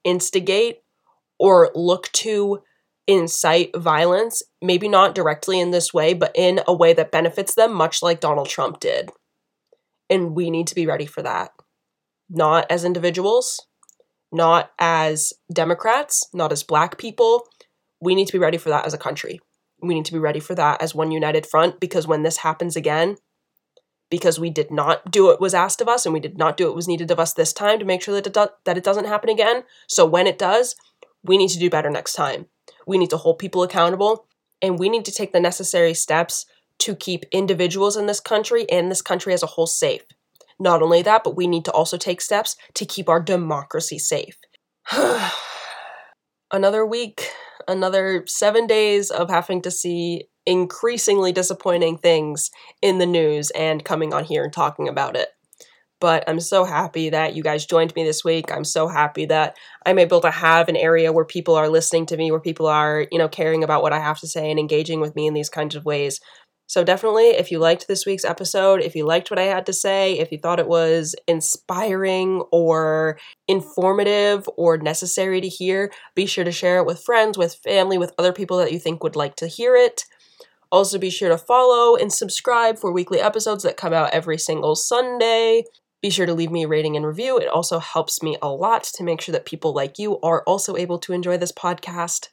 instigate 0.04 0.76
or 1.40 1.72
look 1.74 2.12
to 2.12 2.62
incite 3.08 3.76
violence, 3.76 4.44
maybe 4.62 4.86
not 4.86 5.16
directly 5.16 5.58
in 5.58 5.72
this 5.72 5.92
way, 5.92 6.14
but 6.14 6.30
in 6.36 6.60
a 6.68 6.72
way 6.72 6.92
that 6.92 7.10
benefits 7.10 7.56
them, 7.56 7.72
much 7.74 8.00
like 8.00 8.20
Donald 8.20 8.48
Trump 8.48 8.78
did. 8.78 9.10
And 10.08 10.36
we 10.36 10.50
need 10.50 10.68
to 10.68 10.76
be 10.76 10.86
ready 10.86 11.06
for 11.06 11.22
that. 11.22 11.50
Not 12.30 12.64
as 12.70 12.84
individuals, 12.84 13.66
not 14.30 14.70
as 14.78 15.32
Democrats, 15.52 16.28
not 16.32 16.52
as 16.52 16.62
black 16.62 16.96
people. 16.96 17.42
We 18.00 18.14
need 18.14 18.26
to 18.26 18.32
be 18.32 18.38
ready 18.38 18.56
for 18.56 18.68
that 18.68 18.86
as 18.86 18.94
a 18.94 18.98
country 18.98 19.40
we 19.82 19.94
need 19.94 20.06
to 20.06 20.12
be 20.12 20.18
ready 20.18 20.40
for 20.40 20.54
that 20.54 20.80
as 20.80 20.94
one 20.94 21.10
united 21.10 21.46
front 21.46 21.80
because 21.80 22.06
when 22.06 22.22
this 22.22 22.38
happens 22.38 22.76
again, 22.76 23.16
because 24.10 24.38
we 24.38 24.50
did 24.50 24.70
not 24.70 25.10
do 25.10 25.26
what 25.26 25.40
was 25.40 25.54
asked 25.54 25.80
of 25.80 25.88
us 25.88 26.06
and 26.06 26.12
we 26.12 26.20
did 26.20 26.38
not 26.38 26.56
do 26.56 26.66
what 26.66 26.76
was 26.76 26.88
needed 26.88 27.10
of 27.10 27.18
us 27.18 27.32
this 27.32 27.52
time 27.52 27.78
to 27.78 27.84
make 27.84 28.02
sure 28.02 28.14
that 28.14 28.26
it, 28.26 28.32
do- 28.32 28.48
that 28.64 28.76
it 28.76 28.84
doesn't 28.84 29.06
happen 29.06 29.28
again. 29.28 29.64
So 29.88 30.06
when 30.06 30.26
it 30.26 30.38
does, 30.38 30.76
we 31.22 31.38
need 31.38 31.50
to 31.50 31.58
do 31.58 31.70
better 31.70 31.90
next 31.90 32.14
time. 32.14 32.46
We 32.86 32.98
need 32.98 33.10
to 33.10 33.16
hold 33.16 33.38
people 33.38 33.62
accountable 33.62 34.26
and 34.62 34.78
we 34.78 34.88
need 34.88 35.04
to 35.06 35.12
take 35.12 35.32
the 35.32 35.40
necessary 35.40 35.94
steps 35.94 36.46
to 36.78 36.94
keep 36.94 37.24
individuals 37.32 37.96
in 37.96 38.06
this 38.06 38.20
country 38.20 38.68
and 38.70 38.90
this 38.90 39.02
country 39.02 39.32
as 39.32 39.42
a 39.42 39.46
whole 39.46 39.66
safe. 39.66 40.02
Not 40.58 40.82
only 40.82 41.02
that, 41.02 41.24
but 41.24 41.36
we 41.36 41.46
need 41.46 41.64
to 41.66 41.72
also 41.72 41.96
take 41.96 42.20
steps 42.20 42.56
to 42.74 42.86
keep 42.86 43.08
our 43.08 43.20
democracy 43.20 43.98
safe. 43.98 44.38
Another 46.52 46.86
week 46.86 47.28
another 47.68 48.24
seven 48.26 48.66
days 48.66 49.10
of 49.10 49.30
having 49.30 49.62
to 49.62 49.70
see 49.70 50.24
increasingly 50.46 51.32
disappointing 51.32 51.98
things 51.98 52.50
in 52.80 52.98
the 52.98 53.06
news 53.06 53.50
and 53.50 53.84
coming 53.84 54.14
on 54.14 54.24
here 54.24 54.44
and 54.44 54.52
talking 54.52 54.88
about 54.88 55.16
it. 55.16 55.28
But 55.98 56.24
I'm 56.28 56.40
so 56.40 56.64
happy 56.64 57.10
that 57.10 57.34
you 57.34 57.42
guys 57.42 57.64
joined 57.64 57.94
me 57.94 58.04
this 58.04 58.22
week. 58.22 58.52
I'm 58.52 58.64
so 58.64 58.86
happy 58.86 59.24
that 59.26 59.56
I'm 59.86 59.98
able 59.98 60.20
to 60.20 60.30
have 60.30 60.68
an 60.68 60.76
area 60.76 61.12
where 61.12 61.24
people 61.24 61.54
are 61.54 61.70
listening 61.70 62.04
to 62.06 62.16
me, 62.16 62.30
where 62.30 62.40
people 62.40 62.66
are, 62.66 63.06
you 63.10 63.18
know, 63.18 63.28
caring 63.28 63.64
about 63.64 63.82
what 63.82 63.94
I 63.94 63.98
have 63.98 64.20
to 64.20 64.28
say 64.28 64.50
and 64.50 64.60
engaging 64.60 65.00
with 65.00 65.16
me 65.16 65.26
in 65.26 65.32
these 65.32 65.48
kinds 65.48 65.74
of 65.74 65.86
ways. 65.86 66.20
So, 66.68 66.82
definitely, 66.82 67.28
if 67.28 67.52
you 67.52 67.60
liked 67.60 67.86
this 67.86 68.04
week's 68.04 68.24
episode, 68.24 68.82
if 68.82 68.96
you 68.96 69.06
liked 69.06 69.30
what 69.30 69.38
I 69.38 69.44
had 69.44 69.66
to 69.66 69.72
say, 69.72 70.18
if 70.18 70.32
you 70.32 70.38
thought 70.38 70.58
it 70.58 70.66
was 70.66 71.14
inspiring 71.28 72.42
or 72.50 73.18
informative 73.46 74.48
or 74.56 74.76
necessary 74.76 75.40
to 75.40 75.48
hear, 75.48 75.92
be 76.16 76.26
sure 76.26 76.44
to 76.44 76.50
share 76.50 76.78
it 76.78 76.86
with 76.86 77.04
friends, 77.04 77.38
with 77.38 77.54
family, 77.54 77.98
with 77.98 78.12
other 78.18 78.32
people 78.32 78.58
that 78.58 78.72
you 78.72 78.80
think 78.80 79.04
would 79.04 79.14
like 79.14 79.36
to 79.36 79.46
hear 79.46 79.76
it. 79.76 80.04
Also, 80.76 80.98
be 80.98 81.08
sure 81.08 81.30
to 81.30 81.38
follow 81.38 81.96
and 81.96 82.12
subscribe 82.12 82.78
for 82.78 82.92
weekly 82.92 83.18
episodes 83.18 83.62
that 83.62 83.78
come 83.78 83.94
out 83.94 84.10
every 84.10 84.36
single 84.36 84.74
Sunday. 84.74 85.64
Be 86.02 86.10
sure 86.10 86.26
to 86.26 86.34
leave 86.34 86.50
me 86.50 86.64
a 86.64 86.68
rating 86.68 86.98
and 86.98 87.06
review. 87.06 87.38
It 87.38 87.48
also 87.48 87.78
helps 87.78 88.22
me 88.22 88.36
a 88.42 88.50
lot 88.50 88.84
to 88.96 89.02
make 89.02 89.22
sure 89.22 89.32
that 89.32 89.46
people 89.46 89.72
like 89.72 89.98
you 89.98 90.20
are 90.20 90.42
also 90.42 90.76
able 90.76 90.98
to 90.98 91.14
enjoy 91.14 91.38
this 91.38 91.50
podcast. 91.50 92.28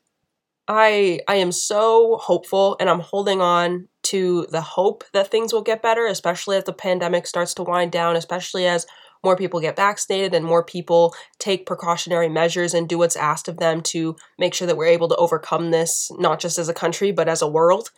I 0.68 1.22
I 1.26 1.36
am 1.36 1.54
so 1.54 2.18
hopeful 2.18 2.76
and 2.82 2.90
I'm 2.90 3.00
holding 3.00 3.40
on 3.40 3.88
to 4.12 4.46
the 4.52 4.60
hope 4.60 5.06
that 5.14 5.32
things 5.32 5.54
will 5.54 5.62
get 5.62 5.82
better, 5.82 6.06
especially 6.06 6.58
as 6.58 6.66
the 6.66 6.74
pandemic 6.74 7.26
starts 7.26 7.54
to 7.54 7.64
wind 7.64 7.94
down, 7.94 8.18
especially 8.18 8.68
as 8.68 8.86
more 9.24 9.38
people 9.38 9.62
get 9.62 9.78
vaccinated 9.78 10.34
and 10.34 10.44
more 10.44 10.66
people 10.66 11.16
take 11.40 11.66
precautionary 11.66 12.28
measures 12.28 12.74
and 12.74 12.90
do 12.90 12.98
what's 12.98 13.16
asked 13.16 13.48
of 13.48 13.60
them 13.60 13.80
to 13.84 14.18
make 14.38 14.54
sure 14.54 14.68
that 14.68 14.76
we're 14.76 14.88
able 14.88 15.08
to 15.08 15.16
overcome 15.16 15.72
this, 15.72 16.12
not 16.20 16.42
just 16.42 16.60
as 16.60 16.68
a 16.68 16.74
country, 16.74 17.14
but 17.14 17.30
as 17.30 17.42
a 17.42 17.48
world. 17.48 17.90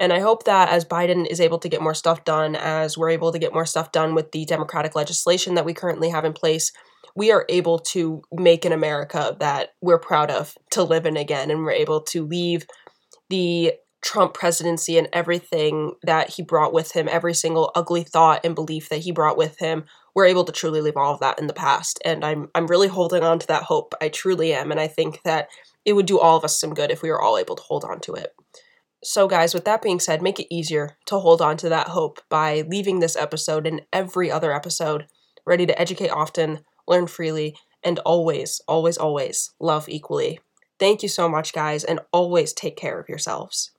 And 0.00 0.14
I 0.14 0.20
hope 0.20 0.44
that 0.44 0.70
as 0.70 0.86
Biden 0.86 1.26
is 1.26 1.40
able 1.40 1.58
to 1.58 1.68
get 1.68 1.82
more 1.82 1.94
stuff 1.94 2.24
done, 2.24 2.56
as 2.56 2.96
we're 2.96 3.10
able 3.10 3.32
to 3.32 3.38
get 3.38 3.52
more 3.52 3.66
stuff 3.66 3.92
done 3.92 4.14
with 4.14 4.32
the 4.32 4.46
Democratic 4.46 4.96
legislation 4.96 5.54
that 5.54 5.66
we 5.66 5.74
currently 5.74 6.08
have 6.08 6.24
in 6.24 6.32
place, 6.32 6.72
we 7.14 7.30
are 7.30 7.44
able 7.50 7.78
to 7.78 8.22
make 8.32 8.64
an 8.64 8.72
America 8.72 9.36
that 9.40 9.74
we're 9.82 9.98
proud 9.98 10.30
of 10.30 10.56
to 10.70 10.82
live 10.82 11.04
in 11.04 11.18
again. 11.18 11.50
And 11.50 11.60
we're 11.60 11.72
able 11.72 12.00
to 12.04 12.26
leave 12.26 12.66
the 13.28 13.74
Trump 14.02 14.32
presidency 14.32 14.96
and 14.96 15.08
everything 15.12 15.92
that 16.02 16.30
he 16.30 16.42
brought 16.42 16.72
with 16.72 16.92
him, 16.92 17.06
every 17.10 17.34
single 17.34 17.70
ugly 17.74 18.02
thought 18.02 18.40
and 18.44 18.54
belief 18.54 18.88
that 18.88 19.00
he 19.00 19.12
brought 19.12 19.36
with 19.36 19.58
him, 19.58 19.84
we're 20.14 20.24
able 20.24 20.44
to 20.44 20.52
truly 20.52 20.80
leave 20.80 20.96
all 20.96 21.12
of 21.12 21.20
that 21.20 21.38
in 21.38 21.46
the 21.46 21.52
past. 21.52 22.00
And 22.04 22.24
I'm 22.24 22.48
I'm 22.54 22.66
really 22.66 22.88
holding 22.88 23.22
on 23.22 23.38
to 23.38 23.46
that 23.48 23.64
hope. 23.64 23.94
I 24.00 24.08
truly 24.08 24.54
am. 24.54 24.70
And 24.70 24.80
I 24.80 24.86
think 24.86 25.20
that 25.24 25.48
it 25.84 25.92
would 25.92 26.06
do 26.06 26.18
all 26.18 26.38
of 26.38 26.44
us 26.44 26.58
some 26.58 26.72
good 26.72 26.90
if 26.90 27.02
we 27.02 27.10
were 27.10 27.20
all 27.20 27.36
able 27.36 27.56
to 27.56 27.62
hold 27.62 27.84
on 27.84 28.00
to 28.00 28.14
it. 28.14 28.34
So, 29.02 29.28
guys, 29.28 29.54
with 29.54 29.64
that 29.64 29.82
being 29.82 29.98
said, 29.98 30.20
make 30.20 30.38
it 30.38 30.54
easier 30.54 30.96
to 31.06 31.18
hold 31.18 31.40
on 31.40 31.56
to 31.58 31.68
that 31.70 31.88
hope 31.88 32.20
by 32.28 32.64
leaving 32.68 33.00
this 33.00 33.16
episode 33.16 33.66
and 33.66 33.82
every 33.92 34.30
other 34.30 34.52
episode 34.52 35.06
ready 35.46 35.64
to 35.66 35.80
educate 35.80 36.10
often, 36.10 36.60
learn 36.86 37.06
freely, 37.06 37.56
and 37.82 37.98
always, 38.00 38.60
always, 38.68 38.98
always 38.98 39.54
love 39.58 39.88
equally. 39.88 40.38
Thank 40.78 41.02
you 41.02 41.08
so 41.08 41.28
much, 41.28 41.52
guys, 41.52 41.82
and 41.82 42.00
always 42.12 42.52
take 42.52 42.76
care 42.76 43.00
of 43.00 43.08
yourselves. 43.08 43.70